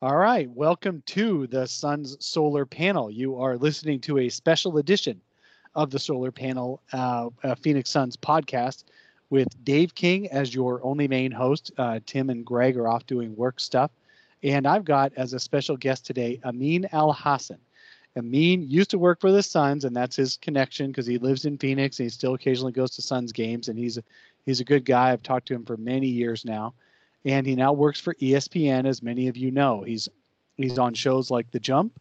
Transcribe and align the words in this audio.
All 0.00 0.16
right, 0.16 0.48
welcome 0.48 1.02
to 1.06 1.48
the 1.48 1.66
Suns 1.66 2.16
Solar 2.24 2.64
Panel. 2.64 3.10
You 3.10 3.34
are 3.40 3.56
listening 3.56 3.98
to 4.02 4.18
a 4.18 4.28
special 4.28 4.78
edition 4.78 5.20
of 5.74 5.90
the 5.90 5.98
Solar 5.98 6.30
Panel 6.30 6.80
uh, 6.92 7.30
uh, 7.42 7.56
Phoenix 7.56 7.90
Suns 7.90 8.16
podcast 8.16 8.84
with 9.30 9.48
Dave 9.64 9.96
King 9.96 10.30
as 10.30 10.54
your 10.54 10.80
only 10.84 11.08
main 11.08 11.32
host. 11.32 11.72
Uh, 11.76 11.98
Tim 12.06 12.30
and 12.30 12.46
Greg 12.46 12.76
are 12.76 12.86
off 12.86 13.06
doing 13.06 13.34
work 13.34 13.58
stuff. 13.58 13.90
And 14.44 14.68
I've 14.68 14.84
got 14.84 15.12
as 15.16 15.32
a 15.32 15.40
special 15.40 15.76
guest 15.76 16.06
today 16.06 16.38
Amin 16.44 16.86
Elhassan. 16.92 17.58
Amin 18.16 18.70
used 18.70 18.90
to 18.90 19.00
work 19.00 19.20
for 19.20 19.32
the 19.32 19.42
Suns, 19.42 19.84
and 19.84 19.96
that's 19.96 20.14
his 20.14 20.36
connection 20.36 20.92
because 20.92 21.08
he 21.08 21.18
lives 21.18 21.44
in 21.44 21.58
Phoenix 21.58 21.98
and 21.98 22.04
he 22.06 22.10
still 22.10 22.34
occasionally 22.34 22.70
goes 22.70 22.92
to 22.92 23.02
Suns 23.02 23.32
games. 23.32 23.66
And 23.68 23.76
he's 23.76 23.98
a, 23.98 24.04
he's 24.46 24.60
a 24.60 24.64
good 24.64 24.84
guy. 24.84 25.10
I've 25.10 25.24
talked 25.24 25.48
to 25.48 25.54
him 25.54 25.64
for 25.64 25.76
many 25.76 26.06
years 26.06 26.44
now, 26.44 26.74
and 27.24 27.46
he 27.46 27.54
now 27.54 27.72
works 27.72 28.00
for 28.00 28.14
ESPN, 28.14 28.86
as 28.86 29.02
many 29.02 29.28
of 29.28 29.36
you 29.36 29.50
know. 29.50 29.82
He's 29.82 30.08
he's 30.56 30.78
on 30.78 30.94
shows 30.94 31.30
like 31.30 31.50
The 31.50 31.60
Jump 31.60 32.00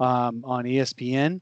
um, 0.00 0.42
on 0.44 0.64
ESPN, 0.64 1.40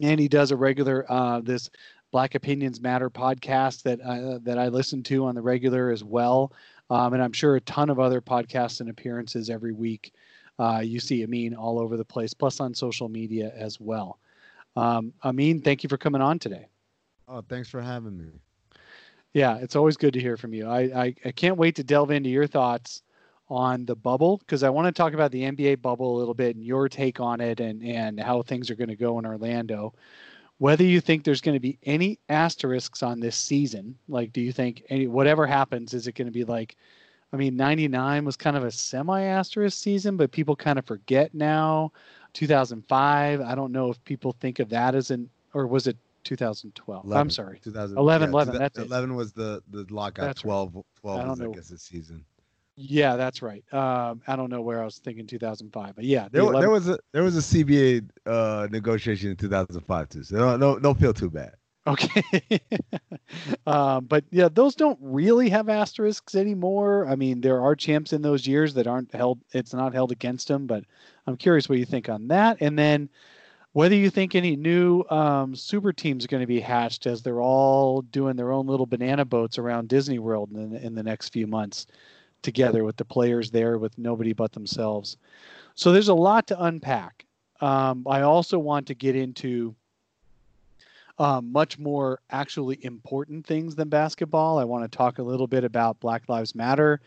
and 0.00 0.20
he 0.20 0.28
does 0.28 0.50
a 0.50 0.56
regular 0.56 1.04
uh, 1.10 1.40
this 1.40 1.70
Black 2.10 2.34
Opinions 2.34 2.80
Matter 2.80 3.10
podcast 3.10 3.82
that 3.82 4.00
uh, 4.00 4.38
that 4.42 4.58
I 4.58 4.68
listen 4.68 5.02
to 5.04 5.26
on 5.26 5.34
the 5.34 5.42
regular 5.42 5.90
as 5.90 6.04
well, 6.04 6.52
um, 6.90 7.12
and 7.12 7.22
I'm 7.22 7.32
sure 7.32 7.56
a 7.56 7.60
ton 7.62 7.90
of 7.90 7.98
other 7.98 8.20
podcasts 8.20 8.80
and 8.80 8.90
appearances 8.90 9.50
every 9.50 9.72
week. 9.72 10.12
Uh, 10.58 10.80
you 10.84 11.00
see 11.00 11.24
Amin 11.24 11.54
all 11.54 11.80
over 11.80 11.96
the 11.96 12.04
place, 12.04 12.32
plus 12.32 12.60
on 12.60 12.74
social 12.74 13.08
media 13.08 13.52
as 13.56 13.80
well. 13.80 14.18
Um, 14.76 15.12
Amin, 15.24 15.60
thank 15.60 15.82
you 15.82 15.88
for 15.88 15.96
coming 15.96 16.22
on 16.22 16.38
today. 16.38 16.66
Oh, 17.26 17.42
thanks 17.48 17.68
for 17.68 17.80
having 17.80 18.16
me. 18.16 18.26
Yeah, 19.34 19.58
it's 19.58 19.76
always 19.76 19.96
good 19.98 20.14
to 20.14 20.20
hear 20.20 20.36
from 20.38 20.54
you. 20.54 20.66
I, 20.68 20.80
I, 20.80 21.14
I 21.24 21.32
can't 21.32 21.58
wait 21.58 21.76
to 21.76 21.84
delve 21.84 22.10
into 22.10 22.30
your 22.30 22.46
thoughts 22.46 23.02
on 23.48 23.84
the 23.84 23.96
bubble 23.96 24.38
because 24.38 24.62
I 24.62 24.70
want 24.70 24.86
to 24.86 24.92
talk 24.92 25.12
about 25.12 25.30
the 25.32 25.42
NBA 25.42 25.82
bubble 25.82 26.16
a 26.16 26.18
little 26.18 26.34
bit 26.34 26.56
and 26.56 26.64
your 26.64 26.88
take 26.88 27.20
on 27.20 27.40
it 27.42 27.60
and, 27.60 27.82
and 27.82 28.18
how 28.18 28.42
things 28.42 28.70
are 28.70 28.76
going 28.76 28.88
to 28.88 28.96
go 28.96 29.18
in 29.18 29.26
Orlando 29.26 29.92
whether 30.58 30.84
you 30.84 31.00
think 31.00 31.24
there's 31.24 31.40
going 31.40 31.56
to 31.56 31.60
be 31.60 31.78
any 31.84 32.18
asterisks 32.28 33.02
on 33.02 33.20
this 33.20 33.36
season. 33.36 33.96
Like, 34.08 34.32
do 34.32 34.40
you 34.40 34.52
think 34.52 34.84
any 34.88 35.06
whatever 35.08 35.46
happens, 35.46 35.94
is 35.94 36.06
it 36.06 36.14
going 36.14 36.26
to 36.26 36.32
be 36.32 36.44
like? 36.44 36.76
I 37.32 37.36
mean, 37.36 37.56
'99 37.56 38.24
was 38.24 38.36
kind 38.36 38.56
of 38.56 38.64
a 38.64 38.70
semi-asterisk 38.70 39.76
season, 39.76 40.16
but 40.16 40.30
people 40.30 40.54
kind 40.54 40.78
of 40.78 40.86
forget 40.86 41.34
now. 41.34 41.92
2005, 42.34 43.40
I 43.40 43.54
don't 43.54 43.72
know 43.72 43.90
if 43.90 44.02
people 44.04 44.32
think 44.40 44.58
of 44.60 44.68
that 44.70 44.94
as 44.94 45.10
an, 45.10 45.28
or 45.52 45.66
was 45.66 45.86
it 45.86 45.96
2012? 46.24 47.04
11, 47.04 47.20
I'm 47.20 47.30
sorry, 47.30 47.60
2011. 47.62 48.28
yeah, 48.28 48.30
11. 48.30 48.58
That's 48.58 48.78
11 48.78 49.10
it. 49.10 49.14
was 49.14 49.32
the 49.32 49.62
the 49.70 49.86
lockout. 49.90 50.26
That's 50.26 50.40
12, 50.42 50.84
12 51.00 51.20
I 51.20 51.28
was, 51.28 51.38
know. 51.38 51.52
I 51.52 51.54
guess, 51.54 51.68
the 51.68 51.78
season. 51.78 52.24
Yeah, 52.76 53.16
that's 53.16 53.40
right. 53.40 53.64
Um, 53.72 54.20
I 54.26 54.34
don't 54.34 54.50
know 54.50 54.60
where 54.60 54.82
I 54.82 54.84
was 54.84 54.98
thinking 54.98 55.26
2005, 55.26 55.94
but 55.94 56.04
yeah, 56.04 56.24
the 56.24 56.30
there, 56.30 56.42
11... 56.42 56.60
there 56.60 56.70
was 56.70 56.88
a 56.88 56.98
there 57.12 57.22
was 57.22 57.36
a 57.36 57.40
CBA 57.40 58.08
uh, 58.26 58.66
negotiation 58.70 59.30
in 59.30 59.36
2005 59.36 60.08
too. 60.08 60.24
So 60.24 60.36
don't 60.36 60.60
don't, 60.60 60.82
don't 60.82 60.98
feel 60.98 61.14
too 61.14 61.30
bad. 61.30 61.54
Okay, 61.86 62.22
um, 63.66 64.06
but 64.06 64.24
yeah, 64.30 64.48
those 64.50 64.74
don't 64.74 64.98
really 65.02 65.50
have 65.50 65.68
asterisks 65.68 66.34
anymore. 66.34 67.06
I 67.06 67.14
mean, 67.14 67.42
there 67.42 67.60
are 67.60 67.76
champs 67.76 68.14
in 68.14 68.22
those 68.22 68.46
years 68.46 68.72
that 68.74 68.86
aren't 68.86 69.14
held. 69.14 69.40
It's 69.52 69.74
not 69.74 69.92
held 69.92 70.10
against 70.10 70.48
them, 70.48 70.66
but 70.66 70.84
I'm 71.26 71.36
curious 71.36 71.68
what 71.68 71.78
you 71.78 71.84
think 71.84 72.08
on 72.08 72.28
that. 72.28 72.56
And 72.60 72.78
then 72.78 73.10
whether 73.74 73.96
you 73.96 74.08
think 74.08 74.36
any 74.36 74.54
new 74.54 75.04
um, 75.10 75.54
super 75.54 75.92
teams 75.92 76.24
are 76.24 76.28
going 76.28 76.40
to 76.40 76.46
be 76.46 76.60
hatched 76.60 77.06
as 77.06 77.22
they're 77.22 77.42
all 77.42 78.02
doing 78.02 78.36
their 78.36 78.52
own 78.52 78.68
little 78.68 78.86
banana 78.86 79.24
boats 79.24 79.58
around 79.58 79.88
Disney 79.88 80.20
World 80.20 80.50
in, 80.52 80.76
in 80.76 80.94
the 80.94 81.02
next 81.02 81.30
few 81.32 81.48
months 81.48 81.88
together 82.42 82.84
with 82.84 82.96
the 82.96 83.04
players 83.04 83.50
there 83.50 83.78
with 83.78 83.98
nobody 83.98 84.32
but 84.32 84.52
themselves. 84.52 85.16
So 85.74 85.90
there's 85.90 86.08
a 86.08 86.14
lot 86.14 86.46
to 86.48 86.62
unpack. 86.62 87.26
Um, 87.60 88.06
I 88.08 88.20
also 88.20 88.60
want 88.60 88.86
to 88.86 88.94
get 88.94 89.16
into 89.16 89.74
um, 91.18 91.50
much 91.52 91.78
more 91.78 92.20
actually 92.30 92.84
important 92.84 93.46
things 93.46 93.74
than 93.74 93.88
basketball. 93.88 94.58
I 94.58 94.64
want 94.64 94.90
to 94.90 94.96
talk 94.96 95.18
a 95.18 95.22
little 95.22 95.46
bit 95.46 95.64
about 95.64 96.00
Black 96.00 96.28
Lives 96.28 96.54
Matter, 96.54 97.00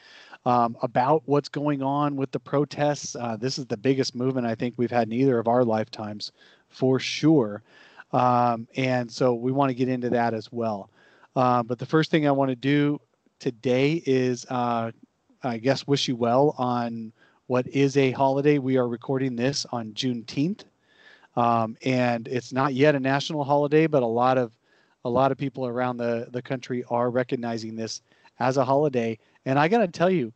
um, 0.45 0.77
about 0.81 1.23
what's 1.25 1.49
going 1.49 1.81
on 1.81 2.15
with 2.15 2.31
the 2.31 2.39
protests. 2.39 3.15
Uh, 3.15 3.35
this 3.35 3.57
is 3.57 3.65
the 3.65 3.77
biggest 3.77 4.15
movement 4.15 4.47
I 4.47 4.55
think 4.55 4.75
we've 4.77 4.91
had 4.91 5.07
in 5.07 5.13
either 5.13 5.39
of 5.39 5.47
our 5.47 5.65
lifetimes, 5.65 6.31
for 6.77 6.99
sure. 6.99 7.63
Um, 8.11 8.67
and 8.75 9.11
so 9.11 9.33
we 9.33 9.51
want 9.51 9.69
to 9.69 9.73
get 9.73 9.89
into 9.89 10.09
that 10.11 10.33
as 10.33 10.51
well. 10.51 10.89
Uh, 11.35 11.63
but 11.63 11.79
the 11.79 11.85
first 11.85 12.09
thing 12.11 12.27
I 12.27 12.31
want 12.31 12.49
to 12.49 12.55
do 12.55 12.99
today 13.39 14.01
is 14.05 14.45
uh, 14.49 14.91
I 15.43 15.57
guess, 15.57 15.87
wish 15.87 16.07
you 16.07 16.15
well 16.15 16.55
on 16.57 17.13
what 17.47 17.67
is 17.67 17.95
a 17.97 18.11
holiday. 18.11 18.57
We 18.57 18.77
are 18.77 18.87
recording 18.87 19.35
this 19.35 19.65
on 19.71 19.93
Juneteenth, 19.93 20.63
um, 21.35 21.77
and 21.83 22.27
it's 22.27 22.51
not 22.51 22.73
yet 22.73 22.95
a 22.95 22.99
national 22.99 23.43
holiday, 23.43 23.87
but 23.87 24.03
a 24.03 24.07
lot 24.07 24.37
of 24.37 24.51
a 25.05 25.09
lot 25.09 25.31
of 25.31 25.37
people 25.37 25.67
around 25.67 25.97
the 25.97 26.27
the 26.31 26.41
country 26.41 26.83
are 26.89 27.09
recognizing 27.09 27.75
this 27.75 28.01
as 28.39 28.57
a 28.57 28.65
holiday. 28.65 29.17
And 29.45 29.57
I 29.59 29.67
got 29.67 29.79
to 29.79 29.87
tell 29.87 30.09
you, 30.09 30.33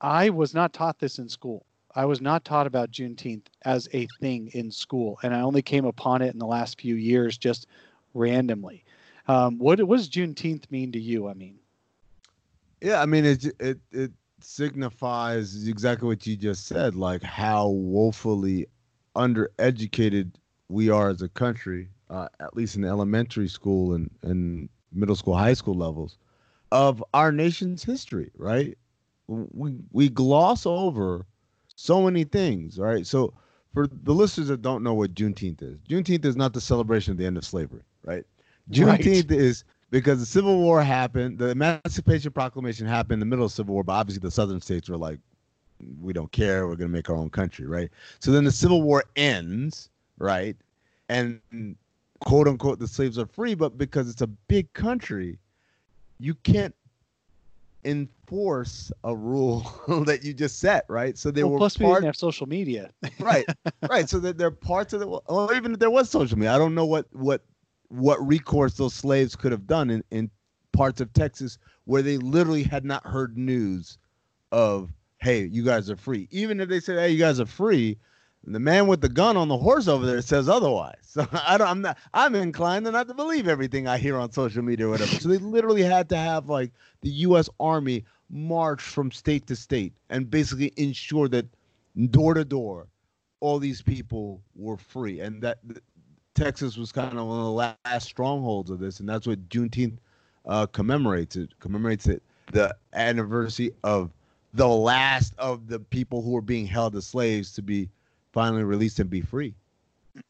I 0.00 0.30
was 0.30 0.54
not 0.54 0.72
taught 0.72 0.98
this 0.98 1.18
in 1.18 1.28
school. 1.28 1.64
I 1.98 2.04
was 2.04 2.20
not 2.20 2.44
taught 2.44 2.68
about 2.68 2.92
Juneteenth 2.92 3.46
as 3.64 3.88
a 3.92 4.06
thing 4.20 4.50
in 4.54 4.70
school, 4.70 5.18
and 5.24 5.34
I 5.34 5.40
only 5.40 5.62
came 5.62 5.84
upon 5.84 6.22
it 6.22 6.32
in 6.32 6.38
the 6.38 6.46
last 6.46 6.80
few 6.80 6.94
years 6.94 7.36
just 7.36 7.66
randomly. 8.14 8.84
Um, 9.26 9.58
what, 9.58 9.82
what 9.82 9.96
does 9.96 10.08
Juneteenth 10.08 10.70
mean 10.70 10.92
to 10.92 11.00
you? 11.00 11.26
I 11.26 11.34
mean, 11.34 11.58
yeah, 12.80 13.02
I 13.02 13.06
mean 13.06 13.24
it 13.24 13.44
it 13.58 13.80
it 13.90 14.12
signifies 14.40 15.66
exactly 15.66 16.06
what 16.06 16.24
you 16.24 16.36
just 16.36 16.68
said, 16.68 16.94
like 16.94 17.20
how 17.20 17.66
woefully 17.66 18.68
undereducated 19.16 20.30
we 20.68 20.90
are 20.90 21.08
as 21.08 21.20
a 21.20 21.28
country, 21.28 21.88
uh, 22.10 22.28
at 22.38 22.54
least 22.54 22.76
in 22.76 22.84
elementary 22.84 23.48
school 23.48 23.94
and, 23.94 24.08
and 24.22 24.68
middle 24.92 25.16
school, 25.16 25.36
high 25.36 25.52
school 25.52 25.74
levels, 25.74 26.16
of 26.70 27.02
our 27.12 27.32
nation's 27.32 27.82
history, 27.82 28.30
right? 28.36 28.78
We 29.26 29.74
we 29.90 30.08
gloss 30.08 30.64
over 30.64 31.26
so 31.78 32.02
many 32.02 32.24
things, 32.24 32.76
right? 32.76 33.06
So 33.06 33.32
for 33.72 33.86
the 33.86 34.12
listeners 34.12 34.48
that 34.48 34.62
don't 34.62 34.82
know 34.82 34.94
what 34.94 35.14
Juneteenth 35.14 35.62
is, 35.62 35.78
Juneteenth 35.88 36.24
is 36.24 36.34
not 36.34 36.52
the 36.52 36.60
celebration 36.60 37.12
of 37.12 37.18
the 37.18 37.24
end 37.24 37.36
of 37.36 37.44
slavery, 37.44 37.82
right? 38.04 38.24
Juneteenth 38.72 39.30
right. 39.30 39.38
is 39.38 39.62
because 39.90 40.18
the 40.18 40.26
Civil 40.26 40.58
War 40.58 40.82
happened, 40.82 41.38
the 41.38 41.50
Emancipation 41.50 42.32
Proclamation 42.32 42.84
happened 42.84 43.14
in 43.14 43.20
the 43.20 43.26
middle 43.26 43.44
of 43.44 43.52
the 43.52 43.54
Civil 43.54 43.74
War, 43.74 43.84
but 43.84 43.92
obviously 43.92 44.20
the 44.20 44.30
Southern 44.30 44.60
states 44.60 44.88
were 44.88 44.96
like, 44.96 45.20
we 46.02 46.12
don't 46.12 46.32
care, 46.32 46.66
we're 46.66 46.74
going 46.74 46.90
to 46.90 46.96
make 46.96 47.08
our 47.10 47.16
own 47.16 47.30
country, 47.30 47.64
right? 47.68 47.90
So 48.18 48.32
then 48.32 48.42
the 48.42 48.50
Civil 48.50 48.82
War 48.82 49.04
ends, 49.14 49.88
right? 50.18 50.56
And 51.08 51.40
quote 52.18 52.48
unquote, 52.48 52.80
the 52.80 52.88
slaves 52.88 53.20
are 53.20 53.26
free, 53.26 53.54
but 53.54 53.78
because 53.78 54.10
it's 54.10 54.22
a 54.22 54.26
big 54.26 54.72
country, 54.72 55.38
you 56.18 56.34
can't 56.42 56.74
enforce 57.84 58.90
a 59.04 59.14
rule 59.14 59.60
that 60.06 60.24
you 60.24 60.34
just 60.34 60.58
set, 60.58 60.84
right? 60.88 61.16
So 61.16 61.30
they 61.30 61.42
well, 61.42 61.52
were 61.52 61.58
plus 61.58 61.76
part, 61.76 61.88
we 61.88 61.94
didn't 61.94 62.06
have 62.06 62.16
social 62.16 62.46
media, 62.46 62.90
right? 63.20 63.46
Right. 63.88 64.08
So 64.08 64.18
that 64.20 64.38
they're 64.38 64.50
parts 64.50 64.92
of 64.92 65.00
the. 65.00 65.06
Or 65.06 65.54
even 65.54 65.72
if 65.72 65.78
there 65.78 65.90
was 65.90 66.10
social 66.10 66.36
media, 66.36 66.54
I 66.54 66.58
don't 66.58 66.74
know 66.74 66.86
what 66.86 67.06
what 67.12 67.42
what 67.88 68.24
recourse 68.26 68.74
those 68.74 68.94
slaves 68.94 69.34
could 69.34 69.52
have 69.52 69.66
done 69.66 69.90
in, 69.90 70.04
in 70.10 70.30
parts 70.72 71.00
of 71.00 71.12
Texas 71.12 71.58
where 71.84 72.02
they 72.02 72.18
literally 72.18 72.62
had 72.62 72.84
not 72.84 73.06
heard 73.06 73.38
news 73.38 73.96
of, 74.52 74.92
hey, 75.20 75.44
you 75.44 75.64
guys 75.64 75.88
are 75.88 75.96
free. 75.96 76.28
Even 76.30 76.60
if 76.60 76.68
they 76.68 76.80
said, 76.80 76.98
hey, 76.98 77.08
you 77.08 77.18
guys 77.18 77.40
are 77.40 77.46
free, 77.46 77.98
the 78.44 78.60
man 78.60 78.86
with 78.86 79.00
the 79.00 79.08
gun 79.08 79.36
on 79.36 79.48
the 79.48 79.56
horse 79.56 79.88
over 79.88 80.06
there 80.06 80.22
says 80.22 80.48
otherwise. 80.48 80.94
So 81.08 81.26
I 81.32 81.56
don't, 81.58 81.66
I'm 81.66 81.80
not, 81.80 81.98
I'm 82.14 82.34
inclined 82.36 82.84
to 82.84 82.92
not 82.92 83.08
to 83.08 83.14
believe 83.14 83.48
everything 83.48 83.88
I 83.88 83.96
hear 83.98 84.18
on 84.18 84.30
social 84.30 84.62
media 84.62 84.86
or 84.86 84.90
whatever. 84.90 85.10
So 85.10 85.30
they 85.30 85.38
literally 85.38 85.82
had 85.82 86.08
to 86.10 86.16
have 86.16 86.48
like 86.48 86.70
the 87.00 87.08
U.S. 87.08 87.48
Army 87.58 88.04
march 88.30 88.82
from 88.82 89.10
state 89.10 89.46
to 89.48 89.56
state 89.56 89.94
and 90.10 90.30
basically 90.30 90.72
ensure 90.76 91.26
that 91.28 91.46
door 92.10 92.34
to 92.34 92.44
door, 92.44 92.86
all 93.40 93.58
these 93.58 93.82
people 93.82 94.42
were 94.54 94.76
free, 94.76 95.20
and 95.20 95.42
that 95.42 95.58
Texas 96.34 96.76
was 96.76 96.92
kind 96.92 97.18
of 97.18 97.26
one 97.26 97.38
of 97.38 97.44
the 97.44 97.50
last 97.86 98.06
strongholds 98.06 98.70
of 98.70 98.78
this, 98.78 99.00
and 99.00 99.08
that's 99.08 99.26
what 99.26 99.48
Juneteenth 99.48 99.98
uh, 100.46 100.66
commemorates. 100.66 101.36
It 101.36 101.58
commemorates 101.58 102.06
it 102.06 102.22
the 102.52 102.76
anniversary 102.92 103.72
of 103.82 104.12
the 104.54 104.68
last 104.68 105.34
of 105.38 105.68
the 105.68 105.80
people 105.80 106.22
who 106.22 106.30
were 106.30 106.40
being 106.40 106.66
held 106.66 106.96
as 106.96 107.06
slaves 107.06 107.52
to 107.54 107.62
be 107.62 107.88
finally 108.38 108.62
released 108.62 109.00
and 109.00 109.10
be 109.10 109.20
free. 109.20 109.52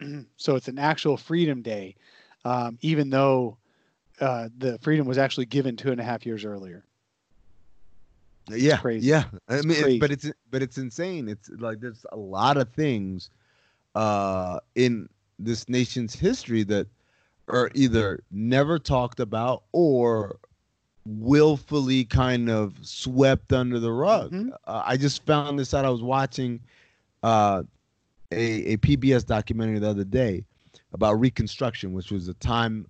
so 0.39 0.57
it's 0.57 0.69
an 0.69 0.79
actual 0.79 1.19
Freedom 1.19 1.61
Day, 1.61 1.95
um, 2.47 2.79
even 2.81 3.11
though 3.11 3.59
uh, 4.19 4.49
the 4.57 4.79
freedom 4.79 5.07
was 5.07 5.19
actually 5.19 5.45
given 5.45 5.77
two 5.77 5.91
and 5.93 6.01
a 6.01 6.05
half 6.05 6.25
years 6.25 6.43
earlier. 6.43 6.87
It's 8.49 8.63
yeah, 8.63 8.79
crazy. 8.79 9.07
yeah. 9.07 9.25
I 9.47 9.61
mean, 9.61 9.77
it's, 9.79 9.99
but 9.99 10.11
it's 10.11 10.31
but 10.51 10.63
it's 10.63 10.79
insane. 10.79 11.29
It's 11.29 11.51
like 11.59 11.81
there's 11.81 12.07
a 12.11 12.17
lot 12.17 12.57
of 12.57 12.71
things 12.71 13.29
uh, 13.95 14.61
in 14.75 15.07
this 15.39 15.69
nation's 15.69 16.15
history 16.15 16.63
that 16.65 16.87
are 17.47 17.71
either 17.75 18.21
never 18.31 18.79
talked 18.79 19.21
about 19.21 19.65
or 19.73 20.39
willfully 21.05 22.07
kind 22.07 22.49
of 22.49 22.75
swept 22.81 23.53
under 23.53 23.79
the 23.79 23.93
rug. 23.93 24.33
Mhm. 24.33 24.53
Uh, 24.67 24.83
I 24.83 24.97
just 24.97 25.27
found 25.27 25.59
this 25.59 25.75
out. 25.75 25.85
I 25.85 25.91
was 25.91 26.03
watching 26.03 26.61
uh, 27.23 27.65
a, 28.33 28.73
a 28.73 28.77
PBS 28.79 29.27
documentary 29.27 29.79
the 29.79 29.89
other 29.89 30.05
day 30.05 30.45
about 30.93 31.15
Reconstruction, 31.15 31.93
which 31.93 32.11
was 32.11 32.29
a 32.29 32.35
time 32.35 32.87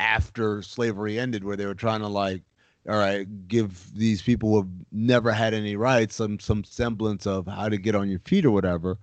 after 0.00 0.62
slavery 0.62 1.18
ended 1.18 1.44
where 1.44 1.56
they 1.56 1.66
were 1.66 1.74
trying 1.74 2.00
to 2.00 2.08
like, 2.08 2.42
all 2.88 2.96
right, 2.96 3.26
give 3.48 3.94
these 3.94 4.20
people 4.20 4.50
who 4.50 4.56
have 4.58 4.68
never 4.92 5.32
had 5.32 5.54
any 5.54 5.74
rights 5.76 6.16
some 6.16 6.38
some 6.38 6.62
semblance 6.64 7.26
of 7.26 7.46
how 7.46 7.68
to 7.68 7.78
get 7.78 7.94
on 7.94 8.10
your 8.10 8.18
feet 8.20 8.44
or 8.44 8.50
whatever. 8.50 8.98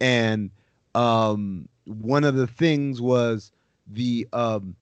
And 0.00 0.50
um, 0.94 1.68
one 1.84 2.24
of 2.24 2.34
the 2.34 2.48
things 2.48 3.00
was 3.00 3.52
the 3.86 4.26
um, 4.32 4.74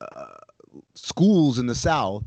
uh, 0.00 0.38
schools 0.94 1.58
in 1.58 1.66
the 1.66 1.74
South 1.74 2.24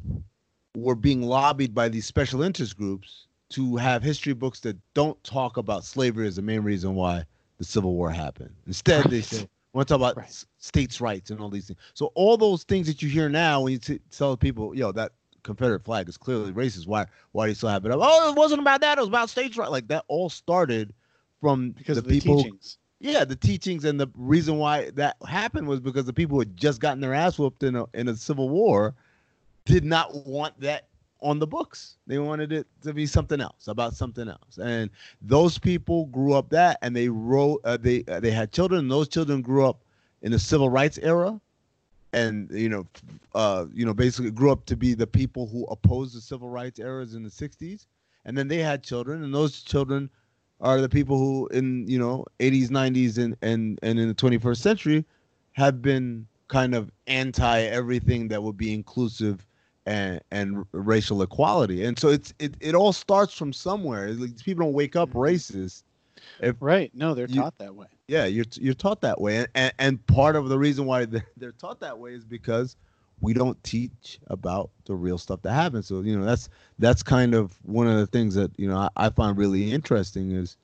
were 0.78 0.96
being 0.96 1.22
lobbied 1.22 1.76
by 1.76 1.90
these 1.90 2.06
special 2.06 2.42
interest 2.42 2.78
groups 2.78 3.25
to 3.50 3.76
have 3.76 4.02
history 4.04 4.34
books 4.34 4.60
that 4.62 4.78
don't 4.94 5.22
talk 5.24 5.58
about 5.58 5.84
slavery 5.84 6.28
as 6.28 6.36
the 6.36 6.42
main 6.42 6.62
reason 6.62 6.96
why 6.96 7.24
the 7.58 7.64
Civil 7.64 7.94
War 7.94 8.10
happened. 8.12 8.54
Instead, 8.68 9.06
they 9.06 9.18
Right. 9.18 9.26
say, 9.26 9.50
want 9.74 9.88
to 9.88 9.94
talk 9.94 10.00
about 10.00 10.18
Right. 10.18 10.26
s- 10.28 10.46
states' 10.58 11.00
rights 11.00 11.30
and 11.32 11.40
all 11.40 11.50
these 11.50 11.68
things. 11.68 11.80
So 11.94 12.08
all 12.16 12.38
those 12.38 12.64
things 12.64 12.88
that 12.88 13.02
you 13.02 13.10
hear 13.10 13.30
now 13.30 13.62
when 13.62 13.74
you 13.74 13.80
t- 13.80 14.00
tell 14.12 14.36
people, 14.36 14.76
yo, 14.76 14.92
that 14.94 15.12
Confederate 15.44 15.84
flag 15.84 16.10
is 16.10 16.18
clearly 16.18 16.52
racist. 16.52 16.88
Why? 16.88 17.06
Why 17.34 17.46
do 17.46 17.50
you 17.50 17.56
still 17.56 17.70
have 17.70 17.86
it 17.86 17.92
up? 17.92 18.00
Oh, 18.02 18.32
it 18.32 18.36
wasn't 18.36 18.62
about 18.62 18.82
that. 18.82 18.98
It 18.98 19.02
was 19.02 19.10
about 19.10 19.30
states' 19.30 19.56
rights. 19.58 19.70
Like 19.72 19.88
that 19.90 20.06
all 20.08 20.28
started 20.30 20.92
from 21.40 21.72
because 21.72 21.98
the 21.98 22.00
of 22.02 22.08
the 22.08 22.20
people. 22.20 22.38
teachings. 22.38 22.78
Yeah, 23.00 23.26
the 23.26 23.36
teachings 23.36 23.86
and 23.86 24.00
the 24.00 24.08
reason 24.16 24.58
why 24.58 24.90
that 24.92 25.18
happened 25.28 25.68
was 25.68 25.80
because 25.80 26.06
the 26.06 26.14
people 26.14 26.36
who 26.36 26.40
had 26.40 26.58
just 26.58 26.80
gotten 26.82 27.00
their 27.00 27.14
ass 27.14 27.38
whooped 27.38 27.62
in 27.62 27.76
a 27.76 27.86
in 27.94 28.08
a 28.08 28.16
civil 28.16 28.50
war 28.50 28.96
did 29.66 29.84
not 29.86 30.26
want 30.26 30.60
that 30.62 30.88
on 31.22 31.40
the 31.40 31.48
books. 31.48 31.98
They 32.08 32.20
wanted 32.20 32.52
it 32.52 32.68
to 32.82 32.94
be 32.94 33.06
something 33.06 33.42
else, 33.42 33.68
about 33.68 33.96
something 33.96 34.28
else. 34.28 34.58
And 34.62 34.90
those 35.22 35.58
people 35.58 36.06
grew 36.08 36.34
up 36.34 36.50
that, 36.50 36.78
and 36.82 36.96
they 36.96 37.10
wrote. 37.10 37.62
Uh, 37.64 37.78
they 37.78 38.04
uh, 38.08 38.20
they 38.20 38.32
had 38.32 38.52
children. 38.52 38.82
And 38.82 38.92
those 38.92 39.08
children 39.08 39.42
grew 39.42 39.66
up 39.66 39.84
in 40.22 40.32
the 40.32 40.40
civil 40.40 40.70
rights 40.70 40.98
era, 41.02 41.40
and 42.14 42.50
you 42.52 42.70
know, 42.70 42.86
uh, 43.34 43.66
you 43.74 43.86
know, 43.86 43.94
basically 43.94 44.32
grew 44.32 44.52
up 44.52 44.66
to 44.66 44.76
be 44.76 44.94
the 44.94 45.08
people 45.08 45.48
who 45.48 45.66
opposed 45.66 46.16
the 46.16 46.22
civil 46.22 46.50
rights 46.50 46.80
eras 46.80 47.16
in 47.16 47.24
the 47.24 47.30
'60s. 47.30 47.86
And 48.28 48.36
then 48.36 48.48
they 48.48 48.58
had 48.58 48.84
children, 48.84 49.24
and 49.24 49.34
those 49.34 49.62
children 49.62 50.10
are 50.62 50.82
the 50.82 50.90
people 50.90 51.18
who 51.18 51.48
in 51.48 51.88
you 51.88 52.00
know 52.00 52.26
80s 52.40 52.70
90s 52.70 53.18
and 53.18 53.36
and 53.42 53.80
and 53.84 54.00
in 54.00 54.08
the 54.08 54.14
21st 54.16 54.58
century 54.58 55.06
have 55.52 55.82
been 55.82 56.26
kind 56.48 56.76
of 56.76 56.92
anti 57.08 57.62
everything 57.62 58.28
that 58.30 58.42
would 58.42 58.58
be 58.58 58.74
inclusive 58.74 59.46
and 59.86 60.22
and 60.32 60.66
racial 60.72 61.22
equality. 61.22 61.86
And 61.86 61.98
so 61.98 62.10
it's 62.10 62.34
it, 62.40 62.56
it 62.60 62.76
all 62.76 62.94
starts 62.94 63.34
from 63.34 63.54
somewhere. 63.54 64.10
Like 64.14 64.38
people 64.44 64.66
don't 64.66 64.74
wake 64.74 64.96
up 64.96 65.10
mm-hmm. 65.10 65.20
racist 65.20 65.84
Right. 66.60 66.92
No, 66.94 67.14
they're 67.14 67.28
You- 67.28 67.42
taught 67.42 67.58
that 67.60 67.76
way. 67.76 67.88
yeah 68.08 68.26
you're 68.26 68.46
you're 68.54 68.74
taught 68.74 69.02
that 69.02 69.20
way. 69.20 69.38
And 69.38 69.48
and, 69.56 69.74
and 69.80 70.08
part 70.08 70.36
of 70.36 70.50
the 70.50 70.58
reason 70.58 70.86
why 70.86 71.06
they're, 71.06 71.26
they're 71.38 71.52
taught 71.54 71.80
that 71.82 71.98
way 71.98 72.14
is 72.14 72.26
because 72.26 72.76
we 73.22 73.34
don't 73.34 73.62
teach 73.64 74.20
about 74.28 74.70
the 74.86 74.96
real 74.96 75.18
stuff 75.18 75.42
that 75.44 75.54
happens. 75.54 75.88
So 75.88 76.02
you 76.02 76.18
know 76.18 76.26
that's 76.26 76.50
that's 76.80 77.04
kind 77.04 77.34
of 77.34 77.58
one 77.64 77.88
of 77.88 77.98
the 77.98 78.08
things 78.08 78.36
that 78.36 78.52
you 78.58 78.68
know 78.68 78.78
i, 78.78 78.90
I 78.98 79.10
find 79.10 79.38
really 79.38 79.72
interesting 79.72 80.32
is 80.32 80.58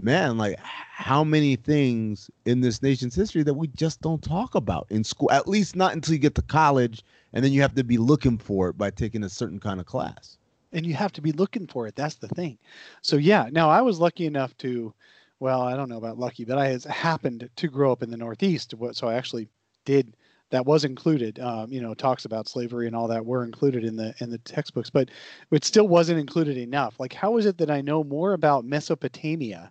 man 0.00 0.38
like 0.38 0.56
how 0.60 1.24
many 1.24 1.56
things 1.56 2.30
in 2.44 2.60
this 2.60 2.82
nation's 2.82 3.14
history 3.16 3.42
that 3.42 3.54
we 3.54 3.66
just 3.68 4.00
don't 4.00 4.22
talk 4.22 4.54
about 4.54 4.86
in 4.90 5.02
school 5.02 5.30
at 5.32 5.48
least 5.48 5.74
not 5.74 5.92
until 5.92 6.14
you 6.14 6.20
get 6.20 6.36
to 6.36 6.42
college 6.42 7.02
and 7.32 7.44
then 7.44 7.52
you 7.52 7.60
have 7.62 7.74
to 7.74 7.84
be 7.84 7.98
looking 7.98 8.38
for 8.38 8.68
it 8.68 8.78
by 8.78 8.90
taking 8.90 9.24
a 9.24 9.28
certain 9.28 9.60
kind 9.60 9.80
of 9.80 9.86
class 9.86 10.38
and 10.72 10.86
you 10.86 10.94
have 10.94 11.12
to 11.12 11.22
be 11.22 11.32
looking 11.32 11.66
for 11.66 11.86
it. 11.86 11.96
That's 11.96 12.16
the 12.16 12.28
thing. 12.28 12.58
So 13.02 13.16
yeah, 13.16 13.48
now 13.50 13.70
I 13.70 13.80
was 13.80 13.98
lucky 13.98 14.26
enough 14.26 14.56
to, 14.58 14.92
well, 15.40 15.62
I 15.62 15.76
don't 15.76 15.88
know 15.88 15.98
about 15.98 16.18
lucky, 16.18 16.44
but 16.44 16.58
I 16.58 16.68
has 16.68 16.84
happened 16.84 17.48
to 17.56 17.68
grow 17.68 17.92
up 17.92 18.02
in 18.02 18.10
the 18.10 18.16
Northeast. 18.16 18.74
So 18.92 19.08
I 19.08 19.14
actually 19.14 19.48
did. 19.84 20.16
That 20.50 20.64
was 20.64 20.84
included. 20.84 21.38
Um, 21.40 21.70
you 21.70 21.82
know, 21.82 21.92
talks 21.92 22.24
about 22.24 22.48
slavery 22.48 22.86
and 22.86 22.96
all 22.96 23.08
that 23.08 23.26
were 23.26 23.44
included 23.44 23.84
in 23.84 23.96
the 23.96 24.14
in 24.20 24.30
the 24.30 24.38
textbooks, 24.38 24.88
but 24.88 25.10
it 25.50 25.64
still 25.64 25.86
wasn't 25.86 26.20
included 26.20 26.56
enough. 26.56 26.98
Like, 26.98 27.12
how 27.12 27.36
is 27.36 27.44
it 27.44 27.58
that 27.58 27.70
I 27.70 27.82
know 27.82 28.02
more 28.02 28.32
about 28.32 28.64
Mesopotamia 28.64 29.70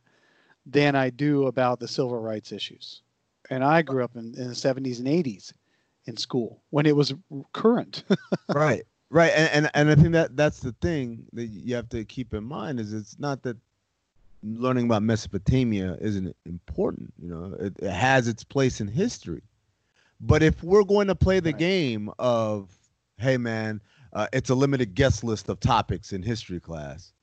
than 0.68 0.96
I 0.96 1.10
do 1.10 1.48
about 1.48 1.80
the 1.80 1.88
civil 1.88 2.20
rights 2.20 2.52
issues? 2.52 3.02
And 3.50 3.64
I 3.64 3.82
grew 3.82 4.04
up 4.04 4.16
in, 4.16 4.36
in 4.36 4.50
the 4.50 4.54
70s 4.54 5.00
and 5.00 5.08
80s 5.08 5.54
in 6.08 6.18
school 6.18 6.62
when 6.72 6.86
it 6.86 6.96
was 6.96 7.14
current. 7.54 8.04
right 8.54 8.84
right 9.10 9.32
and, 9.36 9.50
and 9.66 9.72
and 9.74 9.90
i 9.92 9.96
think 9.96 10.14
that 10.14 10.36
that's 10.36 10.60
the 10.62 10.74
thing 10.82 11.26
that 11.34 11.46
you 11.48 11.76
have 11.76 11.90
to 11.90 12.04
keep 12.06 12.34
in 12.34 12.44
mind 12.44 12.80
is 12.80 12.94
it's 12.94 13.20
not 13.20 13.44
that 13.44 13.58
learning 14.44 14.86
about 14.86 15.04
mesopotamia 15.04 15.98
isn't 16.00 16.36
important 16.46 17.14
you 17.22 17.30
know 17.30 17.56
it, 17.60 17.74
it 17.80 17.90
has 17.92 18.28
its 18.28 18.44
place 18.44 18.80
in 18.82 18.88
history 18.88 19.42
but 20.20 20.42
if 20.44 20.64
we're 20.64 20.84
going 20.84 21.08
to 21.08 21.16
play 21.16 21.40
the 21.40 21.52
Right. 21.52 21.60
game 21.60 22.10
of 22.20 22.70
hey 23.18 23.38
man 23.38 23.82
uh, 24.14 24.28
it's 24.34 24.50
a 24.50 24.56
limited 24.56 24.96
guest 24.96 25.24
list 25.24 25.50
of 25.50 25.60
topics 25.60 26.14
in 26.14 26.22
history 26.24 26.60
class 26.60 27.14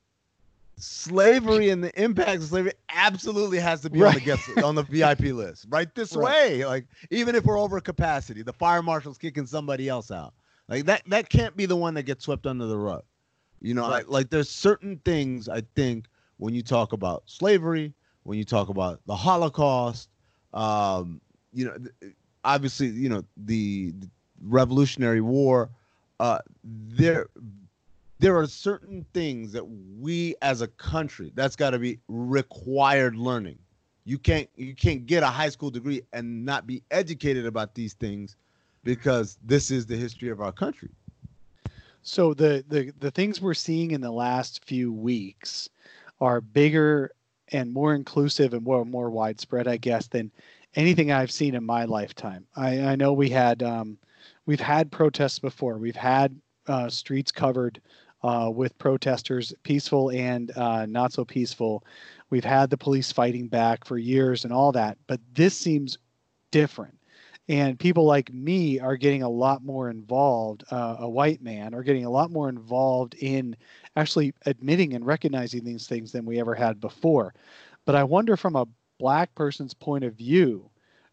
slavery 0.76 1.70
and 1.70 1.82
the 1.82 2.02
impacts 2.02 2.44
of 2.44 2.48
slavery 2.50 2.72
absolutely 2.88 3.58
has 3.58 3.80
to 3.82 3.90
be 3.90 4.02
on 4.02 4.12
the 4.14 4.20
guest 4.20 4.50
on 4.60 4.74
the 4.74 4.82
vip 4.82 5.20
list 5.20 5.66
right 5.68 5.94
this 5.94 6.14
Right. 6.14 6.24
way 6.24 6.64
like 6.64 6.86
even 7.10 7.34
if 7.34 7.44
we're 7.44 7.58
over 7.58 7.80
capacity 7.80 8.42
the 8.42 8.52
fire 8.52 8.82
marshal's 8.82 9.18
kicking 9.18 9.46
somebody 9.46 9.88
else 9.88 10.10
out 10.10 10.34
like 10.68 10.84
that 10.86 11.02
that 11.06 11.28
can't 11.28 11.56
be 11.56 11.66
the 11.66 11.76
one 11.76 11.94
that 11.94 12.02
gets 12.04 12.24
swept 12.24 12.46
under 12.46 12.66
the 12.66 12.78
rug. 12.78 13.02
You 13.60 13.74
know, 13.74 13.82
Right. 13.82 13.90
like, 13.90 14.08
like 14.08 14.30
there's 14.30 14.50
certain 14.50 15.00
things 15.04 15.48
I 15.48 15.62
think 15.74 16.06
when 16.36 16.54
you 16.54 16.62
talk 16.62 16.92
about 16.92 17.22
slavery, 17.26 17.94
when 18.24 18.36
you 18.38 18.44
talk 18.44 18.68
about 18.68 19.00
the 19.06 19.14
Holocaust, 19.16 20.08
um, 20.52 21.20
you 21.52 21.64
know, 21.66 21.76
obviously, 22.44 22.88
you 22.88 23.08
know, 23.08 23.22
the, 23.36 23.92
the 23.98 24.08
Revolutionary 24.42 25.20
War, 25.22 25.70
uh, 26.20 26.38
there 26.62 27.26
there 28.24 28.38
are 28.38 28.46
certain 28.46 29.04
things 29.12 29.52
that 29.52 29.62
we 30.00 30.34
as 30.40 30.62
a 30.62 30.68
country 30.68 31.30
that's 31.34 31.56
got 31.56 31.70
to 31.70 31.78
be 31.78 31.98
required 32.08 33.16
learning. 33.16 33.58
You 34.06 34.16
can't 34.16 34.48
you 34.56 34.74
can't 34.74 35.04
get 35.04 35.22
a 35.22 35.26
high 35.26 35.50
school 35.50 35.70
degree 35.70 36.00
and 36.14 36.42
not 36.42 36.66
be 36.66 36.82
educated 36.90 37.44
about 37.44 37.74
these 37.74 37.92
things 37.92 38.36
because 38.82 39.36
this 39.44 39.70
is 39.70 39.84
the 39.84 39.96
history 39.96 40.30
of 40.30 40.40
our 40.40 40.52
country. 40.52 40.88
So 42.00 42.32
the, 42.32 42.64
the 42.66 42.94
the 42.98 43.10
things 43.10 43.42
we're 43.42 43.52
seeing 43.52 43.90
in 43.90 44.00
the 44.00 44.10
last 44.10 44.64
few 44.64 44.90
weeks 44.90 45.68
are 46.18 46.40
bigger 46.40 47.10
and 47.52 47.70
more 47.70 47.94
inclusive 47.94 48.54
and 48.54 48.64
more 48.64 48.86
more 48.86 49.10
widespread, 49.10 49.68
I 49.68 49.76
guess, 49.76 50.06
than 50.06 50.30
anything 50.76 51.12
I've 51.12 51.30
seen 51.30 51.54
in 51.54 51.64
my 51.64 51.84
lifetime. 51.84 52.46
I, 52.56 52.80
I 52.80 52.96
know 52.96 53.12
we 53.12 53.28
had 53.28 53.62
um, 53.62 53.98
we've 54.46 54.60
had 54.60 54.90
protests 54.90 55.38
before. 55.38 55.76
We've 55.76 55.94
had 55.94 56.34
uh, 56.66 56.88
streets 56.88 57.30
covered 57.30 57.82
uh, 58.24 58.50
with 58.50 58.76
protesters, 58.78 59.52
peaceful 59.62 60.10
and 60.10 60.50
uh, 60.56 60.86
not 60.86 61.12
so 61.12 61.24
peaceful. 61.24 61.84
We've 62.30 62.44
had 62.44 62.70
the 62.70 62.78
police 62.78 63.12
fighting 63.12 63.46
back 63.48 63.84
for 63.84 63.98
years 63.98 64.44
and 64.44 64.52
all 64.52 64.72
that, 64.72 64.98
but 65.06 65.20
this 65.34 65.56
seems 65.56 65.98
different 66.50 66.98
and 67.48 67.78
people 67.78 68.06
like 68.06 68.32
me 68.32 68.80
are 68.80 68.96
getting 68.96 69.22
a 69.22 69.28
lot 69.28 69.62
more 69.62 69.90
involved 69.90 70.64
uh, 70.70 70.96
a 71.00 71.08
white 71.08 71.42
man 71.42 71.74
are 71.74 71.82
getting 71.82 72.04
a 72.04 72.10
lot 72.10 72.30
more 72.30 72.48
involved 72.48 73.14
in 73.18 73.56
actually 73.96 74.32
admitting 74.46 74.94
and 74.94 75.04
recognizing 75.04 75.64
these 75.64 75.86
things 75.86 76.12
than 76.12 76.24
we 76.24 76.40
ever 76.40 76.54
had 76.54 76.80
before 76.80 77.34
but 77.84 77.94
i 77.94 78.02
wonder 78.02 78.36
from 78.36 78.56
a 78.56 78.66
black 78.98 79.34
person's 79.34 79.74
point 79.74 80.04
of 80.04 80.14
view 80.14 80.70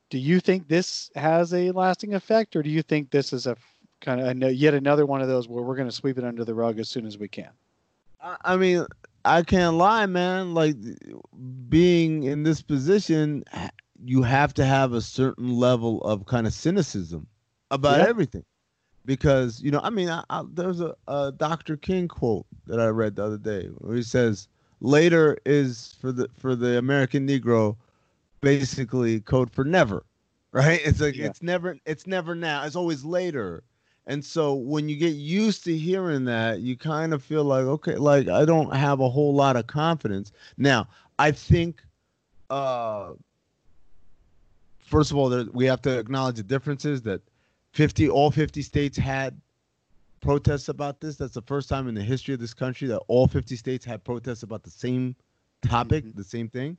do 0.09 0.17
you 0.17 0.39
think 0.39 0.67
this 0.67 1.09
has 1.15 1.53
a 1.53 1.71
lasting 1.71 2.13
effect 2.13 2.55
or 2.55 2.63
do 2.63 2.69
you 2.69 2.81
think 2.81 3.09
this 3.09 3.33
is 3.33 3.47
a 3.47 3.57
kind 4.01 4.19
of 4.19 4.43
uh, 4.43 4.47
yet 4.47 4.73
another 4.73 5.05
one 5.05 5.21
of 5.21 5.27
those 5.29 5.47
where 5.47 5.63
we're 5.63 5.75
going 5.75 5.87
to 5.87 5.95
sweep 5.95 6.17
it 6.17 6.23
under 6.25 6.43
the 6.43 6.53
rug 6.53 6.79
as 6.79 6.89
soon 6.89 7.05
as 7.05 7.17
we 7.17 7.27
can 7.27 7.49
I, 8.21 8.37
I 8.43 8.57
mean, 8.57 8.85
I 9.25 9.41
can't 9.43 9.75
lie, 9.77 10.05
man. 10.05 10.53
Like 10.53 10.75
being 11.69 12.23
in 12.23 12.43
this 12.43 12.61
position, 12.61 13.43
you 14.03 14.21
have 14.23 14.53
to 14.55 14.65
have 14.65 14.93
a 14.93 15.01
certain 15.01 15.55
level 15.57 16.01
of 16.01 16.25
kind 16.25 16.45
of 16.47 16.53
cynicism 16.53 17.27
about 17.71 17.99
Yeah. 17.99 18.07
everything. 18.07 18.43
Because, 19.05 19.59
you 19.61 19.71
know, 19.71 19.79
I 19.83 19.89
mean, 19.89 20.09
I, 20.09 20.23
I, 20.29 20.43
there's 20.53 20.81
a, 20.81 20.95
a 21.07 21.31
Dr. 21.31 21.77
King 21.77 22.07
quote 22.07 22.45
that 22.67 22.79
I 22.79 22.87
read 22.87 23.15
the 23.15 23.23
other 23.25 23.37
day 23.39 23.67
where 23.79 23.95
he 23.95 24.03
says, 24.03 24.47
later 24.81 25.37
is 25.45 25.95
for 25.99 26.11
the 26.11 26.27
for 26.37 26.55
the 26.55 26.77
American 26.77 27.27
Negro 27.27 27.75
basically 28.41 29.19
code 29.21 29.51
for 29.51 29.63
never. 29.63 30.05
Right? 30.53 30.81
It's 30.83 30.99
like 30.99 31.15
Yeah. 31.15 31.27
it's 31.27 31.41
never 31.41 31.77
it's 31.85 32.05
never 32.05 32.35
now. 32.35 32.65
It's 32.65 32.75
always 32.75 33.05
later. 33.05 33.63
And 34.07 34.23
so 34.23 34.53
when 34.55 34.89
you 34.89 34.95
get 34.97 35.13
used 35.15 35.63
to 35.65 35.77
hearing 35.77 36.25
that, 36.25 36.61
you 36.61 36.75
kind 36.77 37.13
of 37.13 37.23
feel 37.23 37.43
like, 37.43 37.65
okay, 37.65 37.95
like 37.95 38.27
I 38.27 38.45
don't 38.45 38.73
have 38.75 38.99
a 38.99 39.09
whole 39.09 39.33
lot 39.33 39.55
of 39.55 39.67
confidence. 39.67 40.31
Now, 40.57 40.87
I 41.19 41.31
think 41.31 41.83
uh 42.49 43.13
first 44.79 45.11
of 45.11 45.17
all, 45.17 45.29
there, 45.29 45.45
we 45.53 45.65
have 45.65 45.81
to 45.83 45.97
acknowledge 45.97 46.35
the 46.37 46.43
differences 46.43 47.01
that 47.03 47.21
50 47.71 48.09
all 48.09 48.31
50 48.31 48.61
states 48.61 48.97
had 48.97 49.39
protests 50.21 50.69
about 50.69 50.99
this. 50.99 51.15
That's 51.17 51.33
the 51.33 51.41
first 51.41 51.69
time 51.69 51.87
in 51.87 51.95
the 51.95 52.03
history 52.03 52.33
of 52.33 52.39
this 52.39 52.53
country 52.53 52.87
that 52.87 52.99
all 53.07 53.27
50 53.27 53.55
states 53.55 53.85
had 53.85 54.03
protests 54.03 54.43
about 54.43 54.63
the 54.63 54.69
same 54.69 55.15
topic, 55.61 56.05
Mhm. 56.05 56.15
the 56.15 56.23
same 56.23 56.49
thing. 56.49 56.77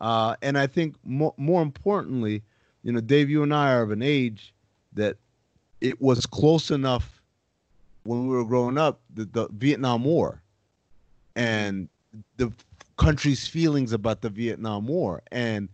Uh, 0.00 0.36
and 0.42 0.58
I 0.58 0.66
think 0.66 0.96
more, 1.04 1.34
more 1.36 1.62
importantly, 1.62 2.42
you 2.82 2.92
know, 2.92 3.00
Dave, 3.00 3.30
you 3.30 3.42
and 3.42 3.54
I 3.54 3.72
are 3.72 3.82
of 3.82 3.90
an 3.90 4.02
age 4.02 4.54
that 4.94 5.16
it 5.82 6.00
was 6.00 6.24
close 6.26 6.70
enough 6.70 7.20
when 8.04 8.28
we 8.28 8.36
were 8.36 8.44
growing 8.44 8.78
up, 8.78 9.00
the, 9.14 9.24
the 9.24 9.48
Vietnam 9.48 10.04
War 10.04 10.40
and 11.34 11.88
the 12.36 12.52
country's 12.96 13.48
feelings 13.48 13.92
about 13.92 14.20
the 14.20 14.30
Vietnam 14.30 14.86
War. 14.86 15.22
And 15.32 15.68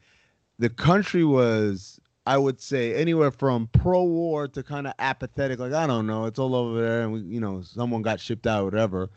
the 0.59 0.71
country 0.71 1.25
was, 1.25 2.01
I 2.27 2.39
would 2.39 2.61
say, 2.61 2.95
anywhere 2.95 3.31
from 3.31 3.69
pro 3.69 4.03
war 4.03 4.49
to 4.49 4.63
kind 4.63 4.87
of 4.87 4.95
apathetic, 4.99 5.59
like, 5.59 5.75
I 5.75 5.87
don't 5.87 6.07
know, 6.07 6.25
it's 6.25 6.39
all 6.39 6.55
over 6.55 6.81
there. 6.81 7.03
And, 7.03 7.13
we, 7.13 7.21
you 7.21 7.41
know, 7.41 7.61
someone 7.61 8.01
got 8.01 8.19
shipped 8.19 8.47
out, 8.47 8.65
whatever. 8.65 9.11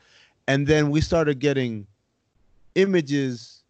And 0.47 0.67
then 0.67 0.89
we 0.89 0.99
started 0.99 1.39
getting 1.39 1.87
images 2.75 3.60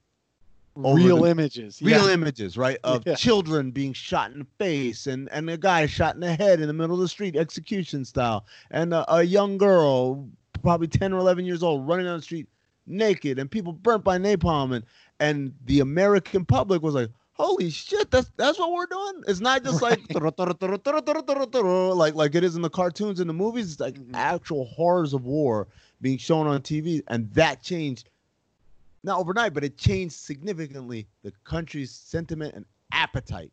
Real 0.76 1.24
the- 1.24 1.30
images. 1.30 1.82
real 1.82 2.08
yeah. 2.08 2.14
images, 2.14 2.58
right, 2.58 2.78
of 2.84 3.04
Yeah. 3.06 3.16
children 3.16 3.72
being 3.72 3.94
shot 3.94 4.32
in 4.32 4.40
the 4.40 4.48
face 4.58 5.08
and 5.08 5.30
and 5.32 5.50
a 5.50 5.58
guy 5.58 5.86
shot 5.86 6.16
in 6.16 6.22
the 6.22 6.34
head 6.36 6.62
in 6.62 6.68
the 6.68 6.74
middle 6.74 6.96
of 6.96 7.02
the 7.02 7.08
street, 7.08 7.36
execution 7.36 8.06
style, 8.06 8.46
and 8.72 8.94
a, 8.94 9.14
a 9.14 9.24
young 9.24 9.58
girl, 9.58 10.28
probably 10.64 10.88
ten 10.88 11.14
or 11.14 11.18
eleven 11.18 11.46
years 11.46 11.62
old, 11.64 11.88
running 11.88 12.06
down 12.06 12.18
the 12.18 12.24
street 12.24 12.48
naked, 12.88 13.38
and 13.40 13.50
people 13.52 13.74
burnt 13.74 14.04
by 14.04 14.18
napalm, 14.18 14.74
and 14.76 14.86
and 15.20 15.54
the 15.66 15.80
American 15.82 16.46
public 16.46 16.82
was 16.82 16.96
like. 16.96 17.10
Holy 17.36 17.72
shit! 17.72 18.12
That's 18.12 18.30
that's 18.38 18.60
what 18.60 18.72
we're 18.72 18.86
doing. 18.86 19.24
It's 19.28 19.40
not 19.40 19.64
just 19.64 19.82
like 19.82 20.00
like 20.14 20.38
like 22.16 22.36
it 22.36 22.44
is 22.44 22.56
in 22.56 22.62
the 22.62 22.70
cartoons 22.70 23.20
and 23.20 23.28
the 23.28 23.34
movies. 23.34 23.72
It's 23.72 23.80
like 23.80 23.96
Mhm. 23.96 24.12
actual 24.14 24.66
horrors 24.66 25.14
of 25.14 25.26
war 25.26 25.68
being 26.02 26.20
shown 26.20 26.46
on 26.46 26.62
TV, 26.62 27.02
and 27.08 27.32
that 27.34 27.64
changed 27.64 28.10
not 29.04 29.20
overnight, 29.20 29.54
but 29.54 29.64
it 29.64 29.78
changed 29.78 30.16
significantly 30.16 31.08
the 31.24 31.32
country's 31.44 31.92
sentiment 31.92 32.56
and 32.56 32.66
appetite 32.92 33.52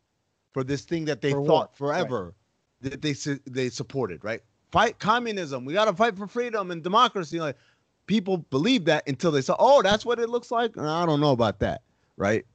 for 0.53 0.63
this 0.63 0.83
thing 0.83 1.05
that 1.05 1.21
they 1.21 1.31
For 1.31 1.45
thought 1.45 1.77
forever 1.77 2.33
that 2.81 3.01
they 3.01 3.13
they 3.45 3.69
supported. 3.69 4.23
Right? 4.23 4.41
Fight 4.71 4.99
communism. 4.99 5.65
We 5.65 5.73
got 5.73 5.85
to 5.85 5.93
fight 5.93 6.17
for 6.17 6.27
freedom 6.27 6.71
and 6.71 6.83
democracy. 6.83 7.39
Like 7.39 7.57
people 8.05 8.37
believe 8.37 8.85
that 8.85 9.07
until 9.07 9.31
they 9.31 9.41
saw, 9.41 9.55
oh, 9.59 9.81
that's 9.81 10.05
what 10.05 10.19
it 10.19 10.29
looks 10.29 10.51
like. 10.51 10.77
I 10.77 11.05
don't 11.05 11.21
know 11.21 11.31
about 11.31 11.59
that. 11.59 11.81
Right? 12.17 12.45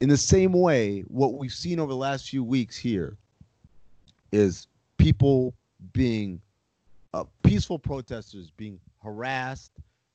In 0.00 0.08
the 0.08 0.16
same 0.16 0.52
way, 0.52 1.02
what 1.08 1.34
we've 1.34 1.52
seen 1.52 1.78
over 1.78 1.92
the 1.92 1.98
last 1.98 2.28
few 2.28 2.42
weeks 2.42 2.76
here 2.76 3.16
is 4.32 4.66
people 4.96 5.54
being 5.92 6.40
uh, 7.12 7.24
peaceful 7.42 7.78
protesters 7.78 8.50
being 8.50 8.78
harassed 9.02 9.72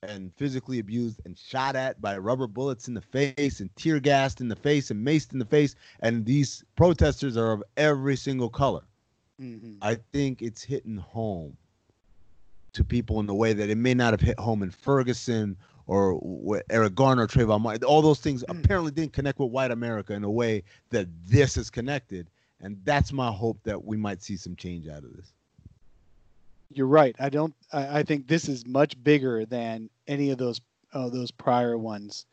and 0.10 0.34
physically 0.36 0.80
abused 0.80 1.22
and 1.26 1.38
shot 1.38 1.76
at 1.76 2.02
by 2.02 2.18
rubber 2.18 2.48
bullets 2.48 2.88
in 2.88 2.94
the 2.94 3.02
face 3.02 3.60
and 3.60 3.76
tear 3.76 4.00
gassed 4.00 4.42
in 4.42 4.48
the 4.48 4.56
face 4.56 4.92
and 4.92 5.06
maced 5.06 5.34
in 5.34 5.40
the 5.40 5.46
face. 5.46 5.76
And 6.00 6.26
these 6.26 6.64
protesters 6.76 7.38
are 7.38 7.52
of 7.52 7.64
every 7.78 8.16
single 8.16 8.50
color. 8.50 8.84
Mhm. 9.40 9.78
I 9.82 9.96
think 10.14 10.42
it's 10.42 10.64
hitting 10.64 10.98
home 10.98 11.58
to 12.74 12.84
people 12.84 13.20
in 13.20 13.26
the 13.26 13.34
way 13.36 13.54
that 13.54 13.70
it 13.70 13.78
may 13.78 13.94
not 13.94 14.14
have 14.14 14.22
hit 14.22 14.40
home 14.40 14.62
in 14.64 14.70
Ferguson 14.72 15.58
or 15.88 16.62
Eric 16.70 16.96
Garner, 16.96 17.28
Trayvon 17.28 17.62
Martin. 17.62 17.84
All 17.84 18.02
those 18.02 18.20
things 18.20 18.44
Mm. 18.48 18.60
apparently 18.64 18.92
didn't 18.92 19.14
connect 19.14 19.40
with 19.40 19.52
white 19.52 19.72
America 19.72 20.14
in 20.14 20.24
a 20.24 20.32
way 20.32 20.64
that 20.90 21.08
this 21.26 21.58
is 21.58 21.70
connected. 21.70 22.30
And 22.60 22.78
that's 22.84 23.14
my 23.14 23.32
hope 23.32 23.62
that 23.64 23.84
we 23.84 23.96
might 23.98 24.24
see 24.24 24.36
some 24.38 24.56
change 24.56 24.88
out 24.88 25.04
of 25.04 25.16
this. 25.16 25.34
You're 26.76 26.88
right. 26.88 27.16
I 27.20 27.30
don't. 27.30 27.56
I, 27.72 28.00
I 28.00 28.04
think 28.04 28.28
this 28.28 28.50
is 28.50 28.68
much 28.68 29.02
bigger 29.02 29.46
than 29.46 29.90
any 30.08 30.30
of 30.30 30.38
those 30.38 30.60
uh, 30.94 31.10
those 31.10 31.32
prior 31.32 31.78
ones, 31.78 32.26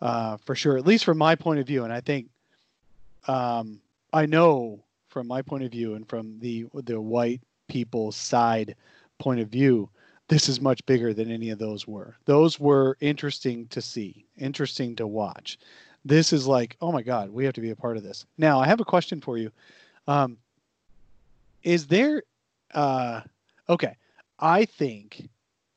uh, 0.00 0.38
for 0.38 0.54
sure. 0.54 0.78
At 0.78 0.86
least 0.86 1.04
from 1.04 1.18
my 1.18 1.34
point 1.34 1.60
of 1.60 1.66
view, 1.66 1.84
and 1.84 1.92
I 1.92 2.00
think, 2.00 2.28
um, 3.28 3.80
I 4.12 4.24
know 4.24 4.82
from 5.10 5.26
my 5.26 5.42
point 5.42 5.62
of 5.64 5.70
view 5.70 5.94
and 5.94 6.08
from 6.08 6.38
the 6.40 6.66
the 6.72 7.00
white 7.00 7.42
people's 7.68 8.16
side 8.16 8.74
point 9.18 9.40
of 9.40 9.48
view, 9.48 9.90
this 10.28 10.48
is 10.48 10.58
much 10.58 10.84
bigger 10.86 11.12
than 11.12 11.30
any 11.30 11.50
of 11.50 11.58
those 11.58 11.86
were. 11.86 12.16
Those 12.24 12.58
were 12.58 12.96
interesting 13.00 13.66
to 13.68 13.82
see, 13.82 14.24
interesting 14.38 14.96
to 14.96 15.06
watch. 15.06 15.58
This 16.04 16.32
is 16.32 16.46
like, 16.46 16.76
oh 16.80 16.90
my 16.90 17.02
God, 17.02 17.28
we 17.28 17.44
have 17.44 17.54
to 17.54 17.60
be 17.60 17.70
a 17.70 17.76
part 17.76 17.98
of 17.98 18.02
this. 18.02 18.24
Now, 18.38 18.58
I 18.58 18.66
have 18.66 18.80
a 18.80 18.84
question 18.84 19.20
for 19.20 19.36
you. 19.36 19.52
Um, 20.08 20.38
is 21.62 21.86
there, 21.86 22.22
uh, 22.74 23.20
okay, 23.68 23.96
I 24.38 24.64
think 24.64 25.28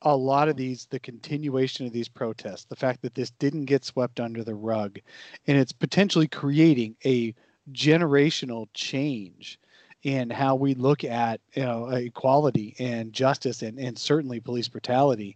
a 0.02 0.16
lot 0.16 0.50
of 0.50 0.56
these, 0.56 0.88
the 0.90 1.00
continuation 1.00 1.86
of 1.86 1.94
these 1.94 2.08
protests, 2.08 2.66
the 2.66 2.76
fact 2.76 3.02
that 3.02 3.16
this 3.16 3.32
didn't 3.32 3.66
get 3.66 3.84
swept 3.84 4.20
under 4.20 4.44
the 4.44 4.56
rug, 4.56 5.00
and 5.48 5.58
it's 5.58 5.72
potentially 5.72 6.28
creating 6.28 6.96
a 7.06 7.34
generational 7.72 8.68
change 8.74 9.60
in 10.04 10.30
how 10.30 10.54
we 10.54 10.76
look 10.76 11.04
at 11.04 11.42
you 11.54 11.64
know 11.64 11.88
equality 11.88 12.76
and 12.78 13.12
justice 13.12 13.64
and, 13.64 13.80
and 13.80 13.98
certainly 13.98 14.40
police 14.40 14.68
brutality. 14.68 15.36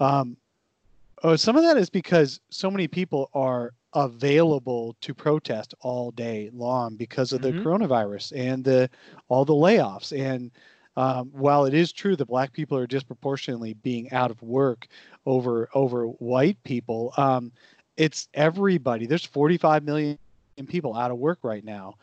Um, 0.00 0.36
oh, 1.22 1.36
some 1.36 1.56
of 1.56 1.62
that 1.62 1.76
is 1.76 1.88
because 1.88 2.40
so 2.50 2.70
many 2.70 2.88
people 2.88 3.30
are 3.34 3.72
available 3.94 4.96
to 5.00 5.14
protest 5.14 5.74
all 5.80 6.10
day 6.12 6.50
long 6.52 6.96
because 6.96 7.32
of 7.32 7.42
the 7.42 7.52
coronavirus 7.52 8.32
and 8.36 8.64
the 8.64 8.90
all 9.28 9.44
the 9.44 9.52
layoffs. 9.52 10.16
And 10.18 10.50
um, 10.96 11.30
while 11.32 11.64
it 11.64 11.74
is 11.74 11.92
true 11.92 12.16
that 12.16 12.26
black 12.26 12.52
people 12.52 12.76
are 12.76 12.86
disproportionately 12.86 13.74
being 13.74 14.10
out 14.12 14.30
of 14.30 14.42
work 14.42 14.86
over 15.26 15.68
over 15.74 16.06
white 16.06 16.62
people, 16.64 17.12
um, 17.16 17.52
it's 17.96 18.28
everybody. 18.34 19.06
There's 19.06 19.24
45 19.24 19.84
million 19.84 20.18
people 20.66 20.96
out 20.96 21.10
of 21.10 21.18
work 21.18 21.38
right 21.42 21.64
now 21.64 21.94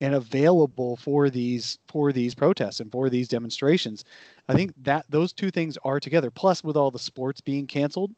and 0.00 0.14
available 0.14 0.96
for 0.96 1.28
these 1.28 1.78
for 1.88 2.12
these 2.12 2.34
protests 2.34 2.80
and 2.80 2.90
for 2.90 3.10
these 3.10 3.28
demonstrations. 3.28 4.04
I 4.48 4.54
think 4.54 4.72
that 4.82 5.04
those 5.08 5.32
two 5.32 5.50
things 5.50 5.76
are 5.84 6.00
together. 6.00 6.30
Plus, 6.30 6.64
with 6.64 6.76
all 6.76 6.90
the 6.90 6.98
sports 6.98 7.40
being 7.40 7.66
canceled, 7.66 8.12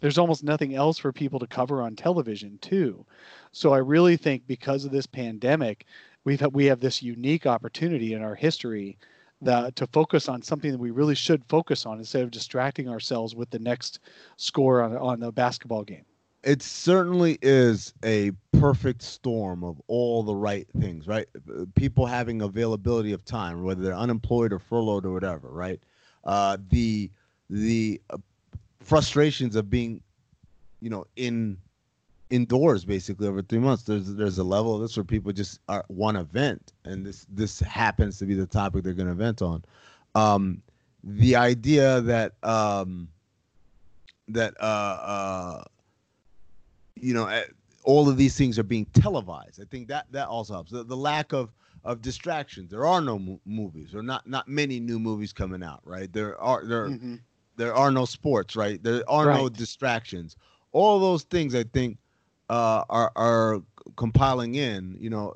there's 0.00 0.18
almost 0.18 0.44
nothing 0.44 0.74
else 0.74 0.98
for 0.98 1.12
people 1.12 1.38
to 1.38 1.46
cover 1.46 1.80
on 1.82 1.96
television 1.96 2.58
too. 2.58 3.04
So 3.52 3.72
I 3.72 3.78
really 3.78 4.16
think 4.16 4.46
because 4.46 4.84
of 4.84 4.90
this 4.90 5.06
pandemic, 5.06 5.86
we've 6.24 6.44
we 6.52 6.66
have 6.66 6.80
this 6.80 7.02
unique 7.02 7.46
opportunity 7.46 8.12
in 8.12 8.22
our 8.22 8.34
history 8.34 8.98
that 9.42 9.76
to 9.76 9.86
focus 9.88 10.28
on 10.28 10.42
something 10.42 10.72
that 10.72 10.78
we 10.78 10.90
really 10.90 11.14
should 11.14 11.44
focus 11.48 11.86
on 11.86 11.98
instead 11.98 12.22
of 12.22 12.30
distracting 12.30 12.88
ourselves 12.88 13.34
with 13.34 13.50
the 13.50 13.58
next 13.58 14.00
score 14.36 14.82
on 14.82 14.96
on 14.96 15.20
the 15.20 15.32
basketball 15.32 15.84
game. 15.84 16.04
it 16.42 16.62
certainly 16.62 17.38
is 17.42 17.92
a 18.04 18.30
perfect 18.52 19.02
storm 19.02 19.64
of 19.64 19.80
all 19.88 20.22
the 20.22 20.34
right 20.34 20.66
things, 20.80 21.06
right? 21.08 21.26
Uh, 21.36 21.64
People 21.74 22.06
having 22.06 22.42
availability 22.42 23.12
of 23.12 23.24
time, 23.24 23.62
whether 23.62 23.82
they're 23.82 23.94
unemployed 23.94 24.52
or 24.52 24.58
furloughed 24.58 25.04
or 25.04 25.12
whatever, 25.12 25.48
right? 25.50 25.80
Uh, 26.24 26.56
the 26.70 27.10
the 27.50 28.00
uh, 28.10 28.16
frustrations 28.80 29.56
of 29.56 29.68
being, 29.70 30.00
you 30.80 30.90
know, 30.90 31.04
in 31.16 31.58
indoors 32.30 32.84
basically 32.84 33.28
over 33.28 33.42
three 33.42 33.58
months. 33.58 33.84
There's 33.84 34.14
there's 34.14 34.38
a 34.38 34.44
level 34.44 34.74
of 34.74 34.80
this 34.80 34.96
where 34.96 35.04
people 35.04 35.32
just 35.32 35.60
are 35.68 35.84
one 35.88 36.16
event, 36.16 36.72
and 36.84 37.04
this 37.06 37.26
this 37.28 37.60
happens 37.60 38.18
to 38.18 38.26
be 38.26 38.34
the 38.34 38.46
topic 38.46 38.84
they're 38.84 38.94
going 38.94 39.08
to 39.08 39.14
vent 39.14 39.42
on. 39.42 39.64
Um, 40.14 40.62
the 41.04 41.36
idea 41.36 42.00
that 42.02 42.32
um, 42.42 43.08
that 44.28 44.54
uh, 44.60 44.64
uh, 44.64 45.64
you 46.96 47.14
know 47.14 47.26
eh, 47.26 47.44
all 47.84 48.08
of 48.08 48.16
these 48.16 48.36
things 48.36 48.58
are 48.58 48.64
being 48.64 48.86
televised. 48.86 49.60
I 49.60 49.64
think 49.70 49.88
that 49.88 50.06
that 50.10 50.28
also 50.28 50.54
helps. 50.54 50.72
The, 50.72 50.82
the 50.84 50.96
lack 50.96 51.32
of 51.32 51.52
of 51.84 52.02
distractions. 52.02 52.70
There 52.70 52.84
are 52.86 53.00
no 53.00 53.18
mo- 53.18 53.40
movies, 53.46 53.94
or 53.94 54.02
not 54.02 54.26
not 54.26 54.48
many 54.48 54.80
new 54.80 54.98
movies 54.98 55.32
coming 55.32 55.62
out. 55.62 55.80
Right? 55.84 56.12
There 56.12 56.40
are 56.40 56.64
there 56.64 56.88
Mhm. 56.88 57.20
there 57.56 57.74
are 57.74 57.92
no 57.92 58.04
sports. 58.04 58.56
Right? 58.56 58.82
There 58.82 59.08
are 59.08 59.26
no 59.38 59.48
distractions. 59.48 60.36
All 60.72 60.98
those 60.98 61.22
things 61.22 61.54
I 61.54 61.62
think 61.62 61.98
uh, 62.48 62.84
are 62.88 63.12
are 63.16 63.62
compiling 63.96 64.54
in. 64.54 64.96
You 64.98 65.10
know, 65.10 65.34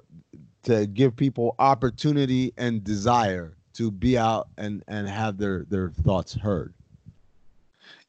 to 0.65 0.87
give 0.87 1.17
people 1.17 1.55
opportunity 1.59 2.53
and 2.57 2.85
desire 2.85 3.57
to 3.75 3.91
be 3.91 4.19
out 4.19 4.49
and 4.57 4.83
and 4.89 5.09
have 5.09 5.39
their 5.39 5.65
their 5.69 5.91
thoughts 5.91 6.35
heard. 6.35 6.75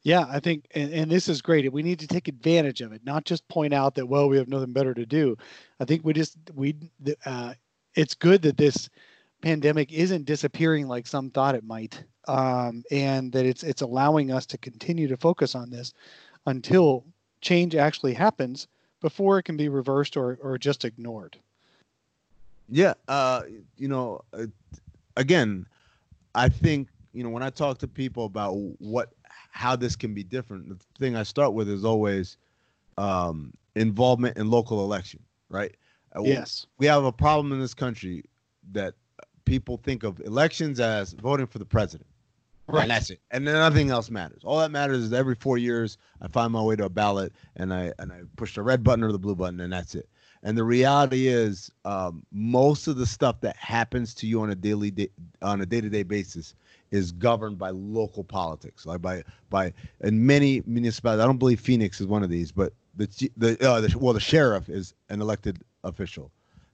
Yeah, 0.04 0.26
I 0.28 0.40
think, 0.40 0.66
and, 0.74 0.92
and 0.92 1.10
this 1.10 1.28
is 1.28 1.40
great. 1.40 1.72
We 1.72 1.82
need 1.82 2.00
to 2.00 2.08
take 2.08 2.26
advantage 2.26 2.80
of 2.80 2.92
it, 2.92 3.02
not 3.04 3.24
just 3.24 3.46
point 3.46 3.72
out 3.72 3.94
that 3.94 4.06
well, 4.06 4.28
we 4.28 4.36
have 4.36 4.48
nothing 4.48 4.72
better 4.72 4.94
to 4.94 5.06
do. 5.06 5.36
I 5.78 5.84
think 5.84 6.04
we 6.04 6.12
just 6.12 6.36
we, 6.54 6.74
uh, 7.24 7.54
it's 7.94 8.14
good 8.14 8.42
that 8.42 8.56
this 8.56 8.90
pandemic 9.42 9.92
isn't 9.92 10.24
disappearing 10.24 10.88
like 10.88 11.06
some 11.06 11.30
thought 11.30 11.54
it 11.54 11.64
might, 11.64 12.02
um, 12.26 12.82
and 12.90 13.32
that 13.32 13.46
it's 13.46 13.62
it's 13.62 13.82
allowing 13.82 14.32
us 14.32 14.44
to 14.46 14.58
continue 14.58 15.06
to 15.06 15.16
focus 15.16 15.54
on 15.54 15.70
this 15.70 15.92
until 16.46 17.04
change 17.40 17.76
actually 17.76 18.14
happens 18.14 18.66
before 19.02 19.38
it 19.38 19.42
can 19.42 19.58
be 19.58 19.68
reversed 19.68 20.16
or 20.16 20.38
or 20.40 20.56
just 20.56 20.84
ignored. 20.86 21.38
Yeah, 22.68 22.94
uh, 23.08 23.42
you 23.76 23.88
know, 23.88 24.22
uh, 24.32 24.46
again, 25.16 25.66
I 26.34 26.48
think 26.48 26.88
you 27.12 27.22
know 27.22 27.28
when 27.28 27.42
I 27.42 27.50
talk 27.50 27.78
to 27.78 27.88
people 27.88 28.24
about 28.24 28.54
what 28.78 29.12
how 29.50 29.76
this 29.76 29.94
can 29.96 30.14
be 30.14 30.24
different, 30.24 30.70
the 30.70 30.78
thing 30.98 31.14
I 31.14 31.24
start 31.24 31.52
with 31.52 31.68
is 31.68 31.84
always 31.84 32.38
um, 32.96 33.52
involvement 33.74 34.38
in 34.38 34.50
local 34.50 34.82
election, 34.82 35.20
right? 35.50 35.74
Uh, 36.16 36.22
Yes. 36.22 36.66
we 36.78 36.86
have 36.86 37.04
a 37.04 37.12
problem 37.12 37.52
in 37.52 37.60
this 37.60 37.74
country 37.74 38.24
that 38.72 38.94
people 39.44 39.76
think 39.76 40.04
of 40.04 40.20
elections 40.20 40.80
as 40.80 41.12
voting 41.12 41.46
for 41.46 41.58
the 41.58 41.66
president. 41.66 42.06
Right. 42.68 42.82
And 42.82 42.90
that's 42.90 43.10
it. 43.10 43.20
And 43.30 43.46
then 43.46 43.54
nothing 43.54 43.90
else 43.90 44.10
matters. 44.10 44.42
All 44.44 44.58
that 44.60 44.70
matters 44.70 45.02
is 45.04 45.12
every 45.12 45.34
four 45.34 45.58
years 45.58 45.98
I 46.20 46.28
find 46.28 46.52
my 46.52 46.62
way 46.62 46.76
to 46.76 46.84
a 46.84 46.88
ballot 46.88 47.32
and 47.56 47.72
I 47.74 47.92
and 47.98 48.12
I 48.12 48.22
push 48.36 48.54
the 48.54 48.62
red 48.62 48.82
button 48.82 49.04
or 49.04 49.12
the 49.12 49.18
blue 49.18 49.34
button 49.34 49.60
and 49.60 49.72
that's 49.72 49.94
it. 49.94 50.08
And 50.42 50.56
the 50.56 50.64
reality 50.64 51.28
is, 51.28 51.70
um, 51.84 52.24
most 52.32 52.88
of 52.88 52.96
the 52.96 53.06
stuff 53.06 53.40
that 53.42 53.56
happens 53.56 54.14
to 54.14 54.26
you 54.26 54.40
on 54.42 54.50
a 54.50 54.54
daily 54.54 54.90
day, 54.90 55.08
on 55.42 55.60
a 55.60 55.66
day 55.66 55.80
to 55.80 55.88
day 55.88 56.02
basis 56.02 56.54
is 56.90 57.12
governed 57.12 57.58
by 57.58 57.70
local 57.70 58.24
politics, 58.24 58.86
like 58.86 59.00
by 59.02 59.22
by 59.50 59.72
in 60.00 60.24
many 60.24 60.62
municipalities. 60.66 61.22
I 61.22 61.26
don't 61.26 61.38
believe 61.38 61.60
Phoenix 61.60 62.00
is 62.00 62.06
one 62.06 62.22
of 62.22 62.30
these, 62.30 62.52
but 62.52 62.72
the 62.96 63.30
the, 63.36 63.68
uh, 63.68 63.80
the 63.80 63.96
well 63.98 64.14
the 64.14 64.20
sheriff 64.20 64.68
is 64.68 64.94
an 65.10 65.20
elected 65.20 65.62
official, 65.84 66.30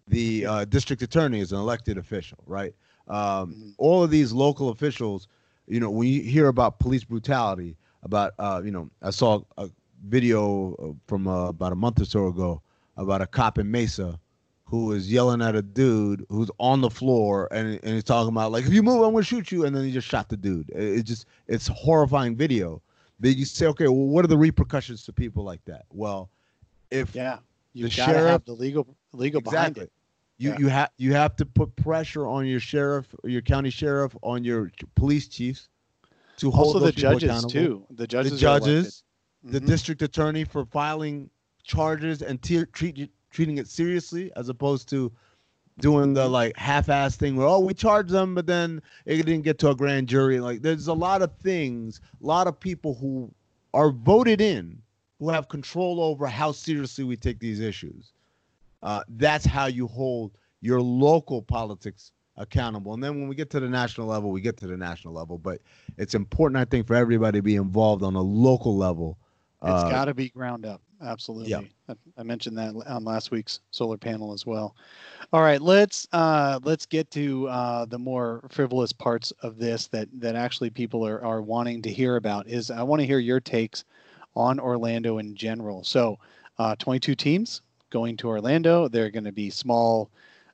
the 0.06 0.46
uh, 0.46 0.64
district 0.64 1.02
attorney 1.02 1.40
is 1.40 1.52
an 1.52 1.58
elected 1.58 1.98
official, 1.98 2.38
right? 2.46 2.74
Um, 3.08 3.54
Mhm. 3.54 3.74
All 3.78 4.02
of 4.02 4.10
these 4.10 4.32
local 4.32 4.68
officials, 4.70 5.28
you 5.68 5.80
know, 5.80 5.90
when 5.90 6.08
you 6.08 6.22
hear 6.22 6.48
about 6.48 6.78
police 6.78 7.04
brutality, 7.04 7.76
about 8.02 8.32
uh, 8.38 8.60
you 8.64 8.70
know, 8.70 8.90
I 9.02 9.10
saw 9.10 9.42
a 9.56 9.68
video 10.06 10.74
uh, 10.74 10.92
from 11.06 11.26
uh, 11.26 11.48
about 11.48 11.72
a 11.72 11.76
month 11.76 12.00
or 12.00 12.04
so 12.04 12.26
ago 12.28 12.62
about 12.96 13.20
a 13.20 13.26
cop 13.26 13.58
in 13.58 13.70
Mesa 13.70 14.18
who 14.64 14.86
was 14.86 15.10
yelling 15.10 15.40
at 15.40 15.56
a 15.56 15.62
dude 15.62 16.24
who's 16.28 16.50
on 16.58 16.80
the 16.80 16.90
floor 16.90 17.48
and, 17.52 17.80
and 17.82 17.94
he's 17.94 18.04
talking 18.04 18.28
about 18.28 18.52
like 18.52 18.66
if 18.66 18.72
you 18.72 18.82
move 18.82 19.02
i'm 19.02 19.12
gonna 19.12 19.24
shoot 19.24 19.50
you 19.50 19.64
and 19.64 19.74
then 19.74 19.82
he 19.82 19.90
just 19.90 20.06
shot 20.06 20.28
the 20.28 20.36
dude 20.36 20.68
it, 20.70 20.98
it 20.98 21.02
just 21.04 21.24
it's 21.46 21.70
a 21.70 21.72
horrifying 21.72 22.36
video 22.36 22.82
but 23.18 23.34
you 23.34 23.46
say 23.46 23.66
okay 23.66 23.88
well 23.88 23.94
what 24.06 24.24
are 24.24 24.28
the 24.28 24.36
repercussions 24.36 25.04
to 25.04 25.12
people 25.12 25.42
like 25.42 25.64
that 25.64 25.86
well 25.90 26.28
if 26.90 27.14
Yeah. 27.14 27.38
You 27.72 27.84
The 27.84 27.90
sheriff- 27.90 28.30
have 28.30 28.44
the 28.44 28.52
legal 28.52 28.86
legal 29.12 29.40
behind 29.40 29.78
exactly 29.78 29.84
it. 29.84 29.92
You 30.38 30.50
Yeah. 30.50 30.56
you 30.58 30.68
have 30.68 30.90
you 30.96 31.12
have 31.14 31.36
to 31.36 31.46
put 31.46 31.74
pressure 31.76 32.26
on 32.26 32.46
your 32.46 32.60
sheriff 32.60 33.06
or 33.22 33.30
your 33.30 33.42
county 33.42 33.70
sheriff 33.70 34.16
on 34.22 34.44
your 34.44 34.70
police 34.94 35.28
chiefs 35.28 35.68
to 36.38 36.50
hold 36.50 36.76
Also 36.76 36.78
the 36.86 36.92
judges 36.92 37.44
too. 37.46 37.84
The 37.90 38.06
judges. 38.06 38.32
the 38.32 38.38
judges 38.38 39.02
the 39.44 39.60
Mhm. 39.60 39.66
district 39.66 40.02
attorney 40.02 40.44
for 40.44 40.64
filing 40.64 41.30
charges 41.62 42.22
and 42.22 42.42
te- 42.42 42.64
treat, 42.66 43.10
treating 43.30 43.58
it 43.58 43.68
seriously 43.68 44.32
as 44.36 44.48
opposed 44.48 44.88
to 44.88 45.12
doing 45.80 46.12
the 46.12 46.28
like 46.28 46.56
half-ass 46.56 47.14
thing 47.16 47.36
where 47.36 47.46
oh 47.46 47.60
we 47.60 47.72
charged 47.72 48.10
them 48.10 48.34
but 48.34 48.46
then 48.46 48.82
it 49.06 49.16
didn't 49.24 49.42
get 49.42 49.58
to 49.58 49.70
a 49.70 49.76
grand 49.76 50.08
jury 50.08 50.40
like 50.40 50.60
there's 50.60 50.88
a 50.88 50.92
lot 50.92 51.22
of 51.22 51.30
things 51.36 52.00
a 52.20 52.26
lot 52.26 52.48
of 52.48 52.58
people 52.58 52.94
who 52.94 53.32
are 53.74 53.90
voted 53.92 54.40
in 54.40 54.82
who 55.20 55.28
have 55.30 55.48
control 55.48 56.00
over 56.00 56.26
how 56.26 56.50
seriously 56.50 57.04
we 57.04 57.16
take 57.16 57.38
these 57.38 57.60
issues 57.60 58.12
uh, 58.82 59.02
that's 59.08 59.44
how 59.44 59.66
you 59.66 59.86
hold 59.86 60.32
your 60.60 60.80
local 60.80 61.42
politics 61.42 62.12
accountable 62.36 62.94
and 62.94 63.02
then 63.02 63.18
when 63.18 63.28
we 63.28 63.34
get 63.34 63.50
to 63.50 63.58
the 63.58 63.68
national 63.68 64.06
level 64.06 64.30
we 64.30 64.40
get 64.40 64.56
to 64.56 64.66
the 64.68 64.76
national 64.76 65.12
level 65.12 65.38
but 65.38 65.60
it's 65.96 66.14
important 66.14 66.56
i 66.56 66.64
think 66.64 66.86
for 66.86 66.94
everybody 66.94 67.38
to 67.38 67.42
be 67.42 67.56
involved 67.56 68.04
on 68.04 68.14
a 68.14 68.20
local 68.20 68.76
level 68.76 69.18
It's 69.62 69.82
uh, 69.84 69.90
got 69.90 70.04
to 70.04 70.14
be 70.14 70.28
ground 70.28 70.64
up. 70.64 70.80
Absolutely. 71.02 71.50
yeah. 71.50 71.62
I, 71.88 71.94
I 72.16 72.22
mentioned 72.22 72.56
that 72.58 72.74
on 72.86 73.04
last 73.04 73.30
week's 73.30 73.60
solar 73.70 73.96
panel 73.96 74.32
as 74.32 74.44
well. 74.46 74.74
All 75.32 75.42
right, 75.42 75.60
let's 75.60 76.06
uh, 76.12 76.58
let's 76.64 76.86
get 76.86 77.10
to 77.12 77.48
uh, 77.48 77.84
the 77.84 77.98
more 77.98 78.44
frivolous 78.50 78.92
parts 78.92 79.32
of 79.42 79.58
this 79.58 79.86
that 79.88 80.08
that 80.20 80.34
actually 80.36 80.70
people 80.70 81.06
are 81.06 81.22
are 81.24 81.42
wanting 81.42 81.82
to 81.82 81.90
hear 81.90 82.16
about. 82.16 82.48
Is 82.48 82.70
I 82.70 82.82
want 82.82 83.00
to 83.00 83.06
hear 83.06 83.18
your 83.18 83.40
takes 83.40 83.84
on 84.34 84.58
Orlando 84.60 85.18
in 85.18 85.34
general. 85.34 85.82
So, 85.84 86.18
uh, 86.58 86.74
22 86.76 87.14
teams 87.14 87.62
going 87.90 88.16
to 88.18 88.28
Orlando. 88.28 88.88
They're 88.88 89.10
going 89.10 89.24
to 89.24 89.32
be 89.32 89.50
small 89.50 90.10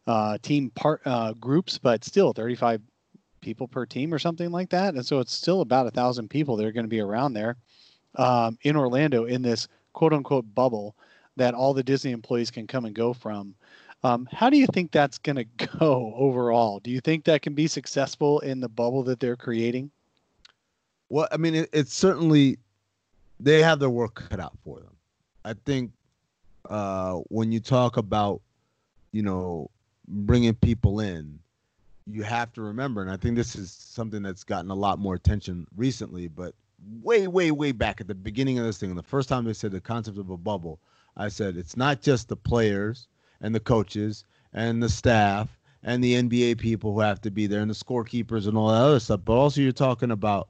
uh, 0.06 0.38
team 0.42 0.70
part 0.70 1.00
uh, 1.04 1.32
groups, 1.34 1.78
but 1.78 2.04
still 2.04 2.32
35 2.32 2.80
people 3.40 3.68
per 3.68 3.86
team 3.86 4.12
or 4.12 4.18
something 4.18 4.50
like 4.50 4.70
that. 4.70 4.94
And 4.94 5.04
so 5.04 5.20
it's 5.20 5.32
still 5.32 5.60
about 5.60 5.86
a 5.86 5.90
thousand 5.90 6.28
people 6.28 6.56
that 6.56 6.66
are 6.66 6.72
going 6.72 6.84
to 6.84 6.90
be 6.90 7.00
around 7.00 7.34
there 7.34 7.56
um, 8.16 8.58
in 8.62 8.76
Orlando 8.76 9.24
in 9.24 9.42
this 9.42 9.68
quote 9.92 10.12
unquote 10.12 10.52
bubble 10.54 10.96
that 11.36 11.54
all 11.54 11.74
the 11.74 11.82
Disney 11.82 12.12
employees 12.12 12.50
can 12.50 12.66
come 12.66 12.84
and 12.84 12.94
go 12.94 13.12
from. 13.12 13.54
Um, 14.02 14.28
how 14.30 14.50
do 14.50 14.58
you 14.58 14.66
think 14.66 14.92
that's 14.92 15.18
going 15.18 15.36
to 15.58 15.66
go 15.78 16.14
overall? 16.16 16.80
Do 16.80 16.90
you 16.90 17.00
think 17.00 17.24
that 17.24 17.42
can 17.42 17.54
be 17.54 17.66
successful 17.66 18.40
in 18.40 18.60
the 18.60 18.68
bubble 18.68 19.02
that 19.04 19.20
they're 19.20 19.36
creating? 19.36 19.90
Well, 21.08 21.28
I 21.30 21.36
mean, 21.36 21.54
it, 21.54 21.70
it's 21.72 21.94
certainly 21.94 22.58
they 23.40 23.62
have 23.62 23.78
their 23.78 23.90
work 23.90 24.28
cut 24.28 24.40
out 24.40 24.56
for 24.64 24.78
them. 24.78 24.96
I 25.44 25.54
think 25.64 25.92
uh, 26.68 27.14
when 27.28 27.52
you 27.52 27.60
talk 27.60 27.96
about, 27.96 28.40
you 29.12 29.22
know, 29.22 29.70
bringing 30.08 30.54
people 30.54 31.00
in, 31.00 31.38
you 32.06 32.22
have 32.22 32.52
to 32.52 32.62
remember, 32.62 33.00
and 33.00 33.10
I 33.10 33.16
think 33.16 33.36
this 33.36 33.56
is 33.56 33.72
something 33.72 34.22
that's 34.22 34.44
gotten 34.44 34.70
a 34.70 34.74
lot 34.74 34.98
more 34.98 35.14
attention 35.14 35.66
recently, 35.76 36.28
but 36.28 36.54
way, 37.02 37.26
way, 37.26 37.50
way 37.50 37.72
back 37.72 38.00
at 38.00 38.08
the 38.08 38.14
beginning 38.14 38.58
of 38.58 38.66
this 38.66 38.78
thing, 38.78 38.94
the 38.94 39.02
first 39.02 39.28
time 39.28 39.44
they 39.44 39.52
said 39.54 39.72
the 39.72 39.80
concept 39.80 40.18
of 40.18 40.30
a 40.30 40.36
bubble, 40.36 40.80
I 41.16 41.28
said 41.28 41.56
it's 41.56 41.76
not 41.76 42.02
just 42.02 42.28
the 42.28 42.36
players 42.36 43.08
and 43.40 43.54
the 43.54 43.60
coaches 43.60 44.24
and 44.52 44.82
the 44.82 44.88
staff 44.88 45.48
and 45.82 46.02
the 46.02 46.14
NBA 46.14 46.58
people 46.58 46.92
who 46.92 47.00
have 47.00 47.20
to 47.22 47.30
be 47.30 47.46
there 47.46 47.60
and 47.60 47.70
the 47.70 47.74
scorekeepers 47.74 48.46
and 48.46 48.56
all 48.56 48.68
that 48.68 48.82
other 48.82 49.00
stuff, 49.00 49.20
but 49.24 49.34
also 49.34 49.60
you're 49.60 49.72
talking 49.72 50.10
about 50.10 50.48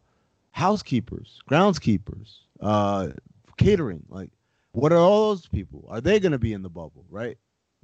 housekeepers, 0.53 1.41
groundskeepers, 1.49 2.39
uh, 2.61 3.09
catering. 3.57 4.05
Like, 4.09 4.31
what 4.75 4.93
are 4.93 4.99
all 4.99 5.29
those 5.29 5.47
people? 5.47 5.87
Are 5.89 6.01
they 6.01 6.19
going 6.19 6.33
to 6.33 6.39
be 6.39 6.53
in 6.53 6.63
the 6.63 6.69
bubble, 6.69 7.05
right? 7.09 7.39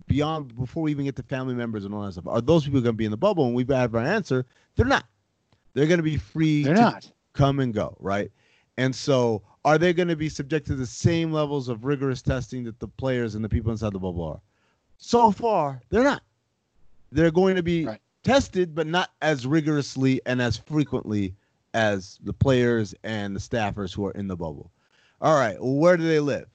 Beyond 0.09 0.57
before 0.57 0.83
we 0.83 0.90
even 0.90 1.05
get 1.05 1.14
to 1.16 1.22
family 1.22 1.55
members 1.55 1.85
and 1.85 1.94
all 1.94 2.03
that 2.03 2.12
stuff, 2.12 2.26
are 2.26 2.40
those 2.40 2.64
people 2.64 2.81
going 2.81 2.94
to 2.94 2.98
be 2.98 3.05
in 3.05 3.12
the 3.12 3.16
bubble? 3.16 3.46
And 3.46 3.55
we've 3.55 3.68
had 3.68 3.94
our 3.94 4.03
answer. 4.03 4.44
They're 4.74 4.87
not. 4.87 5.05
They're 5.74 5.87
going 5.87 5.98
to 5.98 6.03
be 6.05 6.16
free. 6.16 6.64
They're 6.64 6.74
to 6.74 6.81
not. 6.81 7.11
come 7.33 7.61
and 7.61 7.72
go, 7.72 7.96
right? 8.00 8.31
And 8.76 8.94
so, 8.94 9.42
are 9.64 9.79
they 9.79 9.92
going 9.92 10.09
to 10.09 10.16
be 10.16 10.29
subject 10.29 10.66
to 10.66 10.74
the 10.74 10.87
same 10.87 11.33
levels 11.33 11.68
of 11.68 11.85
rigorous 11.85 12.22
testing 12.22 12.64
that 12.64 12.81
the 12.81 12.88
players 12.88 13.35
and 13.37 13.44
the 13.44 13.48
people 13.48 13.70
inside 13.70 13.92
the 13.92 14.00
bubble 14.00 14.24
are? 14.24 14.40
So 14.98 15.31
far, 15.31 15.81
they're 15.90 16.03
not. 16.03 16.22
They're 17.12 17.31
going 17.31 17.55
to 17.57 17.62
be 17.62 17.87
Right. 17.87 18.00
tested, 18.24 18.74
but 18.74 18.87
not 18.88 19.11
as 19.22 19.46
rigorously 19.46 20.20
and 20.26 20.42
as 20.42 20.57
frequently 20.57 21.35
as 21.74 22.18
the 22.24 22.33
players 22.33 22.94
and 23.05 23.37
the 23.37 23.40
staffers 23.40 23.94
who 23.94 24.07
are 24.07 24.12
in 24.12 24.26
the 24.26 24.37
bubble. 24.37 24.72
All 25.20 25.38
right, 25.38 25.61
well, 25.61 25.74
where 25.74 25.96
do 25.96 26.03
they 26.03 26.20
live? 26.20 26.48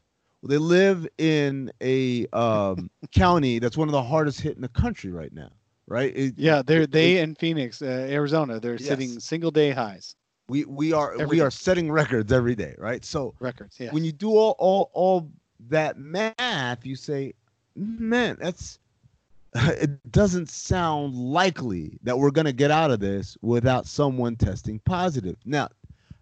They 0.45 0.57
live 0.57 1.07
in 1.17 1.71
a 1.81 2.27
um, 2.27 2.89
county 3.13 3.59
that's 3.59 3.77
one 3.77 3.87
of 3.87 3.93
the 3.93 4.03
hardest 4.03 4.41
hit 4.41 4.55
in 4.55 4.61
the 4.61 4.67
country 4.69 5.11
right 5.11 5.33
now, 5.33 5.49
right? 5.87 6.15
It- 6.15 6.37
Yeah, 6.37 6.61
they're 6.65 6.83
it- 6.83 6.91
they 6.91 7.17
in 7.17 7.35
Phoenix, 7.35 7.81
uh, 7.81 7.85
Arizona. 8.09 8.59
They're 8.59 8.77
sitting 8.77 9.19
single 9.19 9.51
day 9.51 9.71
highs 9.71 10.15
we 10.47 10.65
we 10.65 10.93
are 10.93 11.13
Every 11.13 11.37
we 11.37 11.41
are 11.41 11.51
setting 11.51 11.91
records 11.91 12.31
every 12.31 12.55
day, 12.55 12.75
right? 12.77 13.03
So 13.03 13.33
records. 13.39 13.79
Yeah. 13.79 13.91
when 13.91 14.03
you 14.03 14.11
do 14.11 14.31
all 14.31 14.55
all 14.59 14.89
all 14.93 15.29
that 15.69 15.97
math, 15.97 16.85
you 16.85 16.95
say, 16.95 17.33
man, 17.75 18.37
that's 18.39 18.79
it 19.55 20.11
doesn't 20.11 20.49
sound 20.49 21.15
likely 21.15 21.97
that 22.03 22.17
we're 22.17 22.31
gonna 22.31 22.53
get 22.53 22.71
out 22.71 22.91
of 22.91 22.99
this 22.99 23.37
without 23.41 23.87
someone 23.87 24.35
testing 24.35 24.79
positive. 24.79 25.37
Now, 25.45 25.69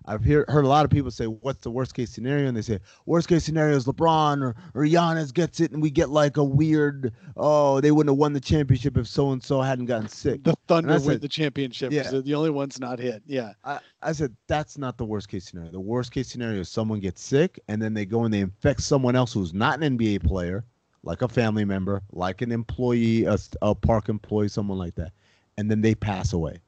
I've 0.06 0.24
hear, 0.24 0.46
heard 0.48 0.66
a 0.66 0.68
lot 0.68 0.84
of 0.86 0.92
people 0.92 1.12
say, 1.12 1.26
"What's 1.26 1.62
the 1.62 1.72
worst 1.72 1.94
case 1.94 2.10
scenario?" 2.10 2.48
And 2.48 2.58
they 2.58 2.62
say, 2.62 2.80
"Worst 3.06 3.28
case 3.28 3.44
scenario 3.44 3.76
is 3.76 3.86
LeBron 3.86 4.42
or 4.42 4.56
or 4.74 4.84
Giannis 4.86 5.34
gets 5.34 5.60
it, 5.60 5.72
and 5.72 5.82
we 5.82 5.89
get 5.89 6.10
like 6.10 6.38
a 6.38 6.44
weird, 6.44 7.13
oh, 7.38 7.80
they 7.82 7.92
wouldn't 7.92 8.12
have 8.12 8.18
won 8.18 8.34
the 8.34 8.39
championship 8.42 8.98
if 8.98 9.08
so 9.08 9.32
and 9.32 9.42
so 9.44 9.62
hadn't 9.62 9.86
gotten 9.86 10.08
sick." 10.10 10.44
the 10.44 10.56
Thunder 10.68 10.92
I 10.92 10.94
win 10.94 11.02
said- 11.04 11.22
the 11.22 11.28
championship. 11.28 11.92
Yeah. 11.92 12.10
They're 12.10 12.22
the 12.22 12.36
only 12.36 12.50
ones 12.50 12.80
not 12.80 13.00
hit. 13.00 13.24
Yeah. 13.26 13.54
I, 13.63 13.80
I 14.02 14.12
said 14.12 14.36
that's 14.48 14.78
not 14.78 14.98
the 14.98 15.06
worst 15.06 15.30
case 15.30 15.46
scenario. 15.46 15.72
The 15.72 15.80
worst 15.80 16.12
case 16.12 16.28
scenario 16.28 16.62
is 16.62 16.70
someone 16.70 17.00
gets 17.00 17.22
sick 17.22 17.60
and 17.68 17.82
then 17.82 17.94
they 17.94 18.06
go 18.06 18.24
and 18.24 18.34
they 18.34 18.39
infect 18.39 18.82
someone 18.82 19.16
else 19.16 19.34
who's 19.34 19.54
not 19.54 19.82
an 19.82 19.98
NBA 19.98 20.24
player, 20.24 20.63
like 21.04 21.22
a 21.22 21.28
family 21.28 21.66
member, 21.66 22.02
like 22.12 22.42
an 22.42 22.52
employee, 22.52 23.26
a, 23.26 23.38
a 23.62 23.76
park 23.76 24.10
employee, 24.10 24.48
someone 24.48 24.78
like 24.78 24.96
that, 24.96 25.12
and 25.58 25.70
then 25.70 25.82
they 25.82 25.96
pass 25.96 26.34
away. 26.34 26.60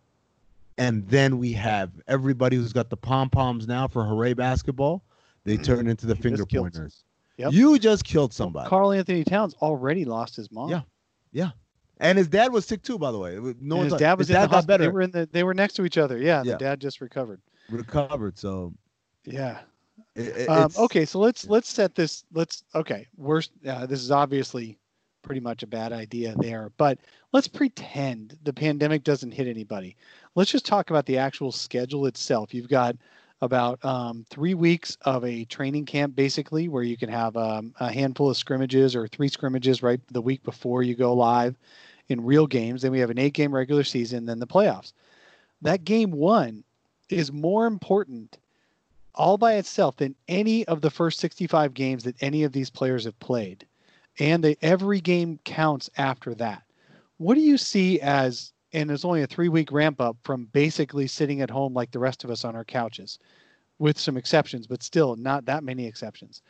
And 0.78 1.08
then 1.08 1.38
we 1.38 1.54
have 1.54 1.92
everybody 2.08 2.58
who's 2.58 2.74
got 2.74 2.90
the 2.90 2.98
pom 2.98 3.30
poms 3.30 3.68
now 3.68 3.88
for 3.88 4.04
hooray 4.04 4.34
basketball. 4.34 5.04
They 5.46 5.58
turn 5.58 5.88
into 5.88 6.06
the 6.06 6.16
You 6.16 6.22
finger 6.22 6.46
pointers. 6.46 7.04
Yep. 7.38 7.54
You 7.54 7.78
just 7.80 8.04
killed 8.04 8.34
somebody. 8.34 8.68
Karl-Anthony 8.70 9.24
Towns 9.24 9.54
already 9.62 10.06
lost 10.06 10.36
his 10.36 10.52
mom. 10.52 10.70
Yeah. 10.70 10.82
Yeah. 11.32 11.52
And 12.00 12.18
his 12.18 12.28
dad 12.28 12.52
was 12.52 12.66
sick 12.66 12.82
too, 12.82 12.98
by 12.98 13.12
the 13.12 13.20
way. 13.20 13.38
No 13.62 13.76
one's 13.78 13.86
his 13.86 13.92
like- 13.94 14.00
dad 14.00 14.18
was 14.18 14.28
his 14.28 14.36
in 14.36 14.42
dad 14.42 14.48
the 14.48 14.52
got 14.52 14.56
hospital. 14.56 14.86
They 14.88 14.92
were 14.92 15.02
in 15.02 15.12
the 15.12 15.30
they 15.32 15.44
were 15.44 15.54
next 15.54 15.76
to 15.76 15.86
each 15.86 15.98
other. 15.98 16.18
Yeah, 16.18 16.44
Yeah. 16.44 16.54
the 16.54 16.58
dad 16.58 16.82
just 16.82 17.00
recovered. 17.00 17.42
recovered. 17.70 18.38
So 18.38 18.74
Yeah. 19.26 19.60
it, 20.16 20.28
it- 20.28 20.50
Um, 20.50 20.72
okay, 20.78 21.06
so 21.06 21.20
let's 21.20 21.46
yeah. 21.46 21.52
let's 21.52 21.70
set 21.70 21.96
this. 21.96 22.26
Let's 22.34 22.64
okay. 22.74 23.08
Worst. 23.16 23.52
Uh, 23.66 23.86
this 23.86 24.02
is 24.02 24.12
obviously 24.12 24.78
pretty 25.22 25.42
much 25.42 25.64
a 25.64 25.68
bad 25.68 25.92
idea 25.94 26.36
there. 26.40 26.72
But 26.78 27.00
let's 27.34 27.48
pretend 27.48 28.38
the 28.44 28.54
pandemic 28.54 29.04
doesn't 29.04 29.32
hit 29.32 29.48
anybody. 29.48 29.96
Let's 30.36 30.52
just 30.52 30.66
talk 30.66 30.90
about 30.90 31.06
the 31.06 31.18
actual 31.18 31.52
schedule 31.52 32.06
itself. 32.06 32.54
You've 32.54 32.70
got 32.70 32.96
about 33.42 33.84
um, 33.84 34.26
three 34.30 34.54
weeks 34.54 34.98
of 35.02 35.24
a 35.24 35.46
training 35.46 35.86
camp, 35.86 36.16
basically, 36.16 36.68
where 36.68 36.84
you 36.84 36.98
can 36.98 37.10
have 37.10 37.36
um, 37.38 37.74
a 37.80 37.92
handful 37.92 38.30
of 38.30 38.38
scrimmages 38.38 38.96
or 38.96 39.08
three 39.08 39.30
scrimmages 39.30 39.82
right 39.82 40.00
the 40.12 40.22
week 40.22 40.44
before 40.44 40.84
you 40.84 40.96
go 40.96 41.14
live 41.14 41.56
in 42.10 42.24
real 42.24 42.48
games. 42.48 42.82
Then 42.82 42.92
we 42.92 43.00
have 43.00 43.10
an 43.10 43.20
eight 43.20 43.34
game 43.34 43.54
regular 43.54 43.84
season, 43.84 44.26
then 44.26 44.40
the 44.40 44.48
playoffs. 44.48 44.94
That 45.62 45.86
game 45.86 46.12
one 46.12 46.64
is 47.10 47.32
more 47.32 47.66
important 47.66 48.38
all 49.14 49.38
by 49.38 49.54
itself 49.54 49.96
than 49.96 50.16
any 50.28 50.66
of 50.66 50.82
the 50.82 50.90
first 50.90 51.20
65 51.20 51.74
games 51.74 52.04
that 52.04 52.22
any 52.22 52.44
of 52.44 52.52
these 52.52 52.70
players 52.70 53.06
have 53.06 53.18
played. 53.20 53.66
And 54.20 54.44
they, 54.44 54.58
every 54.62 55.02
game 55.02 55.40
counts 55.46 55.90
after 55.98 56.34
that. 56.36 56.64
What 57.18 57.36
do 57.36 57.42
you 57.42 57.58
see 57.58 58.00
as, 58.02 58.52
and 58.76 58.90
there's 58.90 59.06
only 59.06 59.24
a 59.24 59.28
three 59.28 59.48
week 59.48 59.72
ramp 59.72 60.02
up 60.02 60.18
from 60.24 60.46
basically 60.52 61.08
sitting 61.08 61.42
at 61.42 61.50
home 61.50 61.74
like 61.74 61.92
the 61.92 62.00
rest 62.00 62.24
of 62.24 62.30
us 62.30 62.44
on 62.44 62.56
our 62.56 62.66
couches, 62.66 63.18
with 63.80 63.98
some 63.98 64.18
exceptions, 64.18 64.68
but 64.68 64.84
still 64.84 65.16
not 65.16 65.46
that 65.46 65.64
many 65.64 65.88
exceptions. 65.88 66.42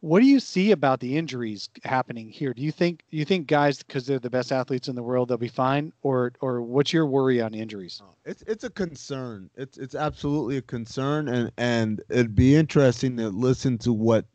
What 0.00 0.20
do 0.20 0.26
you 0.26 0.40
see 0.40 0.72
about 0.72 1.00
the 1.00 1.16
injuries 1.16 1.68
happening 1.84 2.30
here? 2.30 2.54
Do 2.54 2.62
you 2.62 2.72
think 2.72 3.02
you 3.10 3.24
think 3.24 3.46
guys 3.46 3.78
because 3.78 4.06
they're 4.06 4.18
the 4.18 4.30
best 4.30 4.52
athletes 4.52 4.88
in 4.88 4.94
the 4.94 5.02
world 5.02 5.28
they'll 5.28 5.36
be 5.36 5.48
fine, 5.48 5.92
or 6.02 6.32
or 6.40 6.62
what's 6.62 6.92
your 6.92 7.06
worry 7.06 7.40
on 7.40 7.54
injuries? 7.54 8.00
Oh, 8.02 8.14
it's 8.24 8.42
it's 8.46 8.64
a 8.64 8.70
concern. 8.70 9.50
It's 9.56 9.78
it's 9.78 9.94
absolutely 9.94 10.56
a 10.58 10.62
concern, 10.62 11.28
and 11.28 11.52
and 11.58 12.02
it'd 12.08 12.34
be 12.34 12.54
interesting 12.54 13.16
to 13.18 13.28
listen 13.28 13.78
to 13.78 13.92
what 13.92 14.26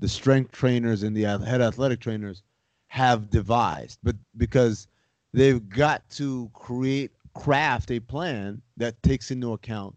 the 0.00 0.08
strength 0.08 0.52
trainers 0.52 1.02
and 1.02 1.16
the 1.16 1.22
head 1.22 1.60
athletic 1.60 2.00
trainers 2.00 2.42
have 2.88 3.30
devised, 3.30 3.98
but 4.02 4.16
because 4.36 4.86
they've 5.36 5.68
got 5.68 6.08
to 6.10 6.50
create 6.54 7.12
craft 7.34 7.90
a 7.90 8.00
plan 8.00 8.60
that 8.78 9.00
takes 9.02 9.30
into 9.30 9.52
account 9.52 9.94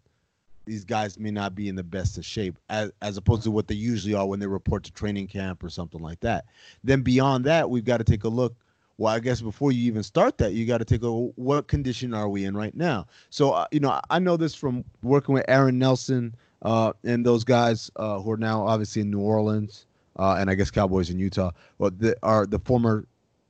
these 0.65 0.86
guys 0.86 1.17
may 1.17 1.32
not 1.32 1.56
be 1.56 1.67
in 1.67 1.75
the 1.75 1.84
best 1.84 2.17
of 2.19 2.25
shape 2.25 2.60
as, 2.69 2.91
as 3.02 3.17
opposed 3.17 3.41
to 3.41 3.49
what 3.49 3.67
they 3.67 3.73
usually 3.73 4.13
are 4.13 4.28
when 4.28 4.39
they 4.39 4.45
report 4.45 4.84
to 4.84 4.91
training 4.91 5.25
camp 5.25 5.63
or 5.63 5.69
something 5.69 5.99
like 5.99 6.19
that. 6.19 6.45
Then 6.84 7.02
beyond 7.02 7.43
that, 7.45 7.67
we've 7.67 7.86
got 7.86 7.97
to 7.97 8.04
take 8.04 8.23
a 8.23 8.30
look. 8.30 8.56
Well, 8.99 9.12
I 9.12 9.19
guess 9.19 9.41
before 9.41 9.71
you 9.71 9.88
even 9.88 10.04
start 10.04 10.38
that, 10.38 10.54
you 10.54 10.67
got 10.67 10.78
to 10.78 10.86
take 10.86 11.02
a 11.02 11.12
what 11.12 11.67
condition 11.67 12.13
are 12.13 12.30
we 12.30 12.45
in 12.45 12.56
right 12.56 12.75
now? 12.75 13.08
So, 13.32 13.54
uh, 13.54 13.65
you 13.71 13.80
know, 13.80 13.99
I 14.12 14.19
know 14.19 14.38
this 14.38 14.54
from 14.54 14.84
working 15.02 15.34
with 15.34 15.45
Aaron 15.47 15.80
Nelson 15.80 16.36
uh, 16.62 16.93
and 17.04 17.25
those 17.25 17.43
guys 17.43 17.89
uh, 17.95 18.19
who 18.19 18.30
are 18.30 18.38
now 18.38 18.67
obviously 18.67 19.02
in 19.02 19.10
New 19.10 19.21
Orleans 19.21 19.88
uh, 20.17 20.36
and 20.38 20.52
I 20.52 20.54
guess 20.54 20.69
Cowboys 20.69 21.10
in 21.10 21.17
Utah. 21.17 21.49
Well, 21.80 21.91
the, 21.97 22.15
are 22.21 22.45
the 22.45 22.60
former 22.60 23.08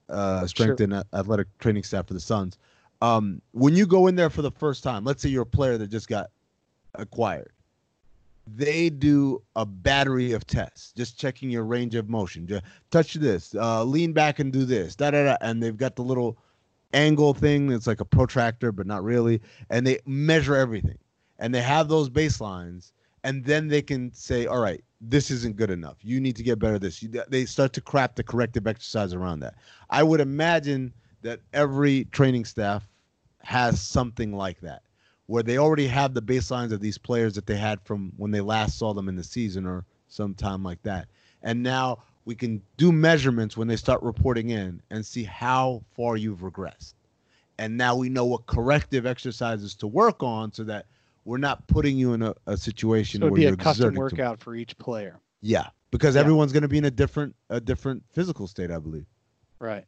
uh, 0.10 0.46
strength 0.48 0.80
sure. 0.80 0.86
and 0.86 1.04
athletic 1.14 1.48
training 1.60 1.84
staff 1.84 2.08
for 2.08 2.14
the 2.14 2.20
Suns. 2.20 2.58
Um, 3.02 3.42
when 3.52 3.76
you 3.76 3.86
go 3.86 4.08
in 4.08 4.16
there 4.16 4.30
for 4.30 4.42
the 4.42 4.52
first 4.52 4.84
time, 4.84 5.04
let's 5.06 5.22
say 5.22 5.30
you're 5.30 5.44
a 5.44 5.46
player 5.46 5.78
that 5.78 5.88
just 5.88 6.08
got 6.08 6.32
acquired. 6.96 7.52
They 8.56 8.90
do 8.90 9.42
a 9.56 9.66
battery 9.66 10.32
of 10.34 10.46
tests, 10.46 10.92
just 10.98 11.20
checking 11.20 11.50
your 11.52 11.64
range 11.64 11.96
of 11.96 12.10
motion. 12.10 12.48
Just 12.48 12.64
touch 12.90 13.14
this, 13.14 13.54
uh, 13.56 13.84
lean 13.84 14.12
back 14.12 14.40
and 14.40 14.52
do 14.52 14.66
this, 14.66 14.96
da 14.96 15.12
da 15.12 15.24
da. 15.24 15.38
And 15.42 15.62
they've 15.62 15.78
got 15.78 15.96
the 15.96 16.02
little 16.02 16.38
angle 16.94 17.34
thing 17.34 17.68
that's 17.68 17.88
like 17.88 18.02
a 18.02 18.06
protractor, 18.06 18.72
but 18.72 18.88
not 18.88 19.04
really. 19.04 19.42
And 19.70 19.86
they 19.86 20.00
measure 20.06 20.56
everything. 20.56 20.98
And 21.38 21.54
they 21.54 21.62
have 21.62 21.88
those 21.88 22.10
baselines. 22.10 22.92
And 23.24 23.46
then 23.46 23.68
they 23.68 23.82
can 23.82 24.12
say, 24.14 24.48
all 24.48 24.60
right, 24.60 24.84
this 25.02 25.32
isn't 25.32 25.56
good 25.56 25.72
enough. 25.72 25.98
You 26.02 26.20
need 26.20 26.36
to 26.36 26.44
get 26.44 26.60
better 26.60 26.76
at 26.76 26.82
this. 26.82 27.06
They 27.30 27.46
start 27.46 27.74
to 27.74 27.82
craft 27.82 28.16
the 28.18 28.24
corrective 28.24 28.68
exercise 28.68 29.14
around 29.14 29.40
that. 29.40 29.56
I 29.90 30.04
would 30.04 30.20
imagine 30.20 30.94
that 31.22 31.40
every 31.54 32.06
training 32.06 32.46
staff 32.46 32.88
has 33.42 33.82
something 33.82 34.34
like 34.34 34.60
that 34.62 34.82
where 35.28 35.44
they 35.44 35.58
already 35.58 35.88
have 35.88 36.14
the 36.14 36.22
baselines 36.22 36.72
of 36.72 36.80
these 36.80 36.98
players 36.98 37.36
that 37.36 37.46
they 37.46 37.56
had 37.56 37.80
from 37.84 38.12
when 38.18 38.32
they 38.32 38.42
last 38.42 38.80
saw 38.80 38.94
them 38.94 39.08
in 39.08 39.16
the 39.16 39.24
season 39.24 39.66
or 39.66 39.86
sometime 40.08 40.64
like 40.64 40.82
that. 40.82 41.08
And 41.44 41.62
now 41.62 42.00
we 42.26 42.36
can 42.36 42.62
do 42.78 42.92
measurements 42.92 43.56
when 43.56 43.68
they 43.68 43.76
start 43.76 44.02
reporting 44.02 44.50
in 44.50 44.82
and 44.90 45.06
see 45.06 45.24
how 45.24 45.84
far 45.96 46.18
you've 46.18 46.40
regressed. 46.40 46.94
And 47.60 47.78
now 47.78 47.96
we 47.96 48.10
know 48.10 48.26
what 48.26 48.48
corrective 48.48 49.06
exercises 49.06 49.76
to 49.76 49.88
work 49.88 50.24
on 50.24 50.52
so 50.52 50.64
that 50.64 50.88
we're 51.30 51.38
not 51.38 51.66
putting 51.68 51.96
you 51.96 52.14
in 52.14 52.24
a, 52.24 52.34
a 52.48 52.58
situation 52.58 53.22
so 53.22 53.28
it'd 53.28 53.32
where 53.32 53.38
be 53.38 53.44
you're 53.44 53.54
a 53.54 53.58
custom 53.58 53.94
workout 53.94 54.40
for 54.40 54.56
each 54.56 54.76
player. 54.80 55.20
Yeah, 55.42 55.68
because 55.92 56.16
yeah. 56.16 56.22
everyone's 56.22 56.52
going 56.52 56.64
to 56.64 56.68
be 56.68 56.80
in 56.80 56.86
a 56.86 56.92
different 56.92 57.36
a 57.52 57.62
different 57.62 58.04
physical 58.12 58.48
state, 58.48 58.72
I 58.72 58.80
believe. 58.80 59.06
Right. 59.60 59.86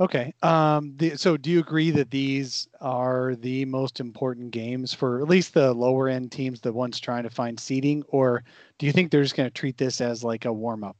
Okay. 0.00 0.34
Um, 0.42 0.92
the, 0.96 1.16
so 1.16 1.38
do 1.38 1.50
you 1.50 1.60
agree 1.60 1.90
that 1.92 2.10
these 2.10 2.68
are 2.82 3.34
the 3.36 3.64
most 3.64 3.98
important 3.98 4.50
games 4.50 4.92
for 4.92 5.22
at 5.22 5.28
least 5.28 5.54
the 5.54 5.72
lower 5.72 6.08
end 6.08 6.32
teams, 6.32 6.60
the 6.60 6.72
ones 6.72 7.00
trying 7.00 7.22
to 7.22 7.30
find 7.30 7.58
seating, 7.58 8.02
or 8.08 8.44
do 8.78 8.84
you 8.84 8.92
think 8.92 9.10
they're 9.10 9.22
just 9.22 9.36
going 9.36 9.48
to 9.48 9.54
treat 9.54 9.78
this 9.78 10.02
as 10.02 10.22
like 10.22 10.44
a 10.44 10.52
warm 10.52 10.84
up? 10.84 10.96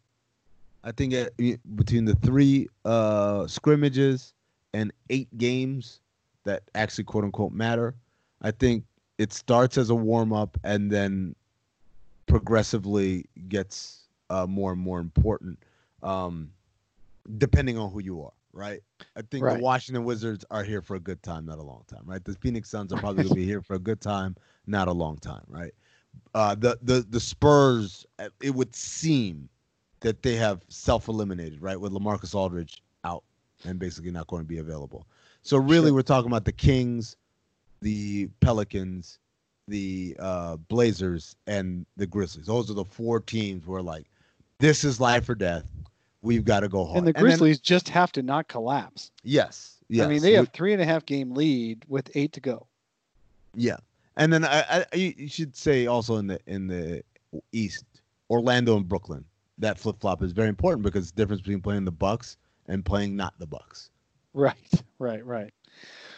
I 0.82 0.92
think 0.92 1.12
it, 1.12 1.76
between 1.76 2.06
the 2.06 2.14
three 2.14 2.68
uh, 2.86 3.46
scrimmages 3.48 4.32
and 4.72 4.92
eight 5.10 5.28
games 5.36 6.00
that 6.44 6.62
actually 6.74 7.04
quote 7.04 7.24
unquote 7.24 7.52
matter, 7.52 7.96
I 8.40 8.50
think 8.50 8.84
it 9.18 9.32
starts 9.32 9.78
as 9.78 9.90
a 9.90 9.94
warm 9.94 10.32
up 10.32 10.58
and 10.64 10.90
then 10.90 11.34
progressively 12.26 13.26
gets 13.48 14.04
uh, 14.30 14.46
more 14.46 14.72
and 14.72 14.80
more 14.80 14.98
important, 14.98 15.58
um, 16.02 16.50
depending 17.38 17.78
on 17.78 17.90
who 17.90 18.00
you 18.00 18.22
are 18.22 18.32
right? 18.54 18.80
I 19.16 19.22
think 19.22 19.44
right. 19.44 19.56
the 19.56 19.62
Washington 19.62 20.04
Wizards 20.04 20.44
are 20.50 20.62
here 20.62 20.80
for 20.80 20.96
a 20.96 21.00
good 21.00 21.22
time, 21.22 21.44
not 21.44 21.58
a 21.58 21.62
long 21.62 21.82
time, 21.88 22.02
right? 22.04 22.24
The 22.24 22.34
Phoenix 22.34 22.70
Suns 22.70 22.92
are 22.92 22.98
probably 22.98 23.24
gonna 23.24 23.34
be 23.34 23.44
here 23.44 23.60
for 23.60 23.74
a 23.74 23.78
good 23.78 24.00
time, 24.00 24.36
not 24.66 24.88
a 24.88 24.92
long 24.92 25.18
time, 25.18 25.42
right? 25.48 25.74
Uh, 26.34 26.54
the 26.54 26.78
the 26.82 27.04
the 27.10 27.20
Spurs, 27.20 28.06
uh, 28.18 28.28
it 28.40 28.54
would 28.54 28.74
seem 28.74 29.48
that 30.00 30.22
they 30.22 30.36
have 30.36 30.62
self-eliminated, 30.68 31.60
right, 31.60 31.78
with 31.78 31.92
LaMarcus 31.92 32.34
Aldridge 32.34 32.82
out 33.04 33.24
and 33.64 33.78
basically 33.78 34.10
not 34.10 34.26
going 34.26 34.42
to 34.42 34.48
be 34.48 34.58
available. 34.58 35.06
So 35.42 35.56
really, 35.56 35.88
sure. 35.88 35.94
we're 35.94 36.02
talking 36.02 36.30
about 36.30 36.44
the 36.44 36.52
Kings, 36.52 37.16
the 37.84 38.28
Pelicans, 38.40 39.18
the 39.68 40.16
uh, 40.18 40.56
Blazers, 40.56 41.36
and 41.46 41.84
the 41.96 42.06
Grizzlies. 42.06 42.46
Those 42.46 42.70
are 42.70 42.74
the 42.74 42.84
four 42.84 43.20
teams 43.20 43.66
where 43.66 43.82
like 43.82 44.06
this 44.58 44.82
is 44.82 45.00
life 45.00 45.28
or 45.28 45.34
death 45.34 45.64
we've 46.22 46.44
got 46.44 46.60
to 46.60 46.68
go 46.68 46.84
hard. 46.84 46.98
And 46.98 47.06
the 47.06 47.12
Grizzlies 47.12 47.58
and 47.58 47.58
then, 47.58 47.62
just 47.62 47.88
have 47.90 48.10
to 48.12 48.22
not 48.22 48.48
collapse. 48.48 49.12
Yes. 49.22 49.76
Yes. 49.88 50.06
I 50.06 50.08
mean, 50.08 50.22
they 50.22 50.32
have 50.32 50.48
three 50.48 50.72
and 50.72 50.80
a 50.80 50.84
half 50.86 51.04
game 51.04 51.34
lead 51.34 51.84
with 51.86 52.10
eight 52.14 52.32
to 52.32 52.40
go. 52.40 52.66
Yeah, 53.54 53.76
and 54.16 54.32
then 54.32 54.44
I, 54.44 54.84
I 54.92 54.96
you 54.96 55.28
should 55.28 55.54
say 55.54 55.86
also 55.86 56.16
in 56.16 56.26
the 56.26 56.40
in 56.46 56.66
the 56.66 57.04
East, 57.52 57.84
Orlando 58.28 58.76
and 58.76 58.88
Brooklyn. 58.88 59.24
That 59.58 59.78
flip 59.78 60.00
flop 60.00 60.22
is 60.22 60.32
very 60.32 60.48
important 60.48 60.82
because 60.82 61.12
the 61.12 61.16
difference 61.22 61.42
between 61.42 61.60
playing 61.60 61.84
the 61.84 61.92
Bucks 61.92 62.36
and 62.66 62.84
playing 62.84 63.14
not 63.14 63.34
the 63.38 63.46
Bucks. 63.46 63.90
Right, 64.32 64.82
right, 64.98 65.24
right. 65.24 65.52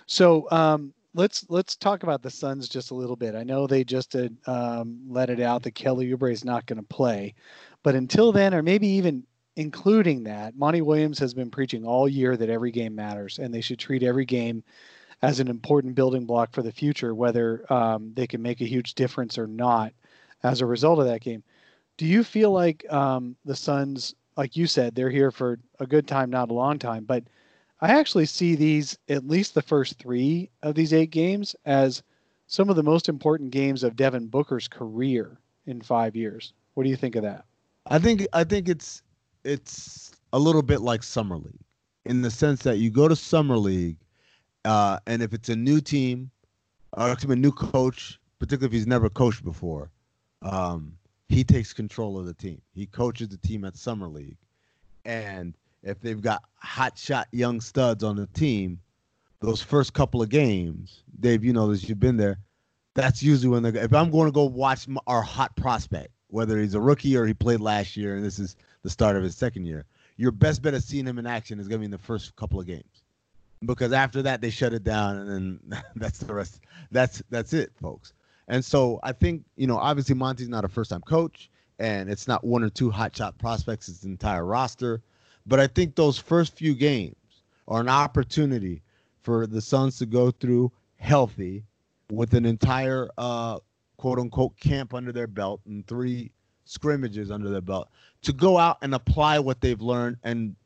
So 0.06 0.48
um, 0.50 0.94
let's 1.16 1.46
let's 1.48 1.76
talk 1.76 2.02
about 2.02 2.22
the 2.22 2.30
Suns 2.30 2.68
just 2.68 2.90
a 2.90 2.94
little 2.94 3.16
bit. 3.16 3.34
I 3.34 3.42
know 3.42 3.66
they 3.66 3.82
just 3.82 4.14
um, 4.46 5.00
let 5.08 5.30
it 5.30 5.40
out 5.40 5.62
that 5.62 5.74
Kelly 5.74 6.10
Oubre 6.10 6.30
is 6.30 6.44
not 6.44 6.66
going 6.66 6.78
to 6.78 6.86
play, 6.86 7.34
but 7.82 7.94
until 7.94 8.30
then, 8.30 8.54
or 8.54 8.62
maybe 8.62 8.86
even 8.86 9.24
including 9.56 10.22
that, 10.24 10.54
Monty 10.56 10.82
Williams 10.82 11.18
has 11.18 11.32
been 11.32 11.50
preaching 11.50 11.84
all 11.84 12.06
year 12.08 12.36
that 12.36 12.50
every 12.50 12.70
game 12.70 12.94
matters 12.94 13.38
and 13.38 13.52
they 13.52 13.62
should 13.62 13.78
treat 13.78 14.02
every 14.02 14.26
game 14.26 14.62
as 15.22 15.40
an 15.40 15.48
important 15.48 15.94
building 15.94 16.26
block 16.26 16.52
for 16.52 16.62
the 16.62 16.70
future, 16.70 17.14
whether 17.14 17.64
um, 17.72 18.12
they 18.14 18.26
can 18.26 18.42
make 18.42 18.60
a 18.60 18.66
huge 18.68 18.94
difference 18.94 19.38
or 19.38 19.46
not 19.46 19.94
as 20.42 20.60
a 20.60 20.66
result 20.66 20.98
of 20.98 21.06
that 21.06 21.22
game. 21.22 21.42
Do 21.96 22.04
you 22.04 22.22
feel 22.22 22.50
like 22.52 22.84
um, 22.92 23.34
the 23.46 23.56
Suns, 23.56 24.14
like 24.36 24.54
you 24.56 24.66
said, 24.66 24.94
they're 24.94 25.08
here 25.08 25.30
for 25.30 25.58
a 25.80 25.86
good 25.86 26.06
time, 26.06 26.28
not 26.28 26.50
a 26.50 26.54
long 26.54 26.78
time, 26.78 27.04
but 27.04 27.24
I 27.80 27.92
actually 27.92 28.26
see 28.26 28.54
these, 28.54 28.98
at 29.08 29.26
least 29.26 29.54
the 29.54 29.62
first 29.62 29.98
three 29.98 30.50
of 30.62 30.74
these 30.74 30.92
eight 30.92 31.10
games, 31.10 31.54
as 31.64 32.02
some 32.46 32.70
of 32.70 32.76
the 32.76 32.82
most 32.82 33.08
important 33.08 33.50
games 33.50 33.82
of 33.82 33.96
Devin 33.96 34.28
Booker's 34.28 34.68
career 34.68 35.38
in 35.66 35.80
five 35.82 36.16
years. 36.16 36.52
What 36.74 36.84
do 36.84 36.90
you 36.90 36.96
think 36.96 37.16
of 37.16 37.22
that? 37.22 37.44
I 37.86 37.98
think 37.98 38.26
I 38.32 38.44
think 38.44 38.68
it's 38.68 39.02
it's 39.44 40.12
a 40.32 40.38
little 40.38 40.62
bit 40.62 40.80
like 40.80 41.02
summer 41.02 41.36
league 41.36 41.60
in 42.04 42.22
the 42.22 42.30
sense 42.30 42.62
that 42.62 42.78
you 42.78 42.90
go 42.90 43.08
to 43.08 43.16
summer 43.16 43.56
league, 43.56 43.96
uh, 44.64 44.98
and 45.06 45.22
if 45.22 45.32
it's 45.32 45.48
a 45.48 45.56
new 45.56 45.80
team, 45.80 46.30
or 46.92 47.10
a 47.10 47.36
new 47.36 47.52
coach, 47.52 48.18
particularly 48.38 48.66
if 48.66 48.72
he's 48.72 48.86
never 48.86 49.10
coached 49.10 49.44
before, 49.44 49.90
um, 50.42 50.92
he 51.28 51.44
takes 51.44 51.72
control 51.72 52.18
of 52.18 52.26
the 52.26 52.34
team. 52.34 52.60
He 52.72 52.86
coaches 52.86 53.28
the 53.28 53.36
team 53.36 53.64
at 53.64 53.76
summer 53.76 54.08
league, 54.08 54.38
and 55.04 55.54
if 55.86 56.00
they've 56.00 56.20
got 56.20 56.42
hot 56.56 56.98
shot 56.98 57.28
young 57.30 57.60
studs 57.60 58.02
on 58.02 58.16
the 58.16 58.26
team, 58.26 58.80
those 59.40 59.62
first 59.62 59.94
couple 59.94 60.20
of 60.20 60.28
games, 60.28 61.04
Dave, 61.20 61.44
you 61.44 61.52
know 61.52 61.70
this, 61.70 61.88
you've 61.88 62.00
been 62.00 62.16
there. 62.16 62.38
That's 62.94 63.22
usually 63.22 63.48
when 63.48 63.62
they're. 63.62 63.76
If 63.76 63.94
I'm 63.94 64.10
going 64.10 64.26
to 64.26 64.32
go 64.32 64.44
watch 64.44 64.86
our 65.06 65.22
hot 65.22 65.54
prospect, 65.56 66.08
whether 66.28 66.58
he's 66.58 66.74
a 66.74 66.80
rookie 66.80 67.16
or 67.16 67.24
he 67.24 67.34
played 67.34 67.60
last 67.60 67.96
year, 67.96 68.16
and 68.16 68.24
this 68.24 68.38
is 68.38 68.56
the 68.82 68.90
start 68.90 69.16
of 69.16 69.22
his 69.22 69.36
second 69.36 69.66
year. 69.66 69.84
your 70.16 70.32
best 70.32 70.62
bet 70.62 70.74
of 70.74 70.82
seeing 70.82 71.06
him 71.06 71.18
in 71.18 71.26
action 71.26 71.60
is 71.60 71.68
going 71.68 71.78
to 71.78 71.80
be 71.80 71.84
in 71.84 71.90
the 71.90 71.98
first 71.98 72.34
couple 72.36 72.58
of 72.58 72.66
games, 72.66 73.04
because 73.64 73.92
after 73.92 74.22
that 74.22 74.40
they 74.40 74.50
shut 74.50 74.72
it 74.72 74.82
down, 74.82 75.16
and 75.16 75.28
then 75.70 75.82
that's 75.96 76.18
the 76.18 76.34
rest. 76.34 76.60
That's 76.90 77.22
that's 77.30 77.52
it, 77.52 77.70
folks. 77.80 78.12
And 78.48 78.64
so 78.64 78.98
I 79.04 79.12
think 79.12 79.44
you 79.56 79.68
know, 79.68 79.76
obviously 79.76 80.16
Monty's 80.16 80.48
not 80.48 80.64
a 80.64 80.68
first-time 80.68 81.02
coach, 81.02 81.50
and 81.78 82.10
it's 82.10 82.26
not 82.26 82.42
one 82.42 82.64
or 82.64 82.70
two 82.70 82.90
hot 82.90 83.14
shot 83.14 83.38
prospects; 83.38 83.88
it's 83.88 84.00
the 84.00 84.08
entire 84.08 84.44
roster. 84.44 85.02
But 85.46 85.60
I 85.60 85.66
think 85.66 85.94
those 85.94 86.18
first 86.18 86.56
few 86.56 86.74
games 86.74 87.14
are 87.68 87.80
an 87.80 87.88
opportunity 87.88 88.82
for 89.22 89.46
the 89.46 89.60
Suns 89.60 89.98
to 89.98 90.06
go 90.06 90.30
through 90.30 90.72
healthy 90.96 91.64
with 92.10 92.34
an 92.34 92.46
entire 92.46 93.08
uh, 93.18 93.58
quote 93.96 94.18
unquote 94.18 94.58
camp 94.58 94.94
under 94.94 95.12
their 95.12 95.26
belt 95.26 95.60
and 95.66 95.86
three 95.86 96.30
scrimmages 96.64 97.30
under 97.30 97.48
their 97.48 97.60
belt 97.60 97.88
to 98.22 98.32
go 98.32 98.58
out 98.58 98.78
and 98.82 98.94
apply 98.94 99.38
what 99.38 99.60
they've 99.60 99.80
learned 99.80 100.16
and 100.24 100.56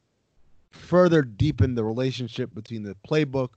further 0.71 1.23
deepen 1.23 1.75
the 1.75 1.85
relationship 1.85 2.55
between 2.55 2.83
the 2.83 2.97
playbook, 3.07 3.51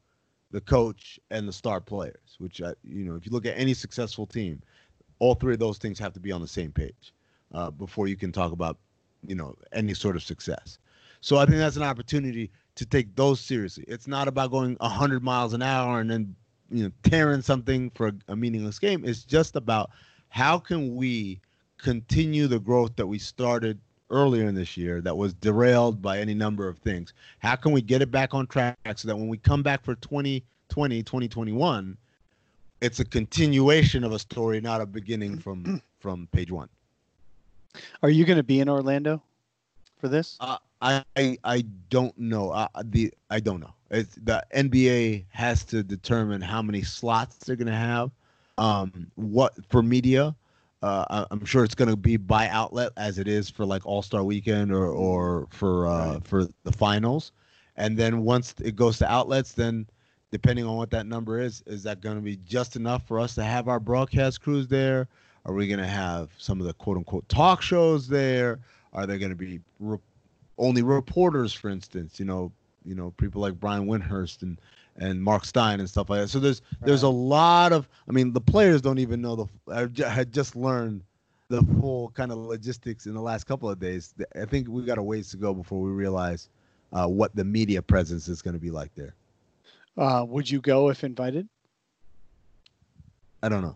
the 0.52 0.62
coach, 0.62 1.20
and 1.32 1.48
the 1.48 1.54
star 1.54 1.80
players. 1.80 2.36
Which 2.40 2.62
I, 2.62 2.74
you 2.84 3.06
know, 3.06 3.16
if 3.16 3.26
you 3.26 3.32
look 3.32 3.46
at 3.46 3.58
any 3.58 3.74
successful 3.74 4.26
team, 4.26 4.62
all 5.20 5.36
three 5.36 5.54
of 5.54 5.60
those 5.60 5.78
things 5.78 6.00
have 6.00 6.14
to 6.14 6.20
be 6.20 6.32
on 6.32 6.42
the 6.42 6.48
same 6.48 6.72
page 6.72 7.14
uh, 7.54 7.72
before 7.72 8.08
you 8.08 8.18
can 8.18 8.32
talk 8.32 8.52
about, 8.52 8.78
you 9.26 9.36
know, 9.36 9.56
any 9.72 9.94
sort 9.94 10.16
of 10.16 10.24
success. 10.24 10.80
So 11.24 11.38
I 11.38 11.46
think 11.46 11.58
that's 11.58 11.78
an 11.78 11.84
opportunity 11.84 12.52
to 12.76 12.86
take 12.86 13.16
those 13.16 13.40
seriously. 13.40 13.86
It's 13.88 14.08
not 14.08 14.28
about 14.28 14.52
going 14.52 14.76
100 14.82 15.24
miles 15.24 15.54
an 15.54 15.62
hour 15.62 16.02
and 16.02 16.12
then 16.12 16.36
you 16.70 16.84
know 16.84 16.92
tearing 17.04 17.42
something 17.42 17.92
for 17.92 18.08
a, 18.08 18.14
a 18.28 18.36
meaningless 18.36 18.78
game. 18.78 19.06
It's 19.06 19.24
just 19.24 19.56
about 19.56 19.92
how 20.28 20.60
can 20.60 20.98
we 20.98 21.40
continue 21.78 22.48
the 22.48 22.60
growth 22.60 22.98
that 22.98 23.08
we 23.08 23.20
started 23.20 23.80
earlier 24.10 24.50
in 24.50 24.54
this 24.54 24.76
year 24.76 25.00
that 25.00 25.16
was 25.16 25.34
derailed 25.34 26.02
by 26.02 26.20
any 26.20 26.34
number 26.34 26.68
of 26.68 26.78
things. 26.80 27.14
How 27.40 27.56
can 27.56 27.72
we 27.72 27.82
get 27.82 28.02
it 28.02 28.12
back 28.12 28.34
on 28.34 28.46
track 28.46 28.78
so 28.98 29.08
that 29.08 29.16
when 29.16 29.30
we 29.30 29.38
come 29.38 29.64
back 29.64 29.82
for 29.82 29.96
2020, 29.96 31.04
2021, 31.04 31.98
it's 32.82 33.00
a 33.00 33.06
continuation 33.06 34.04
of 34.04 34.12
a 34.12 34.20
story, 34.20 34.60
not 34.60 34.82
a 34.82 34.86
beginning 34.86 35.40
from 35.40 35.82
from 36.02 36.28
page 36.34 36.52
one. 36.52 36.68
Are 38.02 38.10
you 38.10 38.26
going 38.26 38.36
to 38.36 38.44
be 38.44 38.60
in 38.60 38.68
Orlando 38.68 39.24
for 40.02 40.10
this? 40.10 40.36
Uh, 40.42 40.58
I, 40.84 41.04
I 41.16 41.38
I 41.44 41.62
don't 41.90 42.16
know. 42.18 42.52
Uh, 42.52 42.68
the 42.84 43.14
I 43.30 43.40
don't 43.40 43.62
know. 43.62 43.74
It's, 43.90 44.16
the 44.16 44.44
NBA 44.54 45.26
has 45.30 45.64
to 45.66 45.82
determine 45.82 46.42
how 46.42 46.62
many 46.62 46.82
slots 46.84 47.38
they're 47.38 47.56
going 47.56 47.68
to 47.68 47.74
have. 47.74 48.12
Um, 48.58 49.08
what 49.16 49.54
for 49.70 49.82
media? 49.82 50.36
Uh, 50.82 51.26
I'm 51.32 51.46
sure 51.46 51.64
it's 51.64 51.76
going 51.76 51.90
to 51.90 51.96
be 51.96 52.18
by 52.18 52.50
outlet 52.50 52.92
as 52.98 53.18
it 53.18 53.28
is 53.28 53.50
for 53.50 53.66
like 53.66 53.86
All 53.86 54.02
Star 54.02 54.24
Weekend 54.24 54.72
or 54.72 54.88
or 54.88 55.48
for 55.50 55.88
uh, 55.88 56.14
right. 56.14 56.28
for 56.28 56.48
the 56.64 56.72
finals. 56.72 57.32
And 57.78 57.98
then 57.98 58.24
once 58.24 58.54
it 58.62 58.76
goes 58.76 58.98
to 59.00 59.10
outlets, 59.10 59.54
then 59.54 59.88
depending 60.32 60.66
on 60.66 60.76
what 60.76 60.92
that 60.92 61.08
number 61.08 61.40
is, 61.40 61.64
is 61.66 61.84
that 61.84 62.02
going 62.02 62.16
to 62.18 62.22
be 62.22 62.38
just 62.46 62.76
enough 62.76 63.08
for 63.08 63.20
us 63.20 63.34
to 63.36 63.44
have 63.44 63.68
our 63.68 63.80
broadcast 63.80 64.42
crews 64.42 64.68
there? 64.68 65.08
Are 65.46 65.54
we 65.54 65.68
going 65.68 65.80
to 65.80 65.88
have 65.88 66.30
some 66.38 66.60
of 66.60 66.68
the 66.68 66.74
quote 66.74 66.98
unquote 66.98 67.28
talk 67.30 67.62
shows 67.62 68.08
there? 68.08 68.60
Are 68.92 69.08
there 69.08 69.18
going 69.18 69.32
to 69.32 69.36
be 69.38 69.60
re- 69.80 69.98
only 70.58 70.82
reporters, 70.82 71.54
for 71.54 71.70
instance, 71.70 72.20
you 72.20 72.26
know, 72.26 72.52
you 72.86 72.96
know, 72.96 73.12
people 73.12 73.42
like 73.42 73.60
Brian 73.60 73.88
Windhorst 73.88 74.42
and 74.42 74.60
and 74.98 75.24
Mark 75.24 75.44
Stein 75.44 75.80
and 75.80 75.90
stuff 75.90 76.10
like 76.10 76.22
that. 76.22 76.28
So 76.28 76.40
there's 76.40 76.62
right. 76.80 76.88
there's 76.88 77.04
a 77.04 77.10
lot 77.10 77.74
of 77.74 77.88
I 78.08 78.12
mean 78.12 78.34
the 78.34 78.42
players 78.42 78.82
don't 78.82 79.00
even 79.00 79.22
know 79.22 79.36
the 79.68 79.98
I 80.06 80.10
had 80.10 80.32
just 80.32 80.56
learned 80.56 81.04
the 81.50 81.62
full 81.80 82.10
kind 82.10 82.32
of 82.32 82.38
logistics 82.38 83.06
in 83.06 83.14
the 83.14 83.22
last 83.22 83.46
couple 83.46 83.70
of 83.70 83.80
days. 83.80 84.14
I 84.40 84.46
think 84.46 84.68
we've 84.68 84.86
got 84.86 84.98
a 84.98 85.04
ways 85.04 85.30
to 85.32 85.38
go 85.38 85.54
before 85.54 85.82
we 85.82 85.92
realize 85.92 86.50
uh, 86.94 87.08
what 87.08 87.36
the 87.36 87.44
media 87.44 87.82
presence 87.82 88.28
is 88.28 88.42
going 88.42 88.54
to 88.54 88.60
be 88.60 88.72
like 88.72 88.94
there. 88.96 89.16
Uh, 89.98 90.26
would 90.28 90.50
you 90.50 90.62
go 90.62 90.90
if 90.90 91.04
invited? 91.04 91.48
I 93.42 93.50
don't 93.50 93.62
know. 93.62 93.76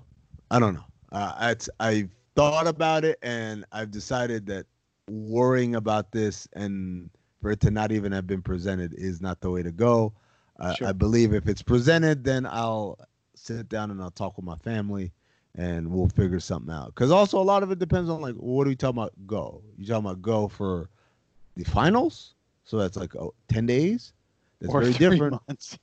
I 0.49 0.59
don't 0.59 0.73
know. 0.73 0.85
Uh, 1.11 1.53
I've 1.79 2.09
thought 2.35 2.67
about 2.67 3.03
it 3.03 3.19
and 3.21 3.65
I've 3.71 3.91
decided 3.91 4.45
that 4.47 4.65
worrying 5.09 5.75
about 5.75 6.11
this 6.11 6.47
and 6.53 7.09
for 7.41 7.51
it 7.51 7.59
to 7.61 7.71
not 7.71 7.91
even 7.91 8.11
have 8.11 8.27
been 8.27 8.41
presented 8.41 8.93
is 8.95 9.21
not 9.21 9.39
the 9.41 9.49
way 9.49 9.63
to 9.63 9.71
go. 9.71 10.13
Uh, 10.59 10.73
sure. 10.73 10.87
I 10.87 10.91
believe 10.91 11.33
if 11.33 11.47
it's 11.47 11.61
presented, 11.61 12.23
then 12.23 12.45
I'll 12.45 12.97
sit 13.35 13.69
down 13.69 13.91
and 13.91 14.01
I'll 14.01 14.11
talk 14.11 14.37
with 14.37 14.45
my 14.45 14.57
family 14.57 15.11
and 15.55 15.89
we'll 15.89 16.09
figure 16.09 16.39
something 16.39 16.73
out. 16.73 16.87
Because 16.87 17.11
also 17.11 17.39
a 17.39 17.43
lot 17.43 17.63
of 17.63 17.71
it 17.71 17.79
depends 17.79 18.09
on 18.09 18.21
like 18.21 18.35
what 18.35 18.65
are 18.65 18.69
we 18.69 18.75
talking 18.75 18.97
about? 18.97 19.13
Go. 19.25 19.61
You 19.77 19.85
talking 19.85 20.05
about 20.05 20.21
go 20.21 20.47
for 20.47 20.89
the 21.55 21.63
finals? 21.63 22.33
So 22.65 22.77
that's 22.77 22.97
like 22.97 23.13
ten 23.47 23.65
days. 23.65 24.13
That's 24.59 24.73
or 24.73 24.81
very 24.81 24.93
different. 24.93 25.39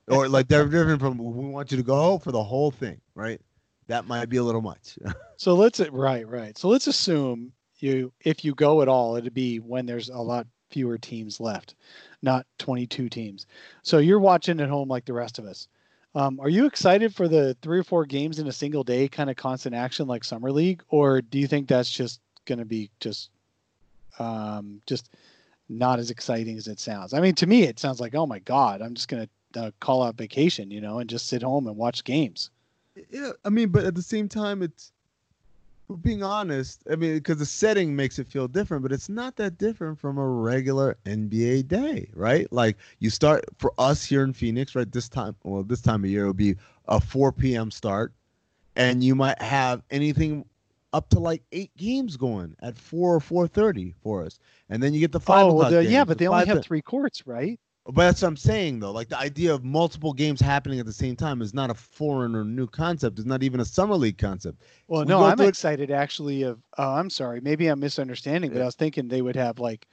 Or 0.08 0.28
like 0.28 0.48
they're 0.48 0.66
different 0.66 1.00
from 1.00 1.18
we 1.18 1.48
want 1.48 1.70
you 1.70 1.76
to 1.76 1.82
go 1.82 2.18
for 2.18 2.32
the 2.32 2.42
whole 2.42 2.70
thing, 2.70 3.00
right? 3.14 3.40
That 3.86 4.06
might 4.06 4.28
be 4.28 4.38
a 4.38 4.42
little 4.42 4.62
much. 4.62 4.98
so 5.36 5.54
let's 5.54 5.80
right, 5.80 6.26
right. 6.28 6.56
So 6.56 6.68
let's 6.68 6.86
assume 6.86 7.52
you 7.84 8.12
if 8.20 8.44
you 8.44 8.54
go 8.54 8.82
at 8.82 8.88
all, 8.88 9.16
it'd 9.16 9.34
be 9.34 9.58
when 9.60 9.86
there's 9.86 10.08
a 10.08 10.18
lot 10.18 10.46
fewer 10.70 10.98
teams 10.98 11.38
left, 11.38 11.76
not 12.22 12.46
22 12.58 13.08
teams. 13.08 13.46
So 13.82 13.98
you're 13.98 14.18
watching 14.18 14.60
at 14.60 14.68
home 14.68 14.88
like 14.88 15.04
the 15.04 15.12
rest 15.12 15.38
of 15.38 15.44
us. 15.44 15.68
Um, 16.16 16.40
are 16.40 16.48
you 16.48 16.66
excited 16.66 17.14
for 17.14 17.28
the 17.28 17.56
three 17.62 17.78
or 17.78 17.84
four 17.84 18.04
games 18.06 18.38
in 18.38 18.46
a 18.46 18.52
single 18.52 18.84
day 18.84 19.08
kind 19.08 19.30
of 19.30 19.36
constant 19.36 19.74
action 19.74 20.06
like 20.06 20.24
summer 20.24 20.50
league, 20.50 20.82
or 20.88 21.22
do 21.22 21.38
you 21.38 21.46
think 21.46 21.68
that's 21.68 21.90
just 21.90 22.20
going 22.44 22.58
to 22.58 22.64
be 22.64 22.90
just 23.00 23.30
um, 24.18 24.80
just 24.86 25.10
not 25.68 25.98
as 25.98 26.10
exciting 26.10 26.56
as 26.56 26.68
it 26.68 26.78
sounds? 26.78 27.14
I 27.14 27.20
mean, 27.20 27.34
to 27.36 27.46
me, 27.46 27.64
it 27.64 27.80
sounds 27.80 28.00
like 28.00 28.14
oh 28.14 28.26
my 28.26 28.38
god, 28.40 28.80
I'm 28.80 28.94
just 28.94 29.08
going 29.08 29.28
to 29.52 29.60
uh, 29.60 29.70
call 29.80 30.02
out 30.02 30.16
vacation, 30.16 30.70
you 30.70 30.80
know, 30.80 30.98
and 31.00 31.10
just 31.10 31.26
sit 31.26 31.42
home 31.42 31.66
and 31.66 31.76
watch 31.76 32.04
games. 32.04 32.50
Yeah, 33.10 33.32
I 33.44 33.48
mean, 33.48 33.70
but 33.70 33.84
at 33.84 33.96
the 33.96 34.02
same 34.02 34.28
time, 34.28 34.62
it's 34.62 34.92
being 36.02 36.22
honest, 36.22 36.82
I 36.90 36.96
mean, 36.96 37.14
because 37.14 37.38
the 37.38 37.46
setting 37.46 37.94
makes 37.94 38.18
it 38.18 38.26
feel 38.26 38.48
different, 38.48 38.82
but 38.82 38.92
it's 38.92 39.08
not 39.08 39.36
that 39.36 39.58
different 39.58 39.98
from 39.98 40.18
a 40.18 40.26
regular 40.26 40.96
NBA 41.04 41.68
day, 41.68 42.08
right? 42.14 42.50
Like 42.52 42.76
you 42.98 43.10
start 43.10 43.44
for 43.58 43.72
us 43.78 44.04
here 44.04 44.22
in 44.22 44.32
Phoenix, 44.32 44.74
right? 44.74 44.90
This 44.90 45.08
time, 45.08 45.36
well, 45.44 45.62
this 45.62 45.82
time 45.82 46.04
of 46.04 46.10
year, 46.10 46.22
it'll 46.22 46.34
be 46.34 46.56
a 46.88 47.00
4 47.00 47.32
p.m. 47.32 47.70
start, 47.70 48.12
and 48.76 49.04
you 49.04 49.14
might 49.14 49.40
have 49.40 49.82
anything 49.90 50.44
up 50.92 51.08
to 51.10 51.18
like 51.18 51.42
eight 51.52 51.76
games 51.76 52.16
going 52.16 52.56
at 52.62 52.78
four 52.78 53.14
or 53.14 53.20
4:30 53.20 53.94
for 54.02 54.24
us, 54.24 54.38
and 54.70 54.82
then 54.82 54.94
you 54.94 55.00
get 55.00 55.12
the 55.12 55.20
five. 55.20 55.46
Oh, 55.46 55.54
well, 55.54 55.82
yeah, 55.82 56.04
but 56.04 56.18
they 56.18 56.28
only 56.28 56.46
have 56.46 56.62
three 56.62 56.82
courts, 56.82 57.26
right? 57.26 57.60
But 57.86 58.06
that's 58.06 58.22
what 58.22 58.28
I'm 58.28 58.36
saying 58.36 58.80
though. 58.80 58.92
Like 58.92 59.08
the 59.08 59.18
idea 59.18 59.52
of 59.52 59.62
multiple 59.62 60.14
games 60.14 60.40
happening 60.40 60.80
at 60.80 60.86
the 60.86 60.92
same 60.92 61.16
time 61.16 61.42
is 61.42 61.52
not 61.52 61.70
a 61.70 61.74
foreign 61.74 62.34
or 62.34 62.44
new 62.44 62.66
concept. 62.66 63.18
It's 63.18 63.26
not 63.26 63.42
even 63.42 63.60
a 63.60 63.64
summer 63.64 63.94
league 63.94 64.16
concept. 64.16 64.62
Well, 64.88 65.02
we 65.02 65.08
no, 65.08 65.22
I'm 65.24 65.40
excited 65.40 65.90
it. 65.90 65.94
actually. 65.94 66.42
Of 66.42 66.60
oh, 66.78 66.94
I'm 66.94 67.10
sorry, 67.10 67.40
maybe 67.42 67.66
I'm 67.66 67.80
misunderstanding, 67.80 68.50
yeah. 68.50 68.58
but 68.58 68.62
I 68.62 68.66
was 68.66 68.74
thinking 68.74 69.08
they 69.08 69.20
would 69.20 69.36
have 69.36 69.58
like 69.58 69.86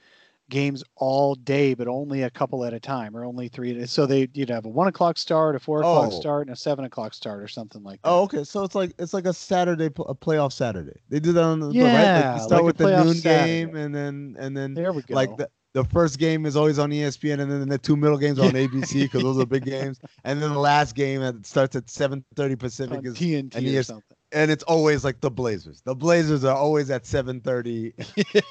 games 0.48 0.82
all 0.96 1.34
day, 1.34 1.74
but 1.74 1.86
only 1.86 2.22
a 2.22 2.30
couple 2.30 2.64
at 2.64 2.72
a 2.72 2.80
time, 2.80 3.14
or 3.14 3.26
only 3.26 3.48
three. 3.48 3.86
So 3.86 4.06
they 4.06 4.26
you'd 4.32 4.48
have 4.48 4.64
a 4.64 4.70
one 4.70 4.88
o'clock 4.88 5.18
start, 5.18 5.54
a 5.54 5.58
four 5.58 5.80
o'clock 5.80 6.10
oh. 6.12 6.20
start, 6.20 6.46
and 6.46 6.54
a 6.54 6.58
seven 6.58 6.86
o'clock 6.86 7.12
start, 7.12 7.42
or 7.42 7.48
something 7.48 7.82
like 7.82 8.00
that. 8.00 8.08
Oh, 8.08 8.22
okay. 8.22 8.44
So 8.44 8.64
it's 8.64 8.74
like 8.74 8.94
it's 8.98 9.12
like 9.12 9.26
a 9.26 9.34
Saturday, 9.34 9.86
a 9.86 10.14
playoff 10.14 10.52
Saturday. 10.52 10.98
They 11.10 11.20
do 11.20 11.32
that 11.32 11.44
on 11.44 11.60
the 11.60 11.70
yeah, 11.72 12.30
right. 12.30 12.32
Like 12.32 12.42
start 12.42 12.62
like 12.62 12.64
with 12.64 12.76
the 12.78 13.04
noon 13.04 13.14
Saturday. 13.14 13.66
game, 13.66 13.76
and 13.76 13.94
then 13.94 14.36
and 14.38 14.56
then 14.56 14.72
there 14.72 14.94
we 14.94 15.02
go. 15.02 15.14
Like 15.14 15.36
the 15.36 15.50
the 15.72 15.84
first 15.84 16.18
game 16.18 16.44
is 16.44 16.56
always 16.56 16.78
on 16.78 16.90
ESPN, 16.90 17.40
and 17.40 17.50
then 17.50 17.68
the 17.68 17.78
two 17.78 17.96
middle 17.96 18.18
games 18.18 18.38
are 18.38 18.46
on 18.46 18.52
ABC 18.52 19.02
because 19.02 19.22
those 19.22 19.38
are 19.38 19.46
big 19.46 19.64
games. 19.64 20.00
And 20.24 20.40
then 20.40 20.52
the 20.52 20.58
last 20.58 20.94
game 20.94 21.20
that 21.20 21.44
starts 21.46 21.74
at 21.74 21.86
7:30 21.86 22.58
Pacific 22.58 22.98
on 22.98 23.06
is 23.06 23.14
TNT 23.14 23.54
and, 23.56 23.66
or 23.66 23.82
something. 23.82 24.16
And 24.30 24.50
it's 24.50 24.62
always 24.64 25.04
like 25.04 25.20
the 25.20 25.30
Blazers. 25.30 25.80
The 25.80 25.94
Blazers 25.94 26.44
are 26.44 26.56
always 26.56 26.90
at 26.90 27.04
7:30 27.04 28.42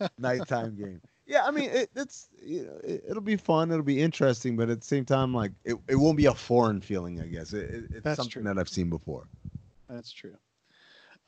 nighttime 0.18 0.76
game. 0.76 1.00
Yeah, 1.26 1.44
I 1.44 1.50
mean 1.50 1.70
it, 1.70 1.90
it's 1.94 2.28
you 2.42 2.64
know, 2.64 2.80
it, 2.82 3.02
will 3.08 3.20
be 3.20 3.36
fun. 3.36 3.70
It'll 3.70 3.82
be 3.82 4.00
interesting, 4.00 4.56
but 4.56 4.70
at 4.70 4.80
the 4.80 4.86
same 4.86 5.04
time, 5.04 5.34
like 5.34 5.52
it, 5.64 5.76
it 5.88 5.96
won't 5.96 6.16
be 6.16 6.26
a 6.26 6.34
foreign 6.34 6.80
feeling. 6.80 7.20
I 7.20 7.26
guess 7.26 7.52
it, 7.52 7.70
it, 7.70 7.84
it's 7.92 8.04
That's 8.04 8.16
something 8.16 8.42
true. 8.42 8.42
that 8.44 8.58
I've 8.58 8.68
seen 8.68 8.88
before. 8.88 9.28
That's 9.88 10.10
true. 10.10 10.36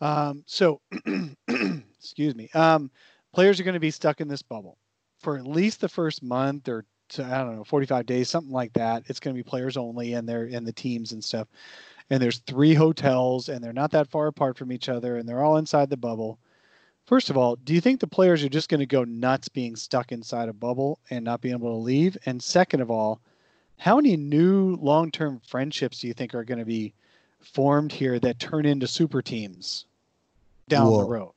Um, 0.00 0.42
so, 0.46 0.80
excuse 1.48 2.34
me. 2.34 2.48
Um, 2.54 2.90
players 3.32 3.60
are 3.60 3.64
going 3.64 3.74
to 3.74 3.80
be 3.80 3.90
stuck 3.90 4.20
in 4.20 4.28
this 4.28 4.42
bubble 4.42 4.78
for 5.22 5.38
at 5.38 5.46
least 5.46 5.80
the 5.80 5.88
first 5.88 6.22
month 6.22 6.68
or 6.68 6.84
to, 7.10 7.24
I 7.24 7.38
don't 7.38 7.56
know, 7.56 7.64
45 7.64 8.06
days, 8.06 8.28
something 8.28 8.52
like 8.52 8.72
that. 8.74 9.04
It's 9.06 9.20
going 9.20 9.34
to 9.34 9.38
be 9.38 9.48
players 9.48 9.76
only 9.76 10.14
and 10.14 10.28
they're 10.28 10.46
in 10.46 10.64
the 10.64 10.72
teams 10.72 11.12
and 11.12 11.22
stuff. 11.22 11.48
And 12.10 12.22
there's 12.22 12.38
three 12.38 12.74
hotels 12.74 13.48
and 13.48 13.62
they're 13.62 13.72
not 13.72 13.92
that 13.92 14.08
far 14.08 14.26
apart 14.26 14.58
from 14.58 14.72
each 14.72 14.88
other 14.88 15.16
and 15.16 15.28
they're 15.28 15.44
all 15.44 15.56
inside 15.56 15.90
the 15.90 15.96
bubble. 15.96 16.38
First 17.06 17.30
of 17.30 17.36
all, 17.36 17.56
do 17.56 17.74
you 17.74 17.80
think 17.80 18.00
the 18.00 18.06
players 18.06 18.44
are 18.44 18.48
just 18.48 18.68
going 18.68 18.80
to 18.80 18.86
go 18.86 19.04
nuts 19.04 19.48
being 19.48 19.76
stuck 19.76 20.12
inside 20.12 20.48
a 20.48 20.52
bubble 20.52 20.98
and 21.10 21.24
not 21.24 21.40
being 21.40 21.54
able 21.54 21.72
to 21.72 21.82
leave? 21.82 22.16
And 22.26 22.42
second 22.42 22.80
of 22.80 22.90
all, 22.90 23.20
how 23.76 23.96
many 23.96 24.16
new 24.16 24.76
long-term 24.76 25.40
friendships 25.46 26.00
do 26.00 26.06
you 26.06 26.14
think 26.14 26.34
are 26.34 26.44
going 26.44 26.58
to 26.58 26.64
be 26.64 26.94
formed 27.40 27.92
here 27.92 28.18
that 28.20 28.38
turn 28.38 28.64
into 28.64 28.86
super 28.86 29.20
teams 29.20 29.86
down 30.68 30.86
Whoa. 30.86 30.98
the 30.98 31.08
road? 31.08 31.32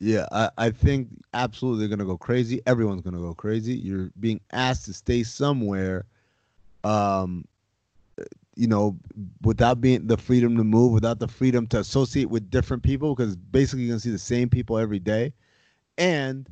Yeah, 0.00 0.26
I, 0.32 0.50
I 0.58 0.70
think 0.70 1.08
absolutely 1.32 1.80
they're 1.86 1.96
gonna 1.96 2.08
go 2.08 2.18
crazy. 2.18 2.60
Everyone's 2.66 3.02
gonna 3.02 3.18
go 3.18 3.34
crazy. 3.34 3.74
You're 3.74 4.10
being 4.20 4.40
asked 4.52 4.84
to 4.86 4.92
stay 4.92 5.22
somewhere, 5.22 6.04
um, 6.82 7.44
you 8.56 8.66
know, 8.66 8.98
without 9.42 9.80
being 9.80 10.06
the 10.06 10.16
freedom 10.16 10.56
to 10.56 10.64
move, 10.64 10.92
without 10.92 11.18
the 11.18 11.28
freedom 11.28 11.66
to 11.68 11.78
associate 11.78 12.28
with 12.28 12.50
different 12.50 12.82
people, 12.82 13.14
because 13.14 13.36
basically 13.36 13.84
you're 13.84 13.92
gonna 13.92 14.00
see 14.00 14.10
the 14.10 14.18
same 14.18 14.48
people 14.48 14.78
every 14.78 14.98
day. 14.98 15.32
And 15.96 16.48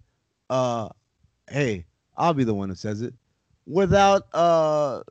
uh, 0.48 0.88
hey, 1.50 1.84
I'll 2.16 2.34
be 2.34 2.44
the 2.44 2.54
one 2.54 2.68
who 2.68 2.74
says 2.74 3.02
it. 3.02 3.14
Without 3.66 4.26
uh 4.34 5.02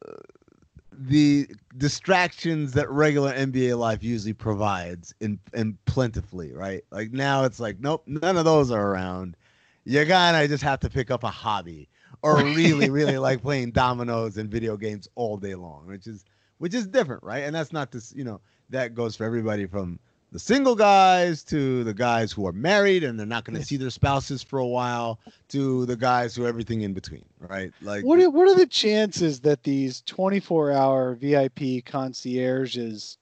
the 1.08 1.48
distractions 1.78 2.74
that 2.74 2.90
regular 2.90 3.34
NBA 3.34 3.78
life 3.78 4.04
usually 4.04 4.34
provides 4.34 5.14
in 5.20 5.40
in 5.54 5.78
plentifully, 5.86 6.54
right? 6.54 6.84
Like 6.92 7.12
now 7.12 7.44
it's 7.44 7.60
like, 7.60 7.80
nope, 7.80 8.04
none 8.06 8.38
of 8.38 8.46
those 8.46 8.72
are 8.72 8.92
around. 8.92 9.36
You 9.84 10.06
gotta 10.06 10.48
just 10.48 10.64
have 10.64 10.80
to 10.82 10.90
pick 10.90 11.10
up 11.10 11.24
a 11.24 11.30
hobby 11.30 11.90
or 12.22 12.38
really, 12.38 12.90
really 12.90 13.18
like 13.18 13.42
playing 13.42 13.72
dominoes 13.72 14.38
and 14.38 14.50
video 14.50 14.78
games 14.78 15.08
all 15.16 15.38
day 15.38 15.56
long, 15.56 15.88
which 15.88 16.06
is 16.06 16.26
which 16.60 16.76
is 16.76 16.88
different, 16.88 17.24
right? 17.24 17.44
And 17.44 17.56
that's 17.56 17.74
not 17.74 17.92
this, 17.92 18.14
you 18.16 18.24
know, 18.24 18.40
that 18.70 18.94
goes 18.94 19.16
for 19.16 19.26
everybody 19.26 19.66
from 19.66 20.00
the 20.32 20.40
single 20.40 20.76
guys 20.76 21.44
to 21.44 21.84
the 21.84 21.94
guys 21.94 22.32
who 22.32 22.48
are 22.48 22.54
married 22.54 23.04
and 23.04 23.20
they're 23.20 23.26
not 23.26 23.44
going 23.44 23.60
to 23.60 23.66
see 23.66 23.76
their 23.76 23.90
spouses 23.90 24.42
for 24.42 24.60
a 24.60 24.66
while 24.66 25.20
to 25.50 25.86
the 25.86 25.96
guys 25.96 26.36
who 26.36 26.46
are 26.46 26.48
everything 26.48 26.82
in 26.82 26.94
between, 26.94 27.26
right? 27.40 27.74
Like 27.82 28.06
what 28.06 28.20
are, 28.20 28.30
what 28.30 28.48
are 28.48 28.56
the 28.56 28.68
chances 28.68 29.42
that 29.42 29.64
these 29.64 30.02
24 30.06 30.72
hour 30.72 31.16
VIP 31.16 31.84
concierges 31.86 33.18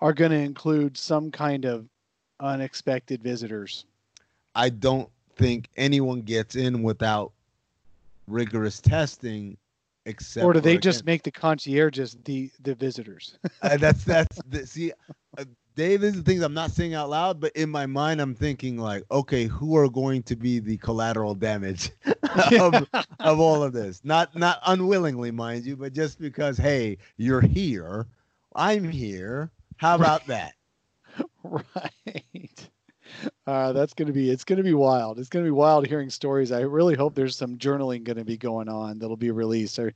are 0.00 0.12
going 0.12 0.32
to 0.32 0.38
include 0.38 0.98
some 0.98 1.30
kind 1.30 1.64
of 1.64 1.86
unexpected 2.40 3.22
visitors? 3.22 3.86
I 4.54 4.68
don't 4.68 5.08
think 5.36 5.68
anyone 5.76 6.20
gets 6.20 6.56
in 6.56 6.82
without 6.82 7.32
rigorous 8.26 8.80
testing 8.80 9.56
except 10.06 10.44
or 10.44 10.52
do 10.52 10.60
they 10.60 10.74
for, 10.74 10.82
just 10.82 11.06
make 11.06 11.22
the 11.22 11.30
concierges 11.30 12.16
the 12.24 12.50
the 12.62 12.74
visitors 12.74 13.38
uh, 13.62 13.76
that's 13.76 14.04
that's 14.04 14.40
the, 14.48 14.66
see 14.66 14.92
uh, 15.38 15.44
Dave, 15.76 16.02
these 16.02 16.16
are 16.16 16.22
things 16.22 16.42
I'm 16.42 16.54
not 16.54 16.70
saying 16.70 16.94
out 16.94 17.10
loud, 17.10 17.40
but 17.40 17.54
in 17.56 17.68
my 17.68 17.86
mind, 17.86 18.20
I'm 18.20 18.34
thinking 18.34 18.78
like, 18.78 19.02
okay, 19.10 19.46
who 19.46 19.76
are 19.76 19.88
going 19.88 20.22
to 20.24 20.36
be 20.36 20.60
the 20.60 20.76
collateral 20.76 21.34
damage 21.34 21.90
of, 22.60 22.86
of 23.20 23.40
all 23.40 23.62
of 23.62 23.72
this? 23.72 24.00
Not 24.04 24.36
not 24.36 24.60
unwillingly, 24.66 25.32
mind 25.32 25.64
you, 25.64 25.76
but 25.76 25.92
just 25.92 26.20
because, 26.20 26.56
hey, 26.56 26.98
you're 27.16 27.40
here, 27.40 28.06
I'm 28.54 28.88
here. 28.88 29.50
How 29.76 29.96
about 29.96 30.26
that? 30.28 30.54
right 31.44 32.53
uh, 33.46 33.72
that's 33.72 33.94
going 33.94 34.06
to 34.06 34.12
be 34.12 34.30
it's 34.30 34.44
going 34.44 34.56
to 34.56 34.62
be 34.62 34.74
wild 34.74 35.18
it's 35.18 35.28
going 35.28 35.44
to 35.44 35.48
be 35.48 35.52
wild 35.52 35.86
hearing 35.86 36.10
stories 36.10 36.52
i 36.52 36.60
really 36.60 36.94
hope 36.94 37.14
there's 37.14 37.36
some 37.36 37.56
journaling 37.56 38.04
going 38.04 38.16
to 38.16 38.24
be 38.24 38.36
going 38.36 38.68
on 38.68 38.98
that'll 38.98 39.16
be 39.16 39.30
released 39.30 39.78
or 39.78 39.92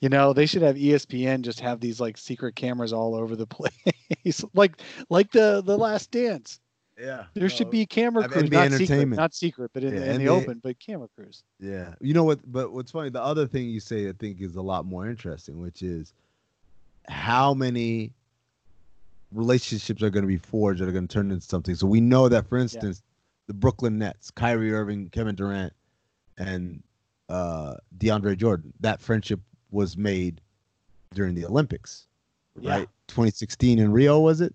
you 0.00 0.08
know 0.08 0.32
they 0.32 0.46
should 0.46 0.62
have 0.62 0.76
espn 0.76 1.42
just 1.42 1.60
have 1.60 1.80
these 1.80 2.00
like 2.00 2.16
secret 2.16 2.54
cameras 2.54 2.92
all 2.92 3.14
over 3.14 3.36
the 3.36 3.46
place 3.46 4.44
like 4.54 4.80
like 5.08 5.30
the 5.32 5.62
the 5.64 5.76
last 5.76 6.10
dance 6.10 6.60
yeah 6.98 7.24
there 7.34 7.48
should 7.48 7.70
be 7.70 7.86
camera 7.86 8.28
crews 8.28 8.48
NBA 8.50 8.70
not 8.70 8.78
secret, 8.78 9.08
not 9.08 9.34
secret 9.34 9.70
but 9.72 9.82
in, 9.82 9.94
Yeah, 9.94 10.12
in 10.12 10.18
the 10.18 10.28
open 10.28 10.60
but 10.62 10.78
camera 10.78 11.08
crews 11.16 11.42
Yeah. 11.58 11.94
You 12.00 12.14
know 12.14 12.24
what? 12.24 12.40
But 12.50 12.72
what's 12.72 12.90
funny, 12.90 13.10
the 13.10 13.22
other 13.22 13.46
thing 13.46 13.68
you 13.68 13.80
say 13.80 14.08
I 14.08 14.12
think 14.12 14.40
is 14.40 14.56
a 14.56 14.62
lot 14.62 14.84
more 14.84 15.08
interesting, 15.08 15.60
which 15.60 15.82
is 15.82 16.12
how 17.08 17.54
many 17.54 18.12
relationships 19.32 20.02
are 20.02 20.10
going 20.10 20.22
to 20.22 20.28
be 20.28 20.36
forged 20.38 20.80
that 20.80 20.88
are 20.88 20.92
going 20.92 21.08
to 21.08 21.12
turn 21.12 21.30
into 21.30 21.44
something. 21.46 21.74
So 21.74 21.86
we 21.86 22.00
know 22.00 22.28
that, 22.28 22.48
for 22.48 22.58
instance, 22.58 23.02
the 23.46 23.54
Brooklyn 23.54 23.98
Nets, 23.98 24.30
Kyrie 24.30 24.72
Irving, 24.72 25.08
Kevin 25.10 25.34
Durant, 25.34 25.72
and 26.38 26.82
uh, 27.28 27.74
DeAndre 27.98 28.36
Jordan, 28.36 28.72
that 28.80 29.00
friendship 29.00 29.40
was 29.70 29.96
made 29.96 30.40
during 31.14 31.34
the 31.34 31.44
Olympics, 31.46 32.06
Yeah. 32.60 32.70
right? 32.78 32.88
2016 33.08 33.78
in 33.78 33.92
Rio, 33.92 34.20
was 34.20 34.40
it? 34.40 34.54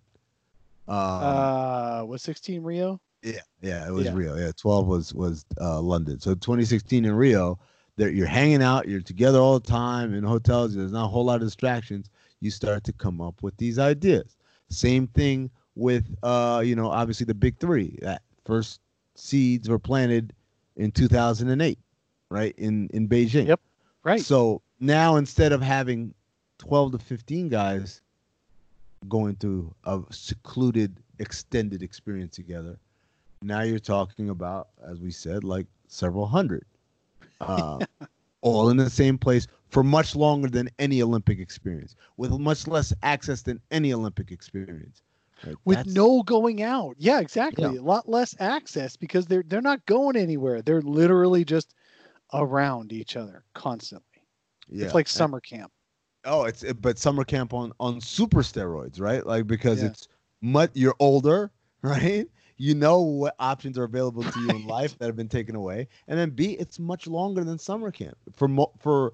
Um, 0.88 0.96
uh 0.96 2.04
was 2.06 2.22
16 2.22 2.64
rio 2.64 3.02
yeah, 3.24 3.40
yeah, 3.62 3.88
it 3.88 3.92
was 3.92 4.06
Yeah. 4.06 4.14
Rio. 4.14 4.36
Yeah, 4.38 4.52
12 4.56 4.88
was 4.88 5.14
was 5.14 5.46
uh, 5.60 5.82
London. 5.82 6.20
So 6.20 6.34
2016 6.36 7.06
in 7.06 7.14
Rio, 7.14 7.60
that 7.98 8.14
you're 8.14 8.28
hanging 8.28 8.62
out, 8.62 8.88
you're 8.88 9.02
together 9.02 9.40
all 9.40 9.60
the 9.60 9.68
time 9.68 10.14
in 10.14 10.24
hotels. 10.24 10.76
There's 10.76 10.92
not 10.92 11.06
a 11.06 11.08
whole 11.08 11.26
lot 11.26 11.42
of 11.42 11.48
distractions. 11.48 12.10
You 12.40 12.52
start 12.52 12.84
to 12.86 12.94
come 12.94 13.20
up 13.20 13.42
with 13.42 13.58
these 13.58 13.80
ideas. 13.80 14.37
Same 14.70 15.08
thing 15.08 15.50
with 15.76 16.06
uh, 16.24 16.62
you 16.66 16.76
know, 16.76 16.90
obviously 16.90 17.26
the 17.26 17.36
big 17.36 17.58
three. 17.60 17.98
That 18.02 18.22
first 18.46 18.82
seeds 19.16 19.70
were 19.70 19.80
planted 19.80 20.34
in 20.76 20.92
2008, 20.92 21.80
right 22.30 22.56
in 22.58 22.90
in 22.94 23.08
Beijing. 23.08 23.48
Yep. 23.48 23.62
right 24.04 24.22
So 24.22 24.62
now 24.80 25.16
instead 25.16 25.52
of 25.52 25.62
having 25.62 26.14
12 26.60 26.94
to 26.94 26.98
15 27.00 27.50
guys 27.50 28.02
going 29.08 29.36
through 29.36 29.74
a 29.86 30.02
secluded, 30.10 31.02
extended 31.20 31.84
experience 31.84 32.36
together, 32.36 32.80
now 33.42 33.62
you're 33.62 33.80
talking 33.80 34.30
about, 34.30 34.70
as 34.88 35.00
we 35.00 35.12
said, 35.12 35.44
like 35.44 35.68
several 35.88 36.26
hundred, 36.26 36.66
uh, 37.42 37.80
all 38.48 38.70
in 38.70 38.78
the 38.78 38.90
same 38.90 39.18
place 39.18 39.48
for 39.70 39.84
much 39.84 40.16
longer 40.16 40.50
than 40.50 40.70
any 40.80 41.02
Olympic 41.02 41.40
experience, 41.40 41.96
with 42.18 42.32
much 42.32 42.68
less 42.68 42.94
access 43.04 43.42
than 43.42 43.60
any 43.72 43.94
Olympic 43.94 44.32
experience. 44.32 45.02
Right? 45.46 45.56
with 45.66 45.86
no 45.86 46.24
going 46.24 46.64
out. 46.64 46.96
Yeah, 46.98 47.20
exactly. 47.20 47.64
Yeah. 47.76 47.80
A 47.80 47.82
lot 47.82 48.10
less 48.10 48.36
access 48.40 48.96
because 48.96 49.28
they're 49.28 49.44
they're 49.48 49.62
not 49.62 49.86
going 49.86 50.16
anywhere. 50.16 50.62
They're 50.64 50.82
literally 50.82 51.46
just 51.46 51.76
around 52.34 52.92
each 52.92 53.16
other 53.16 53.44
constantly. 53.54 54.24
yeah. 54.70 54.86
It's 54.86 54.96
like 54.96 55.08
summer 55.08 55.40
camp. 55.40 55.72
Oh, 56.26 56.46
it's 56.46 56.64
but 56.74 56.98
summer 56.98 57.24
camp 57.24 57.54
on 57.54 57.72
on 57.80 58.02
super 58.02 58.42
steroids, 58.42 59.00
right? 59.00 59.26
Like 59.26 59.46
because 59.48 59.82
Yeah. 59.82 59.90
it's 59.90 60.08
much 60.42 60.72
you're 60.74 60.96
older, 61.00 61.52
right? 61.84 62.28
You 62.58 62.74
know 62.76 63.02
what 63.02 63.36
options 63.40 63.78
are 63.78 63.84
available 63.84 64.24
to 64.24 64.40
you 64.42 64.50
in 64.50 64.66
life 64.68 64.98
that 64.98 65.06
have 65.06 65.16
been 65.16 65.30
taken 65.30 65.56
away, 65.56 65.88
and 66.08 66.18
then 66.18 66.32
B, 66.32 66.52
it's 66.60 66.80
much 66.80 67.06
longer 67.08 67.44
than 67.44 67.58
summer 67.60 67.92
camp 67.92 68.18
for 68.36 68.48
mo- 68.48 68.72
for 68.80 69.14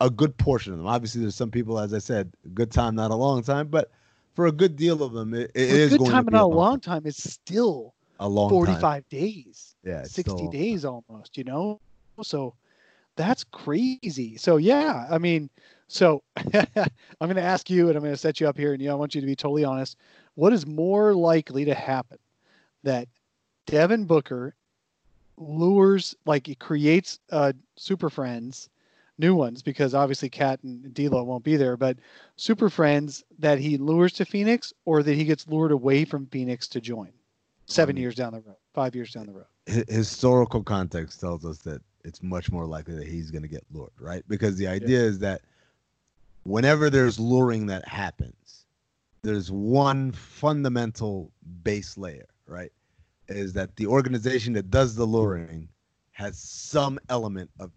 a 0.00 0.08
good 0.10 0.36
portion 0.36 0.72
of 0.72 0.78
them. 0.78 0.86
Obviously, 0.86 1.20
there's 1.20 1.34
some 1.34 1.50
people, 1.50 1.78
as 1.78 1.92
I 1.94 1.98
said, 1.98 2.32
good 2.54 2.70
time, 2.70 2.94
not 2.94 3.10
a 3.10 3.14
long 3.16 3.42
time, 3.42 3.68
but 3.68 3.90
for 4.34 4.46
a 4.46 4.52
good 4.52 4.76
deal 4.76 5.02
of 5.02 5.12
them, 5.12 5.34
it, 5.34 5.50
it 5.54 5.70
a 5.70 5.88
good 5.88 5.98
going 5.98 6.10
time 6.10 6.24
to 6.26 6.30
be 6.30 6.36
not 6.36 6.44
a 6.44 6.46
long 6.46 6.80
time. 6.80 7.02
It's 7.04 7.22
still 7.22 7.94
a 8.20 8.28
long 8.28 8.50
45 8.50 8.80
time. 8.80 9.04
days, 9.10 9.74
Yeah, 9.84 10.02
60 10.02 10.20
still- 10.22 10.50
days 10.50 10.84
almost, 10.84 11.36
you 11.36 11.44
know? 11.44 11.80
So 12.22 12.54
that's 13.16 13.44
crazy. 13.44 14.36
So, 14.36 14.56
yeah, 14.56 15.06
I 15.10 15.18
mean, 15.18 15.50
so 15.88 16.22
I'm 16.36 16.64
going 17.20 17.36
to 17.36 17.42
ask 17.42 17.70
you 17.70 17.88
and 17.88 17.96
I'm 17.96 18.02
going 18.02 18.14
to 18.14 18.18
set 18.18 18.40
you 18.40 18.48
up 18.48 18.58
here 18.58 18.72
and, 18.72 18.82
you 18.82 18.88
know, 18.88 18.94
I 18.94 18.98
want 18.98 19.14
you 19.14 19.20
to 19.20 19.26
be 19.26 19.36
totally 19.36 19.64
honest. 19.64 19.96
What 20.34 20.52
is 20.52 20.66
more 20.66 21.14
likely 21.14 21.64
to 21.66 21.74
happen 21.74 22.18
that 22.84 23.08
Devin 23.66 24.04
Booker 24.04 24.54
lures, 25.36 26.14
like, 26.26 26.46
he 26.46 26.54
creates 26.54 27.18
uh, 27.30 27.52
super 27.76 28.08
friends, 28.08 28.68
new 29.18 29.34
ones, 29.34 29.62
because 29.62 29.94
obviously 29.94 30.28
Kat 30.28 30.62
and 30.62 30.94
D'Lo 30.94 31.24
won't 31.24 31.44
be 31.44 31.56
there, 31.56 31.76
but 31.76 31.98
super 32.36 32.68
friends 32.70 33.24
that 33.38 33.58
he 33.58 33.76
lures 33.76 34.12
to 34.14 34.24
Phoenix 34.24 34.72
or 34.84 35.02
that 35.02 35.14
he 35.14 35.24
gets 35.24 35.48
lured 35.48 35.72
away 35.72 36.04
from 36.04 36.26
Phoenix 36.26 36.68
to 36.68 36.80
join 36.80 37.10
seven 37.66 37.96
Um, 37.96 38.00
years 38.00 38.14
down 38.14 38.32
the 38.32 38.40
road, 38.40 38.56
five 38.74 38.94
years 38.94 39.12
down 39.12 39.26
the 39.26 39.32
road. 39.32 39.46
hi- 39.68 39.84
historical 39.88 40.62
context 40.62 41.20
tells 41.20 41.44
us 41.44 41.58
that 41.58 41.80
it's 42.04 42.22
much 42.22 42.52
more 42.52 42.66
likely 42.66 42.94
that 42.96 43.08
he's 43.08 43.30
going 43.30 43.42
to 43.42 43.48
get 43.48 43.64
lured, 43.72 43.92
right? 43.98 44.22
Because 44.28 44.56
the 44.56 44.66
idea 44.68 45.00
is 45.00 45.18
that 45.20 45.40
whenever 46.44 46.90
there's 46.90 47.18
luring 47.18 47.66
that 47.66 47.88
happens, 47.88 48.66
there's 49.22 49.50
one 49.50 50.12
fundamental 50.12 51.32
base 51.62 51.96
layer, 51.96 52.26
right? 52.46 52.70
Is 53.28 53.52
that 53.54 53.74
the 53.76 53.86
organization 53.86 54.52
that 54.54 54.70
does 54.70 54.94
the 54.94 55.04
luring 55.04 55.68
has 56.12 56.38
some 56.38 56.98
element 57.08 57.50
of 57.58 57.70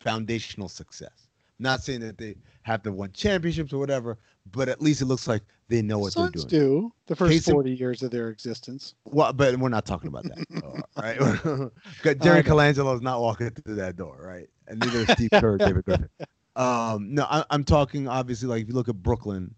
foundational 0.00 0.68
success. 0.68 1.28
Not 1.58 1.82
saying 1.82 2.00
that 2.00 2.16
they 2.18 2.36
have 2.62 2.82
to 2.84 2.92
win 2.92 3.10
championships 3.12 3.72
or 3.72 3.78
whatever, 3.78 4.18
but 4.52 4.68
at 4.68 4.80
least 4.80 5.02
it 5.02 5.06
looks 5.06 5.26
like 5.26 5.42
they 5.68 5.82
know 5.82 5.98
what 5.98 6.12
Suns 6.12 6.44
they're 6.44 6.60
doing. 6.60 6.82
do 6.82 6.92
the 7.06 7.16
first 7.16 7.32
Case 7.32 7.48
in- 7.48 7.54
40 7.54 7.74
years 7.74 8.02
of 8.02 8.10
their 8.10 8.28
existence. 8.28 8.94
Well, 9.04 9.32
but 9.32 9.56
we're 9.56 9.68
not 9.68 9.84
talking 9.84 10.08
about 10.08 10.24
that, 10.24 10.84
right? 10.96 11.18
Jerry 12.22 12.38
I 12.38 12.42
know. 12.42 12.48
Colangelo's 12.48 13.02
not 13.02 13.20
walking 13.20 13.50
through 13.50 13.74
that 13.74 13.96
door, 13.96 14.20
right? 14.22 14.46
And 14.68 14.78
neither 14.80 14.98
is 15.00 15.08
Steve 15.10 15.30
Kerr, 15.32 15.58
David 15.58 15.84
Griffin. 15.84 16.08
Um, 16.56 17.14
no, 17.14 17.24
I, 17.30 17.44
I'm 17.50 17.62
talking 17.62 18.08
obviously 18.08 18.48
like 18.48 18.62
if 18.62 18.68
you 18.68 18.74
look 18.74 18.88
at 18.88 19.00
Brooklyn, 19.00 19.54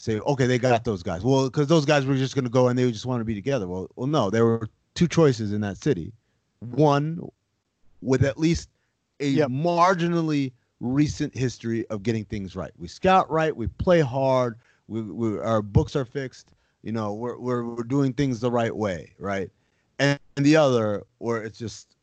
say 0.00 0.18
okay, 0.20 0.46
they 0.46 0.58
got 0.58 0.84
those 0.84 1.02
guys. 1.02 1.22
Well, 1.22 1.44
because 1.44 1.66
those 1.68 1.84
guys 1.84 2.06
were 2.06 2.16
just 2.16 2.34
going 2.34 2.44
to 2.44 2.50
go 2.50 2.68
and 2.68 2.78
they 2.78 2.90
just 2.90 3.06
want 3.06 3.20
to 3.20 3.24
be 3.24 3.34
together. 3.34 3.68
Well, 3.68 3.88
well, 3.96 4.06
no, 4.06 4.30
there 4.30 4.44
were 4.44 4.68
two 4.94 5.06
choices 5.08 5.52
in 5.52 5.60
that 5.60 5.76
city. 5.76 6.12
One 6.60 7.20
with 8.02 8.24
at 8.24 8.38
least 8.38 8.68
a 9.20 9.28
Yep. 9.28 9.50
marginally 9.50 10.52
recent 10.80 11.36
history 11.36 11.86
of 11.88 12.02
getting 12.02 12.24
things 12.24 12.56
right. 12.56 12.70
We 12.78 12.88
scout 12.88 13.30
right, 13.30 13.54
we 13.54 13.66
play 13.66 14.00
hard, 14.00 14.58
we, 14.88 15.02
we 15.02 15.38
our 15.38 15.60
books 15.62 15.94
are 15.96 16.04
fixed. 16.06 16.52
You 16.82 16.92
know, 16.92 17.12
we're 17.12 17.38
we're 17.38 17.64
we're 17.64 17.82
doing 17.84 18.12
things 18.14 18.40
the 18.40 18.50
right 18.50 18.74
way, 18.74 19.12
right? 19.18 19.50
and 19.98 20.18
the 20.36 20.56
other 20.56 21.02
where 21.18 21.42
it's 21.42 21.58
just 21.58 21.94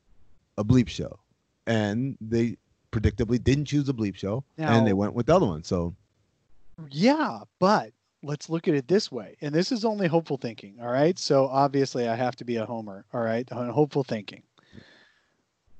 a 0.59 0.63
bleep 0.63 0.87
show, 0.87 1.17
and 1.65 2.15
they 2.21 2.55
predictably 2.91 3.43
didn't 3.43 3.65
choose 3.65 3.85
the 3.85 3.93
bleep 3.93 4.15
show, 4.15 4.43
Now- 4.59 4.77
and 4.77 4.85
they 4.85 4.93
went 4.93 5.13
with 5.15 5.25
the 5.25 5.35
other 5.35 5.47
one. 5.47 5.63
So 5.63 5.95
Yeah, 6.89 7.39
but 7.59 7.91
let's 8.23 8.49
look 8.49 8.67
at 8.67 8.73
it 8.75 8.87
this 8.87 9.11
way. 9.11 9.35
And 9.41 9.53
this 9.53 9.71
is 9.71 9.85
only 9.85 10.07
hopeful 10.07 10.37
thinking. 10.37 10.77
All 10.81 10.91
right. 10.91 11.17
So 11.17 11.47
obviously, 11.47 12.07
I 12.07 12.15
have 12.15 12.35
to 12.37 12.45
be 12.45 12.57
a 12.57 12.65
homer. 12.65 13.05
All 13.13 13.21
right. 13.21 13.49
On 13.51 13.69
hopeful 13.69 14.03
thinking. 14.03 14.43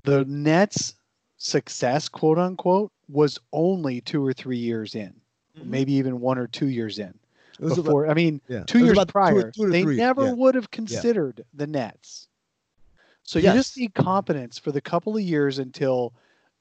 The 0.04 0.24
Nets' 0.26 0.96
success, 1.38 2.08
quote 2.08 2.38
unquote, 2.40 2.92
was 3.10 3.40
only 3.54 4.02
two 4.02 4.26
or 4.26 4.34
three 4.34 4.58
years 4.58 4.96
in, 4.96 5.14
mm-hmm. 5.58 5.70
maybe 5.70 5.94
even 5.94 6.20
one 6.20 6.38
or 6.38 6.48
two 6.48 6.68
years 6.68 7.00
in. 7.00 7.14
was 7.60 7.74
about- 7.74 7.86
Before, 7.86 8.10
I 8.10 8.14
mean, 8.14 8.42
yeah, 8.48 8.64
two 8.66 8.86
years 8.86 8.98
prior, 9.06 9.52
two 9.52 9.66
to 9.66 9.72
they 9.72 9.84
three, 9.84 9.98
never 9.98 10.26
yeah. 10.28 10.34
would 10.34 10.56
have 10.56 10.72
considered 10.72 11.44
the 11.54 11.68
Nets. 11.68 12.28
So 13.24 13.40
you 13.40 13.46
Yes. 13.46 13.56
just 13.56 13.78
need 13.78 13.94
competence 13.94 14.58
for 14.58 14.72
the 14.72 14.80
couple 14.80 15.18
of 15.18 15.22
years 15.22 15.60
until 15.60 16.14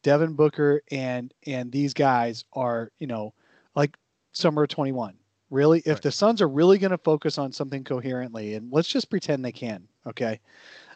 Devin 0.03 0.35
Booker 0.35 0.83
and 0.91 1.33
and 1.47 1.71
these 1.71 1.95
guys 1.95 2.45
are, 2.53 2.91
you 2.99 3.07
know, 3.07 3.33
like 3.77 3.97
summer 4.37 4.65
of 4.65 4.69
21. 4.69 5.15
Really, 5.51 5.81
if 5.81 5.87
Right. 5.87 6.03
the 6.03 6.13
Suns 6.13 6.43
are 6.43 6.49
really 6.49 6.79
going 6.79 6.91
to 6.91 6.99
focus 6.99 7.39
on 7.39 7.53
something 7.53 7.85
coherently, 7.85 8.55
and 8.55 8.73
let's 8.73 8.89
just 8.89 9.09
pretend 9.09 9.45
they 9.45 9.53
can, 9.53 9.87
okay? 10.07 10.41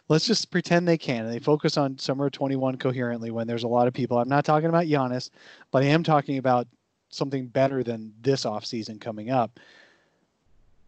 Let's 0.09 0.27
just 0.27 0.51
pretend 0.51 0.87
they 0.87 0.97
can, 0.97 1.25
and 1.25 1.33
they 1.33 1.39
focus 1.39 1.77
on 1.77 1.97
summer 1.97 2.25
of 2.25 2.33
21 2.33 2.77
coherently 2.77 3.31
when 3.31 3.47
there's 3.47 3.63
a 3.63 3.67
lot 3.69 3.87
of 3.87 3.93
people. 3.93 4.17
I'm 4.17 4.27
not 4.27 4.43
talking 4.43 4.69
about 4.69 4.87
Giannis, 4.87 5.29
but 5.71 5.83
I 5.83 5.87
am 5.87 6.03
talking 6.03 6.37
about 6.37 6.67
something 7.09 7.47
better 7.47 7.83
than 7.83 8.13
this 8.21 8.43
offseason 8.43 8.99
coming 8.99 9.29
up 9.29 9.59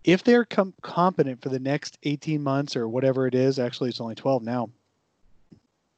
if 0.03 0.23
they're 0.23 0.45
com- 0.45 0.73
competent 0.81 1.41
for 1.41 1.49
the 1.49 1.59
next 1.59 1.97
18 2.03 2.41
months 2.41 2.75
or 2.75 2.87
whatever 2.87 3.27
it 3.27 3.35
is, 3.35 3.59
actually 3.59 3.89
it's 3.89 4.01
only 4.01 4.15
12 4.15 4.43
now. 4.43 4.69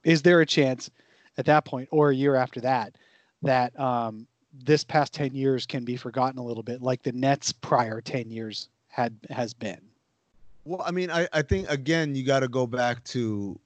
Is 0.04 0.22
there 0.22 0.42
a 0.42 0.46
chance 0.46 0.92
at 1.38 1.46
that 1.46 1.66
point 1.66 1.90
or 1.92 2.12
a 2.12 2.16
year 2.16 2.36
after 2.36 2.62
that 2.62 2.96
that 3.42 3.78
um, 3.80 4.28
this 4.64 4.84
past 4.84 5.14
10 5.14 5.34
years 5.36 5.66
can 5.66 5.84
be 5.84 5.98
forgotten 5.98 6.40
a 6.40 6.44
little 6.44 6.64
bit, 6.64 6.82
like 6.82 7.04
the 7.04 7.12
Nets 7.12 7.52
prior 7.52 8.02
10 8.02 8.30
years 8.30 8.70
had 8.88 9.16
has 9.30 9.54
been? 9.54 9.82
Well, 10.64 10.82
I 10.86 10.92
mean, 10.92 11.12
I, 11.12 11.28
I 11.32 11.42
think 11.42 11.70
again 11.70 12.16
you 12.16 12.24
got 12.24 12.40
to 12.40 12.48
go 12.48 12.66
back 12.66 13.04
to. 13.06 13.60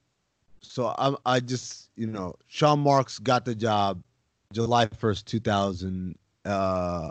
So 0.62 0.94
I 0.98 1.14
I 1.24 1.40
just 1.40 1.88
you 1.96 2.06
know 2.06 2.34
Sean 2.48 2.80
Marks 2.80 3.18
got 3.18 3.46
the 3.46 3.54
job 3.54 4.02
July 4.52 4.88
first 4.88 5.26
two 5.26 5.40
thousand 5.40 6.18
uh 6.44 7.10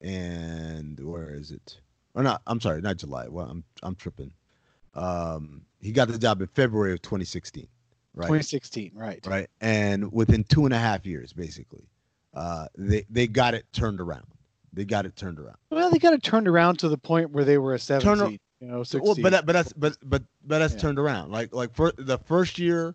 and 0.00 0.98
where 1.00 1.30
is 1.30 1.50
it 1.50 1.78
or 2.14 2.22
not 2.22 2.40
I'm 2.46 2.60
sorry 2.60 2.80
not 2.80 2.96
July 2.96 3.28
well 3.28 3.46
I'm 3.46 3.64
I'm 3.82 3.94
tripping 3.94 4.32
um 4.94 5.62
he 5.80 5.92
got 5.92 6.08
the 6.08 6.18
job 6.18 6.40
in 6.40 6.46
February 6.46 6.92
of 6.92 7.02
2016 7.02 7.66
right 8.14 8.26
2016, 8.26 8.92
right? 8.94 9.26
right 9.26 9.50
and 9.60 10.10
within 10.12 10.44
two 10.44 10.64
and 10.64 10.72
a 10.72 10.78
half 10.78 11.04
years 11.04 11.32
basically 11.32 11.84
uh 12.34 12.66
they 12.76 13.04
they 13.10 13.26
got 13.26 13.54
it 13.54 13.64
turned 13.72 14.00
around 14.00 14.26
they 14.72 14.84
got 14.84 15.04
it 15.06 15.16
turned 15.16 15.38
around 15.38 15.56
Well, 15.70 15.90
they 15.90 15.98
got 15.98 16.12
it 16.12 16.22
turned 16.22 16.48
around 16.48 16.78
to 16.80 16.88
the 16.88 16.98
point 16.98 17.30
where 17.30 17.44
they 17.44 17.58
were 17.58 17.74
a 17.74 17.78
seven 17.78 18.02
Turn 18.02 18.18
seed, 18.18 18.40
you 18.60 18.68
know, 18.68 18.82
six 18.82 19.04
well, 19.04 19.14
but 19.16 19.30
that, 19.30 19.46
but 19.46 19.52
that's 19.52 19.72
but 19.72 19.96
but 20.04 20.22
but 20.46 20.58
that's 20.58 20.74
Yeah. 20.74 20.80
turned 20.80 20.98
around. 20.98 21.30
Like 21.32 21.52
like 21.54 21.74
for 21.74 21.92
the 21.96 22.18
first 22.18 22.58
year, 22.58 22.94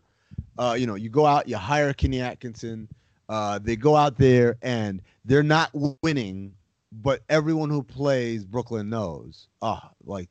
uh, 0.58 0.76
you 0.78 0.88
know, 0.88 0.96
you 0.96 1.10
go 1.10 1.26
out, 1.26 1.48
you 1.48 1.58
hire 1.58 1.94
Kenny 1.94 2.22
Atkinson. 2.22 2.88
Uh, 3.28 3.60
they 3.60 3.76
go 3.76 3.96
out 3.96 4.18
there 4.18 4.56
and 4.62 5.02
they're 5.26 5.44
not 5.44 5.72
winning, 6.04 6.54
but 6.92 7.22
everyone 7.30 7.70
who 7.70 7.82
plays 7.84 8.46
Brooklyn 8.46 8.90
knows. 8.90 9.48
Ah, 9.62 9.92
like 10.06 10.30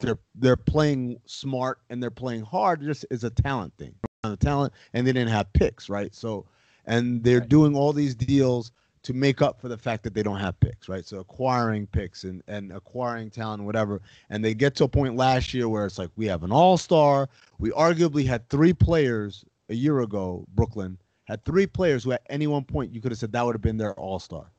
they're 0.00 0.18
they're 0.34 0.56
playing 0.56 1.18
smart 1.26 1.78
and 1.90 2.02
they're 2.02 2.10
playing 2.10 2.42
hard. 2.42 2.82
It 2.82 2.86
just 2.86 3.04
is 3.10 3.24
a 3.24 3.30
talent 3.30 3.72
thing, 3.78 3.94
a 4.24 4.36
talent, 4.36 4.72
and 4.94 5.06
they 5.06 5.12
didn't 5.12 5.30
have 5.30 5.52
picks, 5.52 5.88
right? 5.88 6.14
So, 6.14 6.46
and 6.86 7.22
they're 7.22 7.40
Right. 7.40 7.48
doing 7.48 7.76
all 7.76 7.92
these 7.92 8.14
deals 8.14 8.72
to 9.02 9.12
make 9.12 9.42
up 9.42 9.60
for 9.60 9.68
the 9.68 9.76
fact 9.76 10.04
that 10.04 10.14
they 10.14 10.22
don't 10.22 10.38
have 10.38 10.58
picks, 10.60 10.88
right? 10.88 11.04
So 11.04 11.18
acquiring 11.18 11.86
picks 11.88 12.22
and, 12.24 12.42
and 12.46 12.72
acquiring 12.72 13.30
talent, 13.30 13.64
whatever. 13.64 14.00
And 14.30 14.44
they 14.44 14.54
get 14.54 14.76
to 14.76 14.84
a 14.84 14.88
point 14.88 15.16
last 15.16 15.52
year 15.52 15.68
where 15.68 15.84
it's 15.86 15.98
like 15.98 16.10
we 16.16 16.26
have 16.26 16.44
an 16.44 16.52
all-star. 16.52 17.28
We 17.58 17.70
arguably 17.70 18.24
had 18.24 18.48
three 18.48 18.72
players 18.72 19.44
a 19.68 19.74
year 19.74 20.00
ago, 20.00 20.44
Brooklyn 20.54 20.98
had 21.24 21.44
three 21.44 21.66
players 21.66 22.04
who 22.04 22.12
at 22.12 22.22
any 22.28 22.46
one 22.46 22.64
point 22.64 22.92
you 22.92 23.00
could 23.00 23.10
have 23.10 23.18
said 23.18 23.32
that 23.32 23.44
would 23.44 23.54
have 23.54 23.62
been 23.62 23.76
their 23.76 23.94
all-star. 23.94 24.50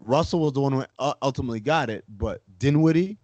Russell 0.00 0.40
was 0.40 0.52
the 0.52 0.60
one 0.60 0.72
who 0.72 0.84
ultimately 1.20 1.60
got 1.60 1.90
it, 1.90 2.04
but 2.18 2.42
Dinwiddie 2.58 3.18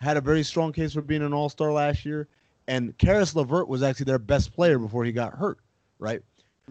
had 0.00 0.16
a 0.16 0.20
very 0.20 0.42
strong 0.42 0.72
case 0.72 0.92
for 0.94 1.02
being 1.02 1.22
an 1.22 1.32
all-star 1.32 1.72
last 1.72 2.04
year. 2.04 2.28
And 2.68 2.96
Caris 2.98 3.34
LeVert 3.34 3.68
was 3.68 3.82
actually 3.82 4.04
their 4.04 4.18
best 4.18 4.52
player 4.52 4.78
before 4.78 5.04
he 5.04 5.12
got 5.12 5.34
hurt, 5.34 5.58
right? 5.98 6.22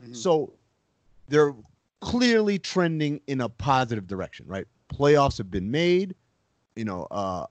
Mhm. 0.01 0.15
So 0.15 0.53
they're 1.28 1.53
clearly 2.01 2.59
trending 2.59 3.19
in 3.28 3.41
a 3.41 3.49
positive 3.49 4.07
direction, 4.07 4.45
right? 4.47 4.65
Playoffs 4.93 5.38
have 5.38 5.49
been 5.51 5.69
made, 5.71 6.15
you 6.75 6.86
know, 6.86 7.07
uh 7.11 7.45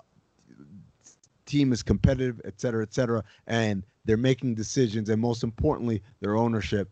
team 1.46 1.72
is 1.72 1.82
competitive, 1.82 2.40
et 2.44 2.60
cetera, 2.60 2.82
et 2.82 2.92
cetera, 2.92 3.22
and 3.46 3.84
they're 4.04 4.16
making 4.16 4.54
decisions, 4.54 5.08
and 5.08 5.20
most 5.20 5.44
importantly, 5.44 6.02
their 6.20 6.36
ownership. 6.36 6.88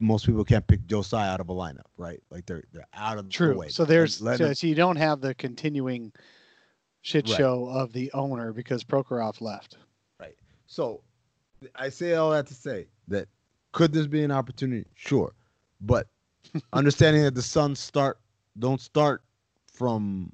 Most 0.00 0.26
people 0.26 0.44
can't 0.44 0.66
pick 0.66 0.84
Joe 0.86 1.02
Tsai 1.02 1.28
out 1.28 1.38
of 1.40 1.48
a 1.50 1.54
lineup, 1.54 1.86
right? 1.96 2.20
Like 2.30 2.46
they're 2.46 2.64
they're 2.72 2.86
out 2.94 3.16
of 3.18 3.26
the 3.26 3.30
True. 3.30 3.56
way. 3.56 3.68
So 3.68 3.84
there's 3.84 4.16
so, 4.16 4.26
him- 4.32 4.54
so 4.54 4.66
you 4.66 4.74
don't 4.74 4.96
have 4.96 5.20
the 5.20 5.34
continuing 5.34 6.12
shit 7.02 7.28
Right. 7.28 7.36
show 7.36 7.66
of 7.68 7.92
the 7.92 8.10
owner 8.12 8.52
because 8.52 8.82
Prokhorov 8.82 9.40
left. 9.40 9.76
Right. 10.18 10.34
So 10.66 11.02
I 11.76 11.90
say 11.90 12.14
all 12.14 12.32
that 12.32 12.46
to 12.48 12.54
say 12.54 12.88
that 13.06 13.28
could 13.70 13.92
this 13.92 14.08
be 14.08 14.24
an 14.24 14.32
opportunity? 14.32 14.84
Sure. 14.96 15.32
But 15.80 16.08
understanding 16.72 17.22
that 17.22 17.34
the 17.34 17.42
Suns 17.42 17.78
start 17.80 18.18
don't 18.58 18.80
start 18.80 19.22
from 19.72 20.32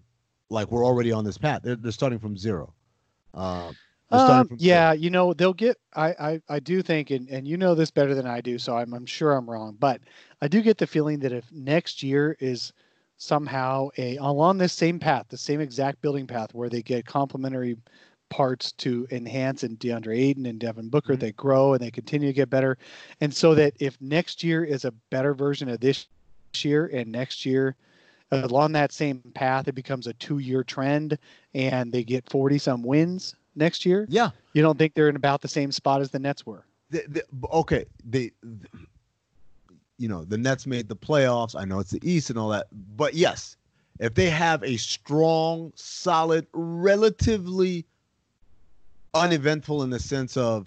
like 0.51 0.70
we're 0.70 0.84
already 0.84 1.12
on 1.12 1.24
this 1.24 1.38
path. 1.38 1.62
They're 1.62 1.76
they're 1.76 1.92
starting 1.92 2.18
from 2.18 2.36
zero. 2.36 2.72
Um, 3.34 3.76
Um, 4.11 4.51
yeah, 4.59 4.92
you 4.92 5.11
know 5.11 5.34
they'll 5.34 5.55
get. 5.55 5.78
I, 5.95 6.11
I 6.11 6.40
I 6.49 6.61
do 6.61 6.82
think, 6.82 7.11
and 7.11 7.28
and 7.28 7.49
you 7.49 7.57
know 7.57 7.74
this 7.74 7.90
better 7.90 8.14
than 8.14 8.26
I 8.26 8.40
do, 8.40 8.59
so 8.59 8.76
I'm 8.76 8.95
I'm 8.95 9.07
sure 9.07 9.32
I'm 9.32 9.51
wrong, 9.51 9.76
but 9.80 10.01
I 10.40 10.49
do 10.49 10.62
get 10.62 10.78
the 10.78 10.86
feeling 10.86 11.18
that 11.20 11.32
if 11.32 11.51
next 11.51 12.03
year 12.03 12.36
is 12.38 12.72
somehow 13.16 13.88
a 13.99 14.16
along 14.16 14.59
this 14.59 14.72
same 14.72 15.01
path, 15.01 15.26
the 15.28 15.36
same 15.36 15.61
exact 15.61 16.01
building 16.01 16.26
path, 16.26 16.55
where 16.55 16.68
they 16.68 16.82
get 16.82 17.07
complementary 17.07 17.76
parts 18.35 18.72
to 18.72 19.07
enhance 19.12 19.62
and 19.62 19.78
DeAndre 19.78 20.18
Ayton 20.18 20.47
and 20.47 20.59
Devin 20.59 20.89
Booker, 20.89 21.14
Mhm. 21.14 21.20
they 21.20 21.30
grow 21.32 21.72
and 21.72 21.80
they 21.80 21.93
continue 21.93 22.26
to 22.26 22.32
get 22.32 22.51
better, 22.51 22.76
and 23.20 23.32
so 23.32 23.55
that 23.55 23.74
if 23.78 23.97
next 24.01 24.43
year 24.43 24.64
is 24.64 24.85
a 24.85 24.91
better 25.11 25.35
version 25.35 25.68
of 25.68 25.78
this 25.78 26.09
year, 26.57 26.91
and 26.93 27.12
next 27.12 27.47
year 27.47 27.76
along 28.32 28.72
that 28.72 28.91
same 28.91 29.20
path, 29.35 29.68
it 29.68 29.76
becomes 29.76 30.09
a 30.09 30.12
two-year 30.14 30.64
trend, 30.64 31.16
and 31.55 31.93
they 31.93 32.03
get 32.03 32.28
40 32.28 32.59
some 32.59 32.82
wins 32.82 33.37
next 33.55 33.87
year. 33.87 34.05
Yeah. 34.09 34.30
You 34.55 34.62
don't 34.62 34.76
think 34.76 34.95
they're 34.95 35.09
in 35.09 35.14
about 35.14 35.41
the 35.41 35.47
same 35.47 35.70
spot 35.70 36.01
as 36.01 36.11
the 36.11 36.18
Nets 36.18 36.45
were? 36.45 36.64
The, 36.91 37.05
the, 37.07 37.24
okay. 37.53 37.85
They, 38.05 38.32
you 39.99 40.09
know, 40.09 40.24
the 40.24 40.39
Nets 40.39 40.66
made 40.66 40.89
the 40.89 40.97
playoffs. 40.97 41.55
I 41.55 41.64
know 41.64 41.78
it's 41.78 41.93
the 41.93 42.01
East 42.03 42.30
and 42.30 42.39
all 42.39 42.49
that, 42.49 42.66
but 42.97 43.14
yes, 43.14 43.57
if 44.01 44.14
they 44.14 44.28
have 44.30 44.64
a 44.64 44.76
strong, 44.76 45.72
solid, 45.76 46.49
relatively 46.53 47.87
uneventful 49.15 49.83
in 49.83 49.91
the 49.91 49.99
sense 49.99 50.37
of 50.37 50.67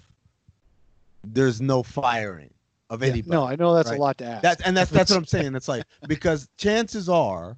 there's 1.24 1.62
no 1.62 1.84
firing 1.84 2.54
of 2.90 3.02
Yeah, 3.02 3.10
anybody. 3.10 3.32
No, 3.32 3.46
I 3.46 3.56
know 3.56 3.74
that's 3.76 3.90
right? 3.90 3.98
a 3.98 4.02
lot 4.02 4.18
to 4.20 4.26
ask. 4.26 4.42
That's 4.42 4.62
and 4.64 4.76
that's 4.76 4.90
that's 4.92 5.10
what 5.12 5.18
I'm 5.24 5.26
saying. 5.26 5.56
It's 5.56 5.68
like 5.68 5.86
because 6.08 6.48
chances 6.58 7.10
are 7.10 7.58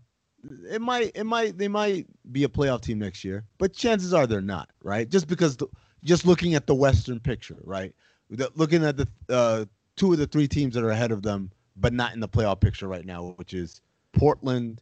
it 0.71 0.81
might 0.81 1.11
it 1.15 1.25
might 1.25 1.57
they 1.57 1.67
might 1.67 2.07
be 2.31 2.43
a 2.43 2.47
playoff 2.47 2.81
team 2.81 2.99
next 2.99 3.23
year, 3.23 3.43
but 3.57 3.73
chances 3.73 4.13
are 4.13 4.25
they're 4.25 4.41
not, 4.41 4.69
right? 4.83 5.07
Just 5.09 5.27
because 5.27 5.57
the, 5.57 5.67
just 6.03 6.25
looking 6.25 6.55
at 6.55 6.65
the 6.65 6.73
Western 6.75 7.19
picture, 7.19 7.57
right? 7.63 7.93
The, 8.29 8.49
looking 8.55 8.85
at 8.85 8.95
the 8.97 9.07
uh, 9.29 9.65
two 9.95 10.13
of 10.13 10.17
the 10.19 10.27
three 10.27 10.47
teams 10.47 10.75
that 10.75 10.83
are 10.83 10.91
ahead 10.91 11.11
of 11.11 11.21
them, 11.21 11.51
but 11.75 11.93
not 11.93 12.13
in 12.13 12.19
the 12.19 12.27
playoff 12.29 12.59
picture 12.61 12.87
right 12.87 13.05
now, 13.05 13.33
which 13.37 13.53
is 13.53 13.81
Portland 14.13 14.81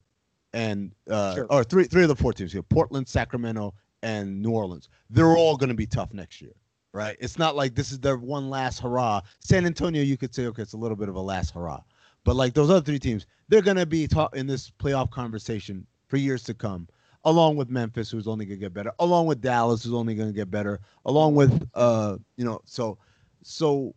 and 0.54 0.94
uh, 1.10 1.36
Sure. 1.36 1.48
or 1.50 1.64
three 1.64 1.86
three 1.86 2.04
of 2.04 2.10
the 2.10 2.16
four 2.16 2.34
teams 2.34 2.54
here: 2.54 2.64
Portland, 2.64 3.08
Sacramento, 3.08 3.74
and 4.04 4.42
New 4.42 4.52
Orleans. 4.52 4.90
They're 5.10 5.36
all 5.36 5.58
going 5.58 5.70
to 5.70 5.76
be 5.76 5.88
tough 5.88 6.14
next 6.14 6.42
year 6.42 6.54
right? 6.94 7.16
It's 7.20 7.38
not 7.38 7.56
like 7.56 7.76
this 7.76 7.92
is 7.92 8.00
their 8.00 8.18
one 8.18 8.50
last 8.50 8.80
hurrah. 8.80 9.22
San 9.40 9.68
Antonio, 9.68 10.02
you 10.02 10.18
could 10.18 10.34
say, 10.34 10.48
okay, 10.48 10.64
it's 10.64 10.74
a 10.74 10.78
little 10.78 10.98
bit 10.98 11.10
of 11.10 11.16
a 11.16 11.22
last 11.22 11.54
hurrah. 11.54 11.82
But 12.24 12.36
like 12.36 12.54
those 12.54 12.70
other 12.72 12.82
three 12.82 12.98
teams, 12.98 13.28
they're 13.48 13.62
going 13.62 13.78
to 13.78 13.86
be 13.86 14.08
ta- 14.08 14.30
in 14.34 14.48
this 14.48 14.72
playoff 14.80 15.12
conversation 15.12 15.86
for 16.08 16.18
years 16.18 16.42
to 16.44 16.56
come, 16.56 16.88
along 17.24 17.56
with 17.56 17.70
Memphis, 17.70 18.10
who's 18.10 18.28
only 18.28 18.46
going 18.46 18.60
to 18.60 18.66
get 18.66 18.74
better, 18.74 18.92
along 19.00 19.28
with 19.28 19.42
Dallas, 19.42 19.84
who's 19.84 19.94
only 19.94 20.16
going 20.16 20.30
to 20.30 20.36
get 20.36 20.50
better, 20.50 20.80
along 21.06 21.36
with, 21.36 21.70
uh, 21.76 22.18
you 22.36 22.44
know, 22.44 22.62
so, 22.66 22.98
so 23.44 23.94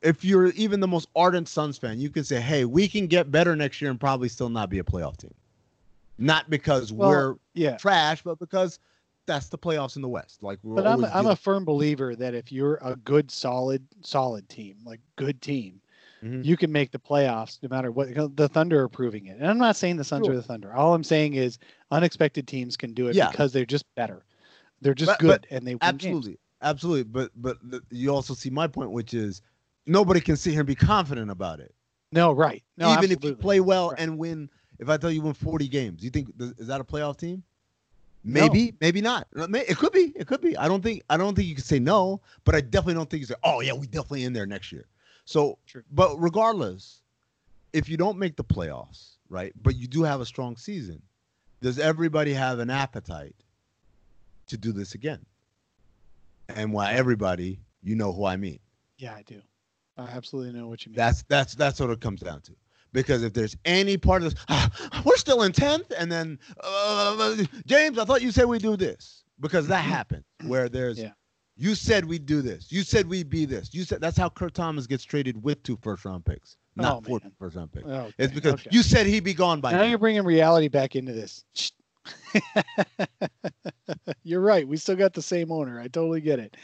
if 0.00 0.24
you're 0.24 0.46
even 0.52 0.80
the 0.80 0.88
most 0.88 1.08
ardent 1.14 1.48
Suns 1.48 1.76
fan, 1.76 2.00
you 2.00 2.10
can 2.10 2.24
say, 2.24 2.40
hey, 2.40 2.64
we 2.64 2.88
can 2.88 3.06
get 3.06 3.30
better 3.30 3.54
next 3.54 3.80
year 3.82 3.90
and 3.90 4.00
probably 4.00 4.28
still 4.28 4.48
not 4.48 4.70
be 4.70 4.78
a 4.78 4.84
playoff 4.84 5.16
team. 5.16 5.34
Not 6.16 6.48
because 6.48 6.92
Well, 6.92 7.10
we're 7.10 7.34
yeah. 7.54 7.76
trash, 7.76 8.22
but 8.22 8.38
because 8.38 8.78
that's 9.26 9.48
the 9.48 9.58
playoffs 9.58 9.96
in 9.96 10.02
the 10.02 10.08
West. 10.08 10.42
Like, 10.42 10.58
we're 10.62 10.76
But 10.76 10.86
I'm 10.86 11.04
I'm 11.04 11.26
a 11.26 11.36
firm 11.36 11.64
believer 11.64 12.14
that 12.16 12.34
if 12.34 12.52
you're 12.52 12.78
a 12.82 12.96
good, 12.96 13.30
solid, 13.30 13.84
solid 14.02 14.48
team, 14.48 14.76
like 14.84 15.00
good 15.16 15.40
team, 15.40 15.80
Mhm. 16.22 16.44
you 16.44 16.56
can 16.56 16.70
make 16.72 16.90
the 16.90 16.98
playoffs 16.98 17.58
no 17.62 17.68
matter 17.68 17.90
what. 17.90 18.08
The 18.36 18.48
Thunder 18.48 18.82
are 18.82 18.88
proving 18.88 19.26
it, 19.26 19.36
and 19.38 19.46
I'm 19.46 19.58
not 19.58 19.76
saying 19.76 19.96
the 19.96 20.04
Suns 20.04 20.26
Sure. 20.26 20.32
are 20.34 20.36
the 20.36 20.42
Thunder. 20.42 20.72
All 20.74 20.94
I'm 20.94 21.04
saying 21.04 21.34
is 21.34 21.58
unexpected 21.90 22.46
teams 22.46 22.76
can 22.76 22.92
do 22.94 23.08
it 23.08 23.14
Yeah. 23.16 23.30
because 23.30 23.52
they're 23.52 23.64
just 23.66 23.84
better. 23.94 24.24
They're 24.80 24.94
just 24.94 25.12
But- 25.12 25.18
good, 25.20 25.46
but 25.48 25.56
and 25.56 25.66
they 25.66 25.72
win 25.74 25.78
games. 25.80 26.04
absolutely, 26.04 26.38
absolutely. 26.62 27.04
But 27.04 27.30
but 27.36 27.58
the, 27.62 27.80
you 27.90 28.14
also 28.14 28.34
see 28.34 28.50
my 28.50 28.66
point, 28.66 28.90
which 28.90 29.14
is 29.14 29.42
nobody 29.86 30.20
can 30.20 30.36
sit 30.36 30.50
here 30.52 30.60
and 30.60 30.66
be 30.66 30.74
confident 30.74 31.30
about 31.30 31.60
it. 31.60 31.74
No, 32.12 32.32
right? 32.32 32.62
No, 32.76 32.92
Even 32.92 33.10
if 33.10 33.24
you 33.24 33.34
play 33.34 33.60
well 33.60 33.90
Right. 33.90 34.00
and 34.00 34.18
win, 34.18 34.48
if 34.78 34.88
I 34.88 34.96
tell 34.96 35.10
you 35.10 35.22
win 35.22 35.34
40 35.34 35.68
games, 35.68 36.02
you 36.04 36.10
think 36.10 36.28
is 36.58 36.66
that 36.68 36.80
a 36.80 36.84
playoff 36.84 37.16
team? 37.18 37.42
No. 38.24 38.40
Maybe, 38.40 38.74
maybe 38.80 39.02
not. 39.02 39.28
It 39.34 39.76
could 39.76 39.92
be. 39.92 40.12
It 40.16 40.26
could 40.26 40.40
be. 40.40 40.56
I 40.56 40.66
don't 40.66 40.82
think. 40.82 41.02
I 41.10 41.18
don't 41.18 41.34
think 41.34 41.46
you 41.46 41.54
can 41.54 41.64
say 41.64 41.78
no, 41.78 42.22
but 42.44 42.54
I 42.54 42.62
definitely 42.62 42.94
don't 42.94 43.10
think 43.10 43.20
you 43.20 43.26
say, 43.26 43.34
"Oh 43.44 43.60
yeah, 43.60 43.74
we 43.74 43.86
definitely 43.86 44.24
in 44.24 44.32
there 44.32 44.46
next 44.46 44.72
year." 44.72 44.86
So, 45.26 45.58
True. 45.66 45.82
but 45.92 46.16
regardless, 46.16 47.02
if 47.74 47.86
you 47.88 47.98
don't 47.98 48.18
make 48.18 48.36
the 48.36 48.44
playoffs, 48.44 49.16
right, 49.28 49.52
but 49.62 49.76
you 49.76 49.86
do 49.86 50.02
have 50.02 50.22
a 50.22 50.26
strong 50.26 50.56
season, 50.56 51.02
does 51.60 51.78
everybody 51.78 52.32
have 52.32 52.60
an 52.60 52.70
appetite 52.70 53.36
to 54.46 54.56
do 54.56 54.72
this 54.72 54.94
again? 54.94 55.24
And 56.48 56.72
why 56.72 56.92
everybody, 56.94 57.60
you 57.82 57.94
know 57.94 58.12
who 58.12 58.24
I 58.24 58.36
mean. 58.36 58.58
Yeah, 58.96 59.14
I 59.14 59.22
do. 59.22 59.40
I 59.98 60.04
absolutely 60.04 60.58
know 60.58 60.68
what 60.68 60.84
you 60.86 60.90
mean. 60.90 60.96
That's 60.96 61.24
that's 61.24 61.54
that's 61.54 61.78
what 61.78 61.90
it 61.90 62.00
comes 62.00 62.20
down 62.20 62.40
to. 62.42 62.52
Because 62.94 63.22
if 63.22 63.34
there's 63.34 63.54
any 63.66 63.98
part 63.98 64.22
of 64.22 64.32
this, 64.32 64.42
"Ah, 64.48 64.70
we're 65.04 65.16
still 65.16 65.42
in 65.42 65.52
tenth, 65.52 65.92
and 65.98 66.10
then 66.10 66.38
uh, 66.62 67.36
James, 67.66 67.98
I 67.98 68.06
thought 68.06 68.22
you 68.22 68.30
said 68.30 68.46
we 68.46 68.58
do 68.58 68.76
this 68.76 69.24
because 69.40 69.66
that 69.66 69.82
happened 69.84 70.24
where 70.46 70.70
there's. 70.70 70.98
Yeah. 70.98 71.10
You 71.56 71.76
said 71.76 72.04
we'd 72.04 72.26
do 72.26 72.42
this. 72.42 72.72
You 72.72 72.82
said 72.82 73.06
we'd 73.06 73.30
be 73.30 73.44
this. 73.44 73.72
You 73.72 73.84
said 73.84 74.00
that's 74.00 74.16
how 74.16 74.28
Kurt 74.28 74.54
Thomas 74.54 74.88
gets 74.88 75.04
traded 75.04 75.40
with 75.42 75.62
two 75.62 75.78
first 75.82 76.04
round 76.04 76.24
picks, 76.24 76.56
not 76.74 76.96
Oh, 76.96 77.00
four 77.02 77.20
first 77.38 77.54
round 77.54 77.70
picks. 77.72 77.86
Okay, 77.86 78.12
It's 78.18 78.32
because 78.34 78.54
okay. 78.54 78.70
you 78.72 78.82
said 78.82 79.06
he'd 79.06 79.22
be 79.22 79.34
gone 79.34 79.60
by 79.60 79.70
now 79.70 79.78
now. 79.78 79.84
you're 79.84 79.98
bringing 79.98 80.24
reality 80.24 80.66
back 80.66 80.96
into 80.96 81.12
this. 81.12 81.44
you're 84.24 84.40
right. 84.40 84.66
We 84.66 84.76
still 84.76 84.96
got 84.96 85.12
the 85.12 85.22
same 85.22 85.52
owner. 85.52 85.80
I 85.80 85.88
totally 85.88 86.20
get 86.20 86.38
it. 86.38 86.56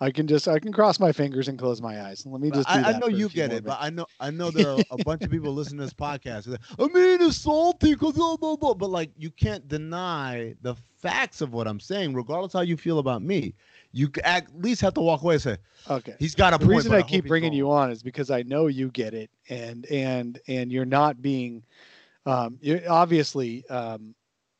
I 0.00 0.10
can 0.10 0.26
just 0.26 0.46
I 0.46 0.58
can 0.58 0.72
cross 0.72 1.00
my 1.00 1.12
fingers 1.12 1.48
and 1.48 1.58
close 1.58 1.80
my 1.80 2.02
eyes. 2.02 2.24
Let 2.26 2.40
me 2.40 2.50
just. 2.50 2.68
Do 2.68 2.74
I, 2.74 2.92
I 2.92 2.98
know 2.98 3.08
you 3.08 3.28
get 3.28 3.52
it, 3.52 3.64
but. 3.64 3.78
I 3.80 3.90
know 3.90 4.06
I 4.20 4.30
know 4.30 4.50
there 4.50 4.70
are 4.70 4.78
a 4.90 5.04
bunch 5.04 5.22
of 5.22 5.30
people 5.30 5.52
listening 5.54 5.78
to 5.78 5.84
this 5.84 5.94
podcast. 5.94 6.48
like, 6.48 6.60
I 6.78 6.82
mean, 6.92 7.22
it's 7.22 7.36
salty 7.36 7.94
because 7.94 8.12
blah, 8.12 8.36
blah, 8.36 8.56
blah. 8.56 8.74
but 8.74 8.90
like 8.90 9.10
you 9.16 9.30
can't 9.30 9.66
deny 9.68 10.54
the 10.62 10.74
facts 10.98 11.40
of 11.40 11.52
what 11.52 11.66
I'm 11.66 11.80
saying, 11.80 12.14
regardless 12.14 12.52
how 12.52 12.60
you 12.60 12.76
feel 12.76 12.98
about 12.98 13.22
me. 13.22 13.54
You 13.92 14.10
at 14.24 14.46
least 14.60 14.82
have 14.82 14.92
to 14.94 15.00
walk 15.00 15.22
away 15.22 15.34
and 15.34 15.42
say 15.42 15.56
okay. 15.88 16.14
he's 16.18 16.34
got 16.34 16.52
a 16.52 16.58
the 16.58 16.66
point. 16.66 16.76
reason 16.76 16.92
but 16.92 16.98
I 16.98 17.02
keep 17.02 17.26
bringing 17.26 17.54
you 17.54 17.70
on 17.70 17.90
is 17.90 18.02
because 18.02 18.30
I 18.30 18.42
know 18.42 18.66
you 18.66 18.90
get 18.90 19.14
it, 19.14 19.30
and 19.48 19.86
and 19.86 20.38
and 20.48 20.70
you're 20.70 20.84
not 20.84 21.22
being, 21.22 21.62
um, 22.26 22.58
you're 22.60 22.80
obviously, 22.90 23.66
um, 23.68 24.14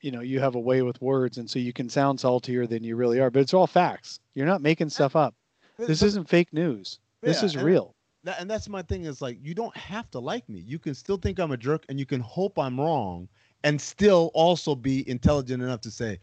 you 0.07 0.13
know, 0.13 0.21
you 0.21 0.39
have 0.39 0.55
a 0.55 0.61
way 0.61 0.83
with 0.83 1.03
words, 1.03 1.37
and 1.39 1.51
so 1.51 1.59
you 1.59 1.73
can 1.73 1.89
sound 1.89 2.21
saltier 2.21 2.65
than 2.65 2.85
you 2.85 2.95
really 2.95 3.19
are. 3.19 3.29
But 3.29 3.41
it's 3.41 3.53
all 3.53 3.67
facts. 3.67 4.21
You're 4.35 4.47
not 4.47 4.63
making 4.63 4.89
stuff 4.91 5.17
up. 5.17 5.35
This 5.79 5.99
But- 5.99 6.07
isn't 6.07 6.29
fake 6.29 6.53
news. 6.53 7.01
This 7.23 7.43
is 7.43 7.57
and- 7.57 7.65
real. 7.65 7.97
that, 8.23 8.41
and 8.41 8.49
that's 8.49 8.69
my 8.69 8.83
thing 8.83 9.05
is 9.05 9.21
like 9.21 9.37
you 9.43 9.53
don't 9.53 9.77
have 9.77 10.09
to 10.13 10.21
like 10.21 10.49
me. 10.49 10.61
You 10.61 10.79
can 10.79 10.95
still 10.95 11.17
think 11.17 11.41
I'm 11.41 11.51
a 11.51 11.57
jerk, 11.57 11.85
and 11.89 11.99
you 11.99 12.07
can 12.07 12.21
hope 12.21 12.57
I'm 12.57 12.79
wrong, 12.79 13.29
and 13.65 13.81
still 13.81 14.31
also 14.33 14.77
be 14.77 15.09
intelligent 15.11 15.61
enough 15.61 15.81
to 15.81 15.91
say 15.91 16.21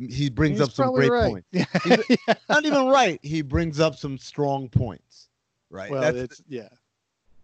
mm, 0.00 0.12
he 0.12 0.28
brings 0.28 0.58
He's 0.58 0.66
up 0.66 0.74
some 0.74 0.92
great 0.92 1.12
right. 1.12 1.30
points. 1.30 1.48
Yeah. 2.26 2.34
Not 2.48 2.64
even 2.66 2.86
right. 2.86 3.20
He 3.22 3.42
brings 3.42 3.78
up 3.78 3.94
some 3.94 4.18
strong 4.18 4.68
points. 4.68 5.28
Right. 5.70 5.88
well, 5.88 6.00
That's, 6.00 6.16
it's 6.16 6.42
yeah. 6.48 6.68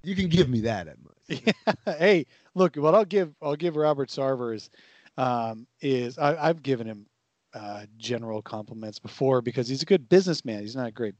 you 0.02 0.16
can 0.16 0.28
give 0.28 0.48
me 0.48 0.62
that 0.62 0.88
at 0.88 0.96
most. 1.00 1.78
hey, 1.98 2.26
look, 2.56 2.74
what 2.74 2.96
I'll 2.96 3.04
give 3.04 3.32
I'll 3.40 3.54
give 3.54 3.76
Robert 3.76 4.08
Sarver 4.08 4.52
is 4.52 4.68
um, 5.16 5.66
is 5.80 6.18
I, 6.18 6.48
I've 6.48 6.62
given 6.62 6.86
him 6.86 7.06
uh, 7.54 7.86
general 7.96 8.42
compliments 8.42 8.98
before 8.98 9.40
because 9.40 9.68
he's 9.68 9.82
a 9.82 9.86
good 9.86 10.08
businessman. 10.08 10.60
He's 10.60 10.76
not 10.76 10.88
a 10.88 10.92
great 10.92 11.14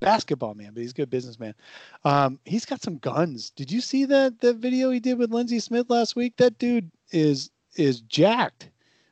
basketball 0.00 0.54
man, 0.54 0.72
but 0.74 0.80
he's 0.80 0.90
a 0.90 0.94
good 0.94 1.10
businessman. 1.10 1.54
Um, 2.04 2.38
he's 2.44 2.64
got 2.64 2.82
some 2.82 2.98
guns. 2.98 3.50
Did 3.50 3.70
you 3.70 3.80
see 3.80 4.04
that 4.06 4.40
the 4.40 4.52
video 4.52 4.90
he 4.90 5.00
did 5.00 5.18
with 5.18 5.32
Lindsey 5.32 5.60
Smith 5.60 5.88
last 5.88 6.16
week? 6.16 6.36
That 6.36 6.58
dude 6.58 6.90
is 7.10 7.50
is 7.76 8.00
jacked. 8.02 8.68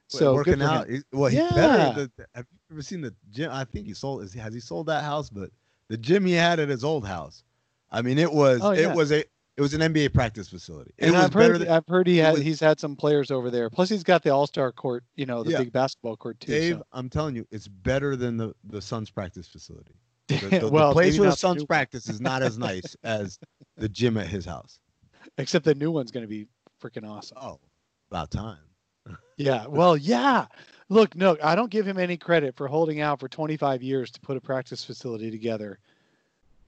So 0.09 0.35
working 0.35 0.55
him. 0.55 0.63
out. 0.63 0.89
well, 1.13 1.31
he's 1.31 1.39
Yeah. 1.39 1.55
better. 1.55 2.11
Have 2.35 2.47
you 2.51 2.75
ever 2.75 2.83
seen 2.83 3.01
the 3.01 3.15
gym? 3.31 3.51
I 3.53 3.65
think 3.65 3.87
he 3.87 3.95
sold. 3.95 4.23
Has 4.35 4.53
he 4.53 4.61
sold 4.61 4.87
that 4.87 5.05
house? 5.05 5.31
But 5.31 5.51
the 5.89 5.97
gym 5.97 6.27
he 6.27 6.33
had 6.33 6.59
at 6.59 6.69
his 6.69 6.83
old 6.83 7.07
house. 7.07 7.45
I 7.93 8.03
mean, 8.03 8.19
it 8.19 8.33
was. 8.33 8.61
Oh, 8.63 8.73
yeah. 8.73 8.91
It 8.91 8.97
was 8.97 9.13
a. 9.13 9.25
It 9.61 9.63
was 9.63 9.75
an 9.75 9.83
NBA 9.83 10.15
practice 10.15 10.49
facility. 10.49 10.95
It 10.97 11.05
And 11.09 11.13
was 11.15 11.25
I've 11.25 11.33
better 11.35 11.53
heard 11.53 11.61
than 11.61 11.69
I've 11.69 11.87
heard 11.87 12.07
he 12.07 12.17
had 12.17 12.33
was- 12.33 12.41
he's 12.43 12.61
had 12.61 12.81
some 12.81 12.97
players 12.97 13.31
over 13.31 13.51
there. 13.51 13.69
Plus 13.69 13.91
he's 13.91 14.03
got 14.03 14.23
the 14.23 14.31
All 14.31 14.47
Star 14.47 14.73
court, 14.73 15.05
you 15.17 15.27
know, 15.27 15.43
the 15.43 15.51
Yeah. 15.51 15.59
big 15.59 15.71
basketball 15.73 16.17
court 16.17 16.41
too. 16.41 16.51
Dave. 16.51 16.77
so. 16.77 16.87
I'm 16.93 17.11
telling 17.11 17.37
you, 17.37 17.47
it's 17.51 17.69
better 17.69 18.17
than 18.17 18.39
the 18.39 18.55
the 18.65 18.81
Suns 18.81 19.11
practice 19.11 19.47
facility. 19.49 19.97
The, 20.29 20.35
the- 20.49 20.71
the 20.71 20.93
place 20.93 21.19
where 21.19 21.29
the 21.29 21.37
Suns 21.37 21.63
practice 21.67 22.09
is 22.09 22.23
not 22.23 22.43
as 22.43 22.57
nice 22.57 22.97
as 23.05 23.39
the 23.77 23.89
gym 23.91 24.17
at 24.17 24.29
his 24.29 24.47
house. 24.47 24.79
except 25.37 25.67
the 25.67 25.75
new 25.75 25.91
one's 25.91 26.11
going 26.11 26.25
to 26.25 26.29
be 26.29 26.47
freaking 26.83 27.07
awesome. 27.07 27.37
Oh, 27.39 27.61
about 28.11 28.31
time. 28.31 28.57
Yeah. 29.37 29.67
Well, 29.67 29.95
yeah. 29.97 30.47
Look, 30.89 31.15
no, 31.17 31.37
I 31.43 31.55
don't 31.55 31.71
give 31.71 31.87
him 31.87 31.99
any 31.99 32.17
credit 32.17 32.57
for 32.57 32.67
holding 32.67 33.01
out 33.01 33.21
for 33.21 33.29
25 33.29 33.83
years 33.83 34.11
to 34.13 34.21
put 34.21 34.37
a 34.37 34.41
practice 34.41 34.85
facility 34.85 35.31
together. 35.31 35.79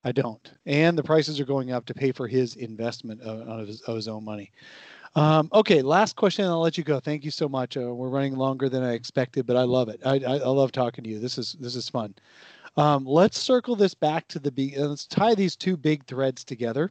I 0.05 0.13
don't. 0.13 0.53
And 0.67 0.97
the 0.99 1.03
prices 1.03 1.39
are 1.41 1.45
going 1.45 1.73
up 1.73 1.85
to 1.87 1.95
pay 1.95 2.13
for 2.13 2.27
his 2.27 2.57
investment 2.57 3.21
of, 3.23 3.49
of, 3.49 3.69
his, 3.69 3.81
of 3.83 3.97
his 3.97 4.09
own 4.09 4.25
money. 4.25 4.51
Um, 5.15 5.49
okay, 5.53 5.83
last 5.83 6.17
question. 6.17 6.45
I'll 6.47 6.61
let 6.61 6.79
you 6.79 6.85
go. 6.85 6.99
Thank 6.99 7.25
you 7.25 7.31
so 7.31 7.49
much. 7.49 7.77
Uh, 7.77 7.95
we're 7.95 8.09
running 8.09 8.35
longer 8.35 8.69
than 8.69 8.83
I 8.83 8.93
expected, 8.93 9.47
but 9.47 9.57
I 9.57 9.63
love 9.63 9.89
it. 9.89 10.01
I, 10.05 10.15
I, 10.15 10.39
I 10.39 10.49
love 10.49 10.73
talking 10.73 11.05
to 11.05 11.11
you. 11.11 11.19
This 11.19 11.37
is 11.39 11.55
this 11.61 11.77
is 11.77 11.89
fun. 11.89 12.15
Um, 12.79 13.05
let's 13.05 13.39
circle 13.39 13.77
this 13.77 13.93
back 13.93 14.27
to 14.29 14.39
the 14.39 14.51
be. 14.51 14.77
uh, 14.77 14.87
Let's 14.87 15.07
tie 15.07 15.35
these 15.35 15.55
two 15.55 15.77
big 15.77 16.07
threads 16.07 16.45
together, 16.45 16.91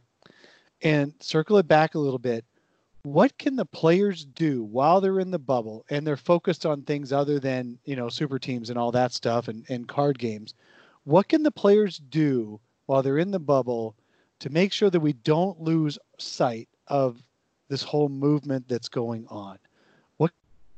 and 0.83 1.13
circle 1.19 1.57
it 1.57 1.67
back 1.67 1.95
a 1.95 1.99
little 1.99 2.19
bit 2.19 2.45
what 3.03 3.35
can 3.39 3.55
the 3.55 3.65
players 3.65 4.25
do 4.25 4.63
while 4.63 5.01
they're 5.01 5.19
in 5.19 5.31
the 5.31 5.39
bubble 5.39 5.85
and 5.89 6.05
they're 6.05 6.17
focused 6.17 6.65
on 6.65 6.83
things 6.83 7.11
other 7.11 7.39
than 7.39 7.77
you 7.85 7.95
know 7.95 8.09
super 8.09 8.37
teams 8.37 8.69
and 8.69 8.77
all 8.77 8.91
that 8.91 9.11
stuff 9.11 9.47
and, 9.47 9.65
and 9.69 9.87
card 9.87 10.19
games 10.19 10.53
what 11.03 11.27
can 11.27 11.41
the 11.41 11.51
players 11.51 11.97
do 12.09 12.59
while 12.91 13.01
they're 13.01 13.19
in 13.19 13.31
the 13.31 13.39
bubble 13.39 13.95
to 14.39 14.49
make 14.49 14.73
sure 14.73 14.89
that 14.89 14.99
we 14.99 15.13
don't 15.13 15.61
lose 15.61 15.97
sight 16.19 16.67
of 16.87 17.23
this 17.69 17.81
whole 17.81 18.09
movement 18.09 18.67
that's 18.67 18.89
going 18.89 19.25
on 19.29 19.57
what 20.17 20.29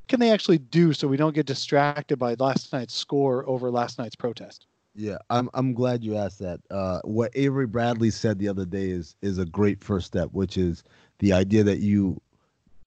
can 0.07 0.19
they 0.19 0.31
actually 0.31 0.59
do 0.59 0.93
so 0.93 1.07
we 1.07 1.17
don't 1.17 1.33
get 1.33 1.47
distracted 1.47 2.19
by 2.19 2.35
last 2.35 2.71
night's 2.71 2.93
score 2.93 3.43
over 3.49 3.71
last 3.71 3.97
night's 3.97 4.15
protest 4.15 4.67
Yeah, 4.93 5.17
I'm 5.31 5.49
I'm 5.55 5.73
glad 5.73 6.03
you 6.03 6.15
asked 6.15 6.37
that. 6.37 6.59
Uh, 6.69 6.99
what 7.03 7.31
Avery 7.33 7.65
Bradley 7.65 8.11
said 8.11 8.37
the 8.37 8.47
other 8.47 8.65
day 8.65 8.91
is 8.91 9.15
is 9.23 9.39
a 9.39 9.45
great 9.45 9.83
first 9.83 10.05
step, 10.05 10.29
which 10.33 10.55
is 10.55 10.83
the 11.17 11.33
idea 11.33 11.63
that 11.63 11.79
you 11.79 12.21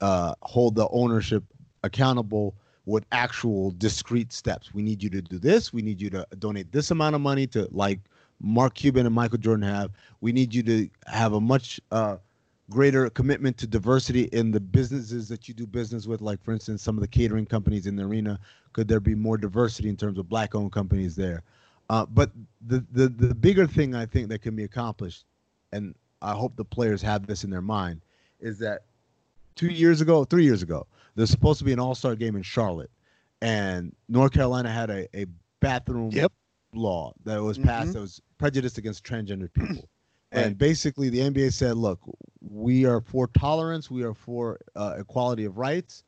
uh, 0.00 0.34
hold 0.42 0.76
the 0.76 0.88
ownership 0.90 1.42
accountable 1.82 2.54
with 2.84 3.04
actual 3.10 3.72
discrete 3.72 4.32
steps. 4.32 4.72
We 4.72 4.82
need 4.82 5.02
you 5.02 5.10
to 5.10 5.20
do 5.20 5.40
this. 5.40 5.72
We 5.72 5.82
need 5.82 6.00
you 6.00 6.10
to 6.10 6.24
donate 6.38 6.70
this 6.70 6.92
amount 6.92 7.16
of 7.16 7.20
money 7.20 7.48
to 7.48 7.66
like 7.72 7.98
Mark 8.40 8.74
Cuban 8.74 9.06
and 9.06 9.14
Michael 9.14 9.38
Jordan 9.38 9.66
have. 9.66 9.90
We 10.20 10.32
need 10.32 10.54
you 10.54 10.62
to 10.64 10.88
have 11.06 11.32
a 11.32 11.40
much 11.40 11.80
uh, 11.90 12.16
greater 12.70 13.08
commitment 13.10 13.56
to 13.58 13.66
diversity 13.66 14.24
in 14.24 14.50
the 14.50 14.60
businesses 14.60 15.28
that 15.28 15.48
you 15.48 15.54
do 15.54 15.66
business 15.66 16.06
with. 16.06 16.20
Like 16.20 16.42
for 16.42 16.52
instance, 16.52 16.82
some 16.82 16.96
of 16.96 17.00
the 17.00 17.08
catering 17.08 17.46
companies 17.46 17.86
in 17.86 17.96
the 17.96 18.04
arena. 18.04 18.38
Could 18.72 18.88
there 18.88 19.00
be 19.00 19.14
more 19.14 19.38
diversity 19.38 19.88
in 19.88 19.96
terms 19.96 20.18
of 20.18 20.28
black-owned 20.28 20.72
companies 20.72 21.16
there? 21.16 21.42
Uh, 21.88 22.04
but 22.04 22.30
the, 22.66 22.84
the 22.92 23.08
the 23.08 23.34
bigger 23.34 23.66
thing 23.66 23.94
I 23.94 24.06
think 24.06 24.28
that 24.28 24.42
can 24.42 24.56
be 24.56 24.64
accomplished, 24.64 25.24
and 25.72 25.94
I 26.20 26.32
hope 26.32 26.56
the 26.56 26.64
players 26.64 27.00
have 27.02 27.26
this 27.26 27.44
in 27.44 27.50
their 27.50 27.62
mind, 27.62 28.00
is 28.40 28.58
that 28.58 28.82
two 29.54 29.68
years 29.68 30.00
ago, 30.00 30.24
three 30.24 30.44
years 30.44 30.62
ago, 30.62 30.86
there's 31.14 31.30
supposed 31.30 31.58
to 31.60 31.64
be 31.64 31.72
an 31.72 31.78
All 31.78 31.94
Star 31.94 32.16
game 32.16 32.36
in 32.36 32.42
Charlotte, 32.42 32.90
and 33.40 33.94
North 34.08 34.32
Carolina 34.32 34.70
had 34.70 34.90
a, 34.90 35.18
a 35.18 35.26
bathroom 35.60 36.10
Yep. 36.12 36.32
Law 36.76 37.12
that 37.24 37.42
was 37.42 37.58
passed 37.58 37.90
Mhm. 37.90 37.92
that 37.94 38.00
was 38.00 38.20
prejudiced 38.38 38.78
against 38.78 39.04
transgender 39.04 39.52
people. 39.52 39.88
Right. 40.32 40.44
And 40.46 40.58
basically, 40.58 41.08
the 41.08 41.20
NBA 41.20 41.52
said, 41.52 41.76
"Look, 41.76 42.00
we 42.40 42.84
are 42.84 43.00
for 43.00 43.28
tolerance. 43.28 43.90
We 43.90 44.02
are 44.02 44.14
for 44.14 44.58
uh, 44.74 44.96
equality 44.98 45.44
of 45.44 45.56
rights. 45.58 46.04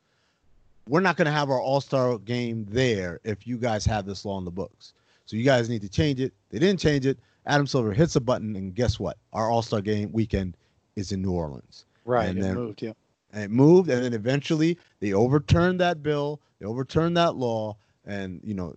We're 0.87 0.99
not 1.01 1.17
going 1.17 1.25
to 1.27 1.31
have 1.31 1.49
our 1.49 1.61
All 1.61 1.81
Star 1.81 2.17
game 2.17 2.65
there 2.69 3.19
if 3.23 3.45
you 3.47 3.57
guys 3.57 3.85
have 3.85 4.05
this 4.05 4.25
law 4.25 4.37
in 4.39 4.45
the 4.45 4.51
books. 4.51 4.93
So 5.25 5.37
you 5.37 5.43
guys 5.43 5.69
need 5.69 5.81
to 5.83 5.89
change 5.89 6.19
it. 6.19 6.33
They 6.49 6.59
didn't 6.59 6.79
change 6.79 7.05
it. 7.05 7.19
Adam 7.45 7.67
Silver 7.67 7.93
hits 7.93 8.15
a 8.15 8.19
button, 8.21 8.55
and 8.55 8.73
guess 8.75 8.99
what? 8.99 9.17
Our 9.33 9.49
All 9.49 9.61
Star 9.61 9.81
game 9.81 10.11
weekend 10.11 10.57
is 10.95 11.11
in 11.11 11.21
New 11.21 11.31
Orleans 11.31 11.85
right 12.05 12.29
And 12.29 12.39
it 12.39 12.41
then- 12.41 12.55
moved 12.55 12.81
yeah 12.81 12.93
and 13.31 13.43
it 13.43 13.51
moved 13.51 13.89
and 13.89 14.03
then 14.03 14.13
eventually 14.13 14.77
they 14.99 15.13
overturned 15.13 15.79
that 15.79 16.01
bill 16.01 16.41
they 16.59 16.65
overturned 16.65 17.15
that 17.17 17.35
law 17.35 17.77
and 18.05 18.41
you 18.43 18.53
know 18.55 18.73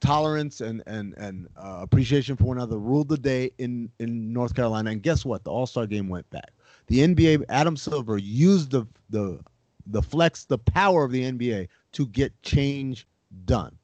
tolerance 0.00 0.60
and 0.60 0.82
and 0.86 1.14
and 1.16 1.48
uh, 1.56 1.78
appreciation 1.80 2.36
for 2.36 2.44
one 2.44 2.56
another 2.56 2.78
ruled 2.78 3.08
the 3.08 3.18
day 3.18 3.50
in 3.58 3.90
in 3.98 4.32
North 4.32 4.54
Carolina. 4.54 4.90
And 4.90 5.02
guess 5.02 5.24
what? 5.24 5.44
The 5.44 5.50
All 5.50 5.66
Star 5.66 5.86
game 5.86 6.08
went 6.08 6.28
back. 6.30 6.52
The 6.86 7.00
NBA, 7.00 7.44
Adam 7.48 7.76
Silver 7.76 8.18
used 8.18 8.70
the 8.70 8.86
the 9.10 9.40
the 9.86 10.02
flex, 10.02 10.44
the 10.44 10.58
power 10.58 11.04
of 11.04 11.12
the 11.12 11.22
NBA 11.22 11.68
to 11.92 12.06
get 12.06 12.40
change 12.42 13.06
done. 13.44 13.76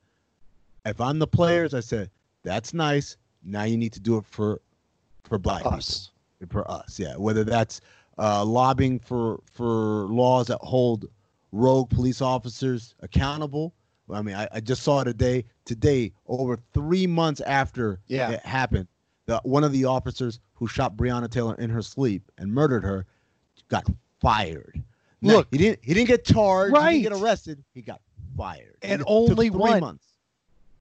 If 0.84 1.00
I'm 1.00 1.18
the 1.18 1.26
players, 1.26 1.74
I 1.74 1.80
said 1.80 2.10
that's 2.42 2.74
nice. 2.74 3.16
Now 3.42 3.64
you 3.64 3.76
need 3.76 3.92
to 3.94 4.00
do 4.00 4.16
it 4.18 4.24
for 4.26 4.60
for 5.24 5.38
black 5.38 5.64
Us. 5.66 6.10
people, 6.38 6.62
for 6.62 6.70
us. 6.70 6.98
Yeah, 6.98 7.16
whether 7.16 7.44
that's 7.44 7.80
uh, 8.18 8.44
lobbying 8.44 8.98
for 8.98 9.40
for 9.50 10.06
laws 10.06 10.48
that 10.48 10.58
hold 10.60 11.06
rogue 11.52 11.90
police 11.90 12.20
officers 12.20 12.94
accountable. 13.00 13.72
I 14.11 14.22
mean, 14.22 14.34
I, 14.34 14.48
I 14.52 14.61
just 14.61 14.82
saw 14.82 15.00
it 15.00 15.05
today. 15.05 15.44
Today, 15.64 16.12
over 16.26 16.59
three 16.74 17.07
months 17.07 17.40
after 17.40 18.00
Yeah. 18.07 18.30
it 18.32 18.40
happened, 18.40 18.86
the 19.26 19.40
one 19.44 19.64
of 19.64 19.72
the 19.72 19.86
officers 19.86 20.40
who 20.55 20.66
shot 20.68 20.96
Breonna 20.96 21.30
Taylor 21.30 21.55
in 21.55 21.70
her 21.70 21.82
sleep 21.82 22.30
and 22.38 22.52
murdered 22.52 22.84
her 22.84 23.07
got 23.68 23.86
fired. 24.20 24.82
Now, 25.22 25.36
Look. 25.36 25.48
he 25.50 25.59
didn't 25.59 25.78
he 25.82 25.94
didn't 25.94 26.09
get 26.09 26.24
charged. 26.24 26.74
right. 26.74 26.92
He 26.96 27.02
didn't 27.02 27.14
get 27.14 27.22
arrested. 27.24 27.64
He 27.72 27.80
got 27.80 28.00
fired. 28.36 28.76
And 28.82 29.02
only 29.07 29.48
three 29.48 29.50
one. 29.50 29.80
months. 29.80 30.05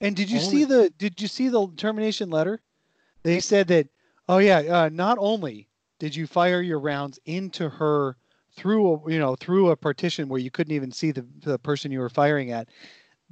And 0.01 0.15
did 0.17 0.29
you 0.29 0.39
Only- 0.39 0.49
see 0.51 0.63
the 0.65 0.89
did 0.97 1.21
you 1.21 1.27
see 1.29 1.47
the 1.47 1.67
termination 1.77 2.29
letter? 2.29 2.61
They 3.23 3.39
said 3.39 3.67
that 3.69 3.87
oh 4.27 4.39
yeah, 4.39 4.59
uh, 4.59 4.89
not 4.91 5.17
only 5.19 5.69
did 5.99 6.13
you 6.13 6.27
fire 6.27 6.61
your 6.61 6.79
rounds 6.79 7.19
into 7.25 7.69
her 7.69 8.17
through 8.57 8.95
a, 8.95 9.11
you 9.11 9.17
know 9.19 9.35
through 9.37 9.69
a 9.69 9.77
partition 9.77 10.27
where 10.27 10.41
you 10.41 10.51
couldn't 10.51 10.73
even 10.75 10.91
see 10.91 11.11
the, 11.11 11.25
the 11.43 11.57
person 11.57 11.89
you 11.89 11.99
were 11.99 12.09
firing 12.09 12.51
at. 12.51 12.67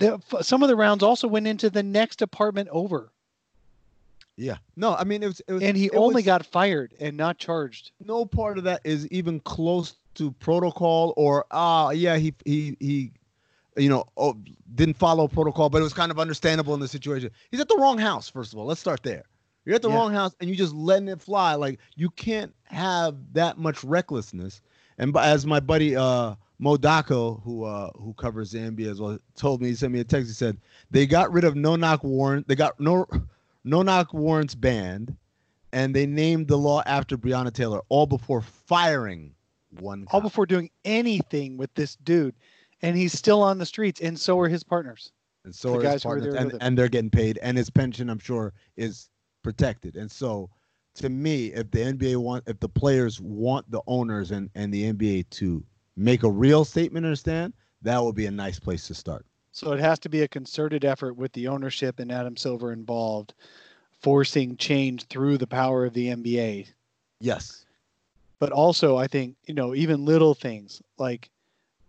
The, 0.02 0.44
some 0.44 0.62
of 0.64 0.70
the 0.70 0.76
rounds 0.76 1.04
also 1.04 1.28
went 1.28 1.48
into 1.48 1.70
the 1.70 1.84
next 1.84 2.22
apartment 2.22 2.70
over, 2.72 3.12
Yeah. 4.38 4.58
No, 4.76 4.96
I 4.96 5.04
mean 5.04 5.24
it 5.24 5.28
was. 5.28 5.42
It 5.48 5.54
was 5.54 5.64
and 5.64 5.78
he 5.78 5.90
only 5.92 6.16
was- 6.16 6.26
got 6.26 6.46
fired 6.46 6.94
and 7.00 7.16
not 7.18 7.38
charged. 7.38 7.92
no 8.04 8.26
part 8.26 8.58
of 8.58 8.64
that 8.66 8.82
is 8.84 9.08
even 9.08 9.40
close 9.42 9.96
to 10.16 10.32
protocol 10.34 11.14
or 11.16 11.46
ah 11.52 11.92
yeah 11.92 12.18
he 12.18 12.34
he 12.44 12.76
he 12.82 13.12
you 13.78 13.88
know 13.88 14.04
oh, 14.18 14.36
didn't 14.76 14.96
follow 14.98 15.26
protocol 15.28 15.70
but 15.70 15.78
it 15.80 15.84
was 15.84 15.94
kind 15.94 16.12
of 16.12 16.20
understandable 16.20 16.74
in 16.74 16.82
the 16.82 16.88
situation 16.88 17.32
he's 17.50 17.62
at 17.62 17.70
the 17.70 17.78
wrong 17.78 17.98
house 17.98 18.28
first 18.28 18.52
of 18.52 18.60
all 18.60 18.66
let's 18.66 18.82
start 18.82 19.02
there 19.04 19.24
you're 19.64 19.74
at 19.76 19.82
the 19.82 19.88
Yeah. 19.90 19.96
wrong 19.96 20.12
house 20.12 20.36
and 20.42 20.50
you're 20.50 20.58
just 20.58 20.74
letting 20.74 21.08
it 21.08 21.22
fly 21.22 21.56
like 21.56 21.80
you 21.96 22.10
can't 22.10 22.54
have 22.66 23.16
that 23.34 23.58
much 23.58 23.82
recklessness 23.86 24.62
and 24.98 25.16
as 25.16 25.46
my 25.46 25.62
buddy 25.62 25.96
uh 25.96 26.36
Modako, 26.62 27.42
who 27.44 27.64
uh 27.64 27.90
who 27.96 28.14
covers 28.14 28.54
Zambia 28.54 28.92
as 28.92 29.02
well, 29.02 29.18
told 29.36 29.62
me 29.62 29.70
he 29.70 29.76
sent 29.76 29.94
me 29.94 30.00
a 30.00 30.04
text. 30.04 30.30
He 30.30 30.34
said 30.34 30.58
they 30.92 31.08
got 31.08 31.32
rid 31.32 31.44
of 31.44 31.56
no 31.56 31.76
knock 31.76 32.04
warrant. 32.04 32.48
They 32.48 32.56
got 32.56 32.80
no 32.80 33.08
no 33.64 33.82
knock 33.82 34.14
warrants 34.14 34.54
banned, 34.54 35.16
and 35.74 35.96
they 35.96 36.06
named 36.06 36.48
the 36.48 36.58
law 36.58 36.84
after 36.86 37.18
Breonna 37.18 37.52
Taylor, 37.52 37.82
all 37.90 38.06
before 38.06 38.42
firing 38.42 39.34
one. 39.80 40.06
All 40.12 40.20
cop. 40.20 40.30
before 40.30 40.46
doing 40.46 40.70
anything 40.86 41.58
with 41.58 41.74
this 41.74 41.96
dude, 41.98 42.36
and 42.82 42.96
he's 42.96 43.14
still 43.14 43.42
on 43.42 43.58
the 43.58 43.66
streets, 43.66 44.00
and 44.02 44.20
so 44.20 44.40
are 44.40 44.48
his 44.48 44.64
partners. 44.64 45.12
and 45.46 45.56
so 45.56 45.72
the 45.72 45.80
are 45.80 45.82
guys 45.82 45.94
his 45.94 46.04
partners, 46.04 46.34
and, 46.36 46.54
and 46.62 46.78
they're 46.78 46.90
getting 46.90 47.10
paid, 47.10 47.40
and 47.42 47.58
his 47.58 47.70
pension, 47.72 48.10
I'm 48.10 48.20
sure, 48.20 48.54
is 48.78 49.10
protected. 49.44 49.96
And 49.96 50.12
so, 50.12 50.52
to 50.96 51.10
me, 51.10 51.48
if 51.48 51.72
the 51.72 51.80
NBA 51.80 52.18
want, 52.18 52.44
if 52.48 52.60
the 52.60 52.70
players 52.70 53.20
want 53.20 53.70
the 53.72 53.82
owners 53.88 54.30
and 54.30 54.52
and 54.54 54.72
the 54.72 54.94
NBA 54.94 55.30
to 55.32 55.64
make 55.96 56.24
a 56.24 56.30
real 56.30 56.66
statement, 56.66 57.06
understand 57.06 57.54
that 57.82 58.04
would 58.04 58.16
be 58.16 58.26
a 58.26 58.32
nice 58.32 58.60
place 58.60 58.88
to 58.88 58.94
start. 58.94 59.26
So 59.52 59.74
it 59.74 59.80
has 59.80 60.00
to 60.00 60.10
be 60.10 60.22
a 60.22 60.28
concerted 60.28 60.86
effort 60.86 61.16
with 61.16 61.34
the 61.34 61.48
ownership 61.48 62.00
and 62.00 62.12
Adam 62.12 62.38
Silver 62.38 62.72
involved, 62.72 63.34
forcing 64.00 64.56
change 64.58 65.04
through 65.06 65.38
the 65.38 65.48
power 65.48 65.86
of 65.86 65.94
the 65.94 66.08
NBA. 66.08 66.68
Yes. 67.20 67.66
But 68.40 68.52
also, 68.52 68.98
I 68.98 69.08
think, 69.08 69.36
you 69.46 69.54
know, 69.54 69.76
even 69.76 70.06
little 70.06 70.34
things 70.34 70.82
like 70.98 71.30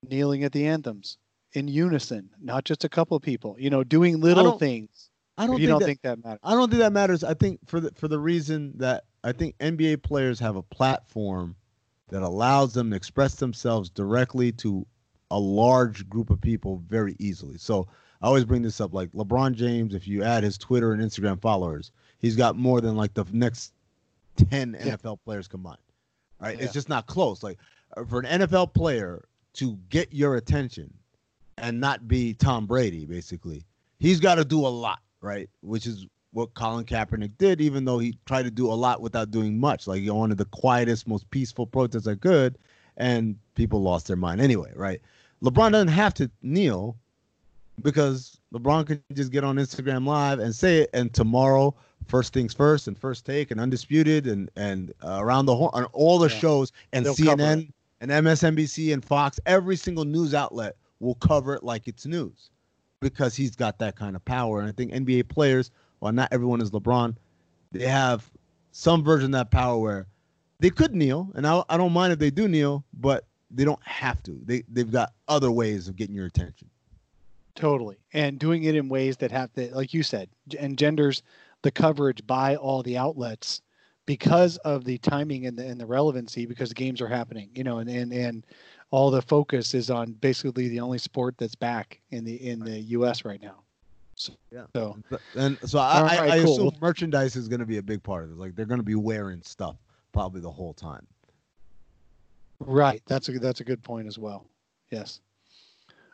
kneeling 0.09 0.45
at 0.45 0.53
the 0.53 0.67
anthems 0.67 1.19
in 1.53 1.69
unison, 1.69 2.29
not 2.41 2.65
just 2.65 2.85
a 2.85 2.89
couple 2.89 3.17
of 3.17 3.23
people, 3.23 3.57
you 3.59 3.71
know, 3.71 3.85
doing 3.85 4.21
little 4.21 4.45
don't 4.45 4.59
things. 4.59 5.11
I 5.39 5.47
don't 5.47 5.59
you 5.59 5.67
think 5.67 5.71
don't 5.71 5.81
that, 5.81 5.87
think 5.87 6.03
that 6.03 6.25
matters. 6.25 6.41
I 6.43 6.53
don't 6.53 6.69
think 6.69 6.81
that 6.81 6.93
matters. 6.93 7.25
I 7.25 7.35
think 7.35 7.61
for 7.67 7.81
the 7.81 7.91
for 7.95 8.09
the 8.09 8.19
reason 8.19 8.73
that 8.77 9.05
I 9.25 9.33
think 9.33 9.57
NBA 9.59 10.03
players 10.03 10.39
have 10.41 10.57
a 10.57 10.63
platform 10.63 11.57
that 12.13 12.23
allows 12.23 12.75
them 12.75 12.91
to 12.91 12.97
express 12.97 13.37
themselves 13.37 13.89
directly 13.89 14.53
to 14.53 14.87
a 15.31 15.39
large 15.39 16.07
group 16.11 16.29
of 16.29 16.39
people 16.43 16.83
very 16.87 17.17
easily. 17.19 17.57
So 17.57 17.89
I 18.21 18.27
always 18.27 18.45
bring 18.45 18.61
this 18.61 18.83
up 18.83 18.93
like 18.93 19.11
LeBron 19.13 19.55
James, 19.55 19.95
if 19.95 20.07
you 20.07 20.23
add 20.23 20.45
his 20.45 20.59
Twitter 20.59 20.93
and 20.93 21.03
Instagram 21.03 21.41
followers, 21.41 21.91
he's 22.19 22.37
got 22.37 22.55
more 22.55 22.83
than 22.83 22.97
like 22.97 23.15
the 23.15 23.25
next 23.33 23.73
10 24.37 24.77
Yeah. 24.79 24.97
NFL 24.97 25.21
players 25.25 25.49
combined. 25.49 25.79
Right? 26.39 26.59
Yeah. 26.59 26.65
It's 26.65 26.75
just 26.75 26.91
not 26.91 27.07
close. 27.07 27.43
Like 27.43 27.59
uh, 27.97 28.05
for 28.05 28.21
an 28.21 28.41
NFL 28.43 28.75
player 28.75 29.25
to 29.55 29.79
get 29.89 30.13
your 30.13 30.37
attention 30.37 30.93
and 31.57 31.81
not 31.81 32.07
be 32.07 32.35
Tom 32.35 32.67
Brady, 32.67 33.07
basically, 33.07 33.65
he's 33.99 34.21
got 34.21 34.35
to 34.35 34.45
do 34.45 34.61
a 34.67 34.69
lot, 34.69 35.01
right? 35.23 35.49
Which 35.63 35.87
is 35.87 36.07
what 36.33 36.55
Colin 36.55 36.85
Kaepernick 36.85 37.37
did, 37.39 37.61
even 37.61 37.85
though 37.85 37.99
he 37.99 38.17
tried 38.27 38.45
to 38.45 38.51
do 38.51 38.71
a 38.71 38.75
lot 38.75 39.01
without 39.03 39.31
doing 39.31 39.59
much. 39.59 39.87
Like 39.87 40.03
he 40.03 40.11
wanted 40.11 40.39
the 40.39 40.47
quietest, 40.47 41.07
most 41.07 41.31
peaceful 41.31 41.67
protests 41.67 42.07
I 42.07 42.15
could, 42.15 42.59
and 42.97 43.37
people 43.55 43.83
lost 43.83 44.07
their 44.07 44.17
mind 44.17 44.41
anyway, 44.41 44.73
right? 44.75 45.01
LeBron 45.43 45.73
doesn't 45.73 45.89
have 45.89 46.15
to 46.15 46.31
kneel 46.43 46.97
because 47.83 48.39
LeBron 48.55 48.87
can 48.87 49.03
just 49.13 49.33
get 49.33 49.45
on 49.45 49.57
Instagram 49.57 50.07
Live 50.07 50.39
and 50.39 50.55
say 50.55 50.81
it, 50.83 50.91
and 50.95 51.13
tomorrow, 51.13 51.75
first 52.07 52.33
things 52.33 52.55
first, 52.55 52.89
and 52.89 52.99
first 52.99 53.25
take, 53.27 53.51
and 53.51 53.61
undisputed, 53.61 54.27
and 54.27 54.51
and 54.57 54.93
uh, 55.05 55.19
around 55.21 55.47
the 55.47 55.55
horn 55.57 55.71
on 55.75 55.85
all 55.87 56.19
the 56.19 56.29
Yeah. 56.29 56.39
shows, 56.39 56.73
and 56.93 57.05
They'll 57.05 57.15
CNN, 57.15 57.73
and 58.01 58.11
MSNBC, 58.11 58.93
and 58.93 59.05
Fox, 59.05 59.39
every 59.47 59.77
single 59.77 60.05
news 60.05 60.35
outlet 60.35 60.77
will 61.01 61.15
cover 61.17 61.55
it 61.55 61.63
like 61.63 61.89
it's 61.89 62.07
news 62.07 62.51
because 63.01 63.35
he's 63.35 63.57
got 63.57 63.79
that 63.79 63.97
kind 63.97 64.15
of 64.17 64.25
power. 64.25 64.61
And 64.61 64.69
I 64.69 64.73
think 64.73 64.93
NBA 64.93 65.29
players, 65.29 65.71
while 66.03 66.13
not 66.13 66.29
everyone 66.33 66.61
is 66.61 66.73
LeBron, 66.73 67.15
they 67.71 67.87
have 67.87 68.29
some 68.73 69.05
version 69.05 69.27
of 69.27 69.39
that 69.39 69.53
power 69.53 69.79
where 69.79 70.09
they 70.59 70.69
could 70.69 70.97
kneel, 70.97 71.31
and 71.37 71.47
I, 71.47 71.63
I 71.69 71.77
don't 71.77 71.93
mind 71.93 72.13
if 72.13 72.19
they 72.19 72.31
do 72.31 72.49
kneel, 72.49 72.85
but 72.93 73.25
they 73.53 73.65
don't 73.65 73.83
have 73.85 74.21
to. 74.25 74.37
They 74.45 74.65
they've 74.69 74.91
got 74.91 75.13
other 75.29 75.53
ways 75.53 75.87
of 75.87 75.95
getting 75.95 76.17
your 76.17 76.27
attention. 76.27 76.69
Totally. 77.55 77.99
And 78.13 78.41
doing 78.41 78.65
it 78.65 78.75
in 78.75 78.89
ways 78.89 79.19
that 79.19 79.31
have 79.31 79.53
to, 79.53 79.73
like 79.77 79.95
you 79.95 80.03
said, 80.03 80.29
engenders 80.59 81.23
the 81.63 81.71
coverage 81.71 82.27
by 82.27 82.57
all 82.57 82.83
the 82.83 82.99
outlets 82.99 83.63
because 84.05 84.57
of 84.59 84.83
the 84.83 84.99
timing 84.99 85.47
and 85.47 85.57
the, 85.57 85.65
and 85.65 85.81
the 85.81 85.87
relevancy 85.87 86.47
because 86.47 86.71
the 86.71 86.75
games 86.75 87.01
are 87.01 87.07
happening, 87.07 87.51
you 87.55 87.63
know, 87.63 87.79
and, 87.79 87.89
and, 87.89 88.13
and 88.13 88.45
all 88.91 89.13
the 89.13 89.23
focus 89.23 89.73
is 89.73 89.89
on 89.89 90.13
basically 90.15 90.69
the 90.69 90.81
only 90.81 90.99
sport 90.99 91.37
that's 91.39 91.55
back 91.55 92.01
in 92.11 92.25
the, 92.25 92.49
in 92.49 92.59
the 92.59 92.81
U.S. 92.81 93.25
right 93.25 93.41
now. 93.41 93.63
So, 94.15 94.35
Yeah. 94.53 94.67
so 94.75 94.99
And 95.35 95.59
so 95.65 95.79
I, 95.79 96.03
right, 96.03 96.31
I 96.33 96.43
cool. 96.43 96.53
assume 96.53 96.73
merchandise 96.81 97.35
is 97.37 97.49
going 97.49 97.61
to 97.61 97.67
be 97.67 97.79
a 97.79 97.83
big 97.83 98.03
part 98.03 98.25
of 98.25 98.31
this. 98.31 98.39
Like 98.39 98.55
they're 98.55 98.67
going 98.67 98.81
to 98.81 98.85
be 98.85 98.95
wearing 98.95 99.43
stuff 99.43 99.77
probably 100.13 100.41
the 100.41 100.51
whole 100.51 100.75
time. 100.75 101.07
Right. 102.61 103.03
That's 103.07 103.29
a 103.29 103.33
that's 103.39 103.61
a 103.61 103.65
good 103.65 103.83
point 103.83 104.07
as 104.07 104.19
well. 104.19 104.47
Yes. 104.91 105.21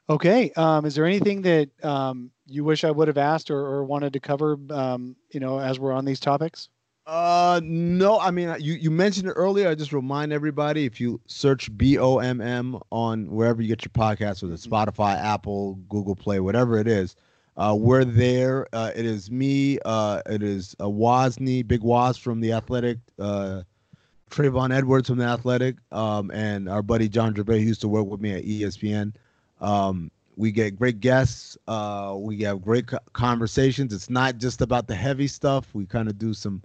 Okay. 0.09 0.51
Um, 0.53 0.87
is 0.87 0.95
there 0.95 1.05
anything 1.05 1.43
that 1.43 1.69
um, 1.85 2.31
you 2.47 2.65
wish 2.65 2.85
I 2.85 2.91
would 2.91 3.09
have 3.09 3.19
asked 3.19 3.51
or, 3.51 3.59
or 3.59 3.85
wanted 3.85 4.15
to 4.15 4.21
cover? 4.21 4.57
Um, 4.71 5.17
you 5.31 5.41
know, 5.41 5.59
as 5.61 5.79
we're 5.79 5.93
on 5.93 6.05
these 6.07 6.21
topics. 6.21 6.71
Uh, 7.07 7.61
no. 7.63 8.19
I 8.19 8.31
mean, 8.31 8.55
you 8.61 8.75
you 8.75 8.91
mentioned 8.91 9.29
it 9.29 9.33
earlier. 9.33 9.69
I 9.69 9.75
just 9.75 9.93
remind 9.93 10.33
everybody 10.33 10.87
if 10.87 11.01
you 11.01 11.21
search 11.27 11.77
B 11.77 11.99
O 11.99 12.19
M 12.19 12.41
M 12.41 12.79
on 12.91 13.31
wherever 13.31 13.61
you 13.61 13.69
get 13.69 13.85
your 13.85 13.91
podcasts, 13.91 14.43
whether 14.43 14.55
it's 14.55 14.67
Mhm. 14.67 14.71
Spotify, 14.71 15.17
Apple, 15.17 15.75
Google 15.91 16.17
Play, 16.17 16.41
whatever 16.41 16.79
it 16.79 16.87
is. 16.87 17.17
Uh, 17.59 17.75
we're 17.79 18.05
there. 18.05 18.67
Uh, 18.73 18.93
it 18.95 19.05
is 19.05 19.31
me. 19.31 19.79
Uh, 19.85 20.23
it 20.27 20.43
is 20.43 20.77
uh, 20.81 20.85
Wozni, 20.85 21.67
Big 21.67 21.83
Woz 21.83 22.17
from 22.17 22.41
the 22.41 22.53
Athletic. 22.53 22.99
Uh, 23.19 23.63
Trayvon 24.31 24.73
Edwards 24.75 25.09
from 25.09 25.19
the 25.19 25.25
Athletic, 25.25 25.77
um, 25.91 26.31
and 26.33 26.69
our 26.69 26.83
buddy 26.83 27.09
John 27.09 27.35
Gervais 27.35 27.61
who 27.61 27.67
used 27.67 27.81
to 27.81 27.89
work 27.89 28.07
with 28.07 28.21
me 28.21 28.33
at 28.35 28.45
ESPN. 28.45 29.13
Um, 29.61 30.11
we 30.37 30.53
get 30.53 30.77
great 30.79 31.01
guests. 31.01 31.57
Uh, 31.67 32.15
we 32.17 32.39
have 32.43 32.63
great 32.63 32.87
co- 32.87 32.99
conversations. 33.15 33.93
It's 33.93 34.11
not 34.11 34.37
just 34.39 34.61
about 34.61 34.87
the 34.87 34.95
heavy 34.95 35.27
stuff. 35.27 35.75
We 35.75 35.87
kind 35.87 36.09
of 36.09 36.19
do 36.19 36.35
some, 36.35 36.63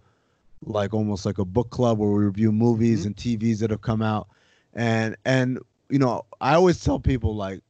like 0.65 0.93
almost 0.93 1.25
like 1.25 1.39
a 1.39 1.45
book 1.45 1.69
club 1.71 1.97
where 1.97 2.09
we 2.11 2.23
review 2.25 2.51
movies 2.51 3.03
Mhm. 3.03 3.05
and 3.07 3.15
TVs 3.15 3.59
that 3.59 3.71
have 3.71 3.81
come 3.81 4.01
out, 4.03 4.27
and 4.73 5.15
and 5.25 5.57
you 5.89 5.99
know 5.99 6.25
I 6.41 6.53
always 6.55 6.83
tell 6.83 6.99
people 6.99 7.33
like, 7.35 7.61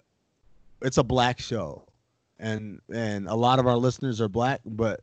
it's 0.81 0.97
a 0.97 1.03
black 1.03 1.39
show, 1.39 1.83
and 2.43 2.79
and 2.93 3.27
a 3.27 3.35
lot 3.35 3.59
of 3.59 3.67
our 3.67 3.77
listeners 3.77 4.21
are 4.21 4.29
black, 4.29 4.61
but 4.65 5.01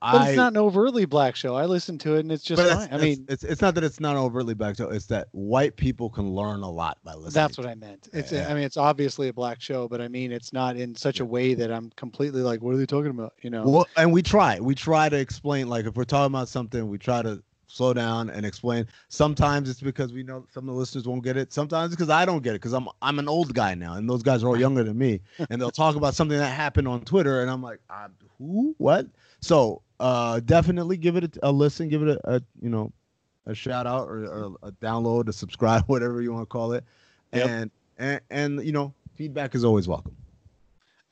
But 0.00 0.14
I 0.14 0.28
it's 0.28 0.36
not 0.36 0.52
an 0.52 0.58
overtly 0.58 1.04
black 1.04 1.36
show. 1.36 1.54
I 1.54 1.66
listen 1.66 1.96
to 1.98 2.16
it 2.16 2.20
and 2.20 2.32
it's 2.32 2.42
just 2.42 2.60
fine. 2.60 2.82
it's, 2.84 2.92
I 2.92 2.96
mean, 2.98 3.24
it's 3.28 3.44
it's 3.44 3.62
not 3.62 3.74
that 3.76 3.84
it's 3.84 4.00
not 4.00 4.16
overtly 4.16 4.54
black 4.54 4.76
show. 4.76 4.90
It's 4.90 5.06
that 5.06 5.28
white 5.30 5.76
people 5.76 6.10
can 6.10 6.30
learn 6.34 6.62
a 6.62 6.70
lot 6.70 6.98
by 7.04 7.14
listening. 7.14 7.34
that's 7.34 7.56
what 7.56 7.68
I 7.68 7.74
meant. 7.76 8.08
It's 8.12 8.32
Yeah. 8.32 8.48
I 8.48 8.54
mean, 8.54 8.64
it's 8.64 8.76
obviously 8.76 9.28
a 9.28 9.32
black 9.32 9.60
show, 9.60 9.86
but 9.88 10.00
I 10.00 10.08
mean, 10.08 10.32
it's 10.32 10.52
not 10.52 10.76
in 10.76 10.96
such 10.96 11.20
a 11.20 11.24
way 11.24 11.54
that 11.54 11.70
I'm 11.70 11.90
completely 11.96 12.42
like, 12.42 12.62
what 12.62 12.74
are 12.74 12.78
they 12.78 12.86
talking 12.86 13.10
about? 13.10 13.34
You 13.42 13.50
know? 13.50 13.62
Well, 13.64 13.86
and 13.96 14.12
we 14.12 14.22
try. 14.22 14.58
We 14.58 14.74
try 14.74 15.08
to 15.08 15.16
explain. 15.16 15.68
Like 15.68 15.86
if 15.86 15.94
we're 15.94 16.04
talking 16.04 16.34
about 16.34 16.48
something, 16.48 16.88
we 16.88 16.98
try 16.98 17.22
to 17.22 17.40
slow 17.72 17.94
down 17.94 18.28
and 18.30 18.44
explain. 18.44 18.86
Sometimes 19.08 19.70
it's 19.70 19.80
because 19.80 20.12
we 20.12 20.22
know 20.22 20.44
some 20.52 20.68
of 20.68 20.74
the 20.74 20.78
listeners 20.78 21.08
won't 21.08 21.24
get 21.24 21.36
it. 21.36 21.52
Sometimes 21.52 21.92
it's 21.92 21.96
because 21.96 22.10
I 22.10 22.24
don't 22.24 22.42
get 22.42 22.50
it 22.50 22.60
because 22.60 22.74
I'm 22.74 22.88
I'm 23.00 23.18
an 23.18 23.28
old 23.28 23.54
guy 23.54 23.74
now, 23.74 23.94
and 23.94 24.08
those 24.08 24.22
guys 24.22 24.42
are 24.44 24.48
all 24.48 24.58
younger 24.60 24.84
than 24.84 24.98
me, 24.98 25.20
and 25.50 25.60
they'll 25.60 25.70
talk 25.70 25.96
about 25.96 26.14
something 26.14 26.36
that 26.38 26.50
happened 26.50 26.86
on 26.86 27.00
Twitter, 27.02 27.40
and 27.40 27.50
I'm 27.50 27.62
like, 27.62 27.80
uh, 27.88 28.08
who, 28.38 28.74
what? 28.78 29.06
So 29.40 29.82
uh, 30.00 30.40
definitely 30.40 30.96
give 30.98 31.16
it 31.16 31.36
a, 31.38 31.48
a 31.48 31.52
listen, 31.52 31.88
give 31.88 32.02
it 32.02 32.08
a, 32.08 32.34
a 32.36 32.42
you 32.60 32.68
know 32.68 32.92
a 33.46 33.54
shout 33.54 33.86
out 33.86 34.06
or, 34.08 34.24
or 34.26 34.56
a 34.62 34.72
download, 34.72 35.28
a 35.28 35.32
subscribe, 35.32 35.84
whatever 35.86 36.20
you 36.20 36.32
want 36.32 36.42
to 36.42 36.52
call 36.52 36.72
it, 36.72 36.84
Yep. 37.32 37.48
and 37.48 37.70
and 37.98 38.20
and 38.30 38.64
you 38.66 38.72
know 38.72 38.92
feedback 39.14 39.54
is 39.54 39.64
always 39.64 39.88
welcome. 39.88 40.14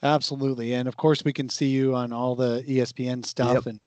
Absolutely, 0.03 0.75
and 0.75 0.89
of 0.89 0.97
course 0.97 1.25
we 1.25 1.33
can 1.33 1.49
see 1.49 1.69
you 1.69 1.95
on 1.95 2.13
all 2.13 2.35
the 2.35 2.63
ESPN 2.67 3.25
stuff, 3.25 3.55
Yep. 3.55 3.67
and 3.67 3.81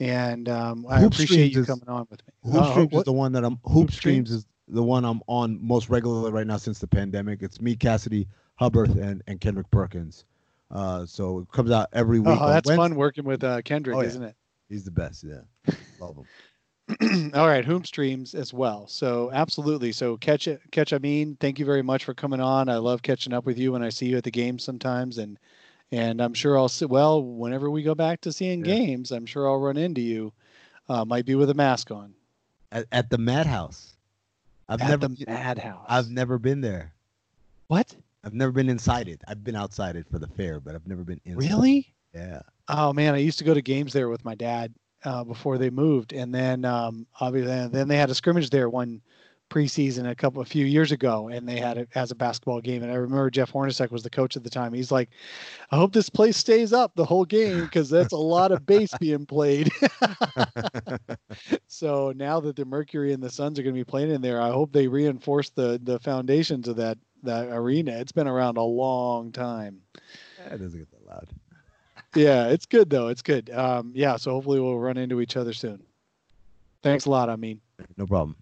and 0.00 0.48
um, 0.48 0.86
I 0.88 1.00
Hoop 1.00 1.12
appreciate 1.14 1.50
Streams 1.50 1.54
you 1.54 1.60
is- 1.62 1.66
coming 1.66 1.88
on 1.88 2.06
with 2.10 2.20
me. 2.26 2.52
Hoop 2.52 2.62
Uh, 2.62 2.70
Streams 2.72 2.88
is 2.92 2.94
what- 2.96 3.04
the 3.06 3.12
one 3.12 3.32
that 3.32 3.44
I'm. 3.44 3.58
Hoop, 3.64 3.72
Hoop 3.72 3.90
Streams 3.92 4.28
Streams? 4.28 4.30
is 4.30 4.46
the 4.68 4.82
one 4.82 5.04
I'm 5.04 5.20
on 5.26 5.58
most 5.66 5.88
regularly 5.88 6.30
right 6.30 6.46
now 6.46 6.56
since 6.58 6.78
the 6.78 6.86
pandemic. 6.86 7.42
It's 7.42 7.60
me, 7.60 7.74
Cassidy 7.76 8.28
Hubbarth, 8.60 8.96
and 9.00 9.22
and 9.26 9.40
Kendrick 9.40 9.70
Perkins. 9.70 10.24
Uh, 10.70 11.06
so 11.06 11.38
it 11.40 11.50
comes 11.52 11.70
out 11.70 11.88
every 11.94 12.20
week. 12.20 12.36
oh, 12.38 12.48
that's 12.48 12.68
fun 12.70 12.94
working 12.94 13.24
with 13.24 13.42
uh, 13.42 13.62
Kendrick, 13.62 13.96
Oh, 13.96 14.00
yeah. 14.02 14.06
isn't 14.08 14.22
it? 14.22 14.36
He's 14.68 14.84
the 14.84 14.90
best. 14.90 15.24
Yeah, 15.24 15.40
love 15.98 16.16
him. 16.16 17.30
all 17.34 17.46
right, 17.46 17.64
Hoop 17.64 17.86
Streams 17.86 18.34
as 18.34 18.52
well. 18.52 18.86
So 18.86 19.30
absolutely. 19.32 19.92
So 19.92 20.16
catch 20.18 20.46
it, 20.48 20.60
catch. 20.70 20.92
I 20.92 20.98
mean, 20.98 21.36
thank 21.40 21.58
you 21.58 21.64
very 21.64 21.82
much 21.82 22.04
for 22.04 22.12
coming 22.14 22.40
on. 22.40 22.68
I 22.68 22.76
love 22.76 23.02
catching 23.02 23.32
up 23.32 23.46
with 23.46 23.58
you 23.58 23.72
when 23.72 23.82
I 23.82 23.88
see 23.88 24.06
you 24.06 24.16
at 24.18 24.24
the 24.24 24.30
games 24.30 24.62
sometimes, 24.64 25.16
and 25.18 25.38
and 25.92 26.20
I'm 26.20 26.34
sure 26.34 26.58
I'll 26.58 26.68
see. 26.68 26.84
Well, 26.86 27.22
whenever 27.22 27.70
we 27.70 27.82
go 27.82 27.94
back 27.94 28.20
to 28.22 28.32
seeing 28.32 28.64
Yeah. 28.64 28.74
games, 28.76 29.10
I'm 29.12 29.26
sure 29.26 29.48
I'll 29.48 29.60
run 29.60 29.76
into 29.76 30.00
you. 30.00 30.32
Uh, 30.88 31.04
might 31.04 31.26
be 31.26 31.34
with 31.34 31.50
a 31.50 31.54
mask 31.54 31.90
on 31.90 32.14
At, 32.72 32.86
at 32.92 33.10
the 33.10 33.18
Madhouse. 33.18 33.94
I've 34.68 34.80
at 34.80 34.88
never. 34.88 35.08
the 35.08 35.24
Madhouse. 35.26 35.86
I've 35.88 36.10
never 36.10 36.38
been 36.38 36.60
there. 36.60 36.92
what? 37.68 37.94
I've 38.24 38.34
never 38.34 38.52
been 38.52 38.68
inside 38.68 39.08
it. 39.08 39.22
I've 39.28 39.44
been 39.44 39.54
outside 39.56 39.96
it 39.96 40.06
for 40.10 40.18
the 40.18 40.26
fair, 40.26 40.60
but 40.60 40.74
I've 40.74 40.86
never 40.86 41.04
been 41.04 41.20
inside. 41.24 41.48
Really? 41.48 41.94
Yeah. 42.14 42.40
Oh 42.68 42.92
man, 42.92 43.14
I 43.14 43.18
used 43.18 43.38
to 43.38 43.44
go 43.44 43.54
to 43.54 43.62
games 43.62 43.92
there 43.92 44.08
with 44.08 44.24
my 44.24 44.34
dad 44.34 44.74
uh, 45.04 45.24
before 45.24 45.56
they 45.56 45.70
moved, 45.70 46.12
and 46.12 46.34
then 46.34 46.64
um, 46.64 47.06
obviously 47.20 47.68
then 47.68 47.88
they 47.88 47.96
had 47.96 48.10
a 48.10 48.14
scrimmage 48.14 48.50
there 48.50 48.68
one 48.68 49.00
preseason 49.48 50.10
a 50.10 50.14
couple 50.14 50.42
a 50.42 50.44
few 50.44 50.64
years 50.64 50.92
ago, 50.92 51.28
and 51.28 51.48
they 51.48 51.58
had 51.58 51.78
it 51.78 51.88
as 51.94 52.10
a 52.10 52.14
basketball 52.14 52.60
game. 52.60 52.82
And 52.82 52.92
I 52.92 52.96
remember 52.96 53.30
Jeff 53.30 53.52
Hornacek 53.52 53.90
was 53.90 54.02
the 54.02 54.10
coach 54.10 54.36
at 54.36 54.44
the 54.44 54.50
time. 54.50 54.72
He's 54.72 54.92
like, 54.92 55.10
"I 55.70 55.76
hope 55.76 55.92
this 55.92 56.10
place 56.10 56.36
stays 56.36 56.72
up 56.72 56.94
the 56.94 57.04
whole 57.04 57.24
game 57.24 57.62
because 57.62 57.90
that's 57.90 58.12
a 58.12 58.16
lot 58.16 58.52
of 58.52 58.66
bass 58.66 58.90
being 59.00 59.26
played." 59.26 59.70
so 61.68 62.12
now 62.16 62.40
that 62.40 62.56
the 62.56 62.64
Mercury 62.64 63.12
and 63.12 63.22
the 63.22 63.30
Suns 63.30 63.58
are 63.58 63.62
going 63.62 63.74
to 63.74 63.80
be 63.80 63.84
playing 63.84 64.10
in 64.10 64.22
there, 64.22 64.40
I 64.40 64.50
hope 64.50 64.72
they 64.72 64.88
reinforce 64.88 65.50
the 65.50 65.80
the 65.82 65.98
foundations 65.98 66.68
of 66.68 66.76
that 66.76 66.98
that 67.22 67.48
arena. 67.48 67.92
It's 67.92 68.12
been 68.12 68.28
around 68.28 68.58
a 68.58 68.62
long 68.62 69.32
time 69.32 69.82
it 70.46 70.58
doesn't 70.58 70.78
get 70.78 70.90
that 70.90 71.06
loud. 71.06 71.28
yeah, 72.14 72.48
it's 72.48 72.66
good 72.66 72.90
though. 72.90 73.08
It's 73.08 73.22
good. 73.22 73.50
Um, 73.50 73.92
yeah, 73.94 74.16
so 74.16 74.32
hopefully 74.32 74.60
we'll 74.60 74.78
run 74.78 74.96
into 74.96 75.20
each 75.20 75.36
other 75.36 75.52
soon. 75.52 75.82
Thanks 76.82 77.06
a 77.06 77.10
lot. 77.10 77.28
I 77.28 77.36
mean. 77.36 77.60
No 77.96 78.06
problem. 78.06 78.36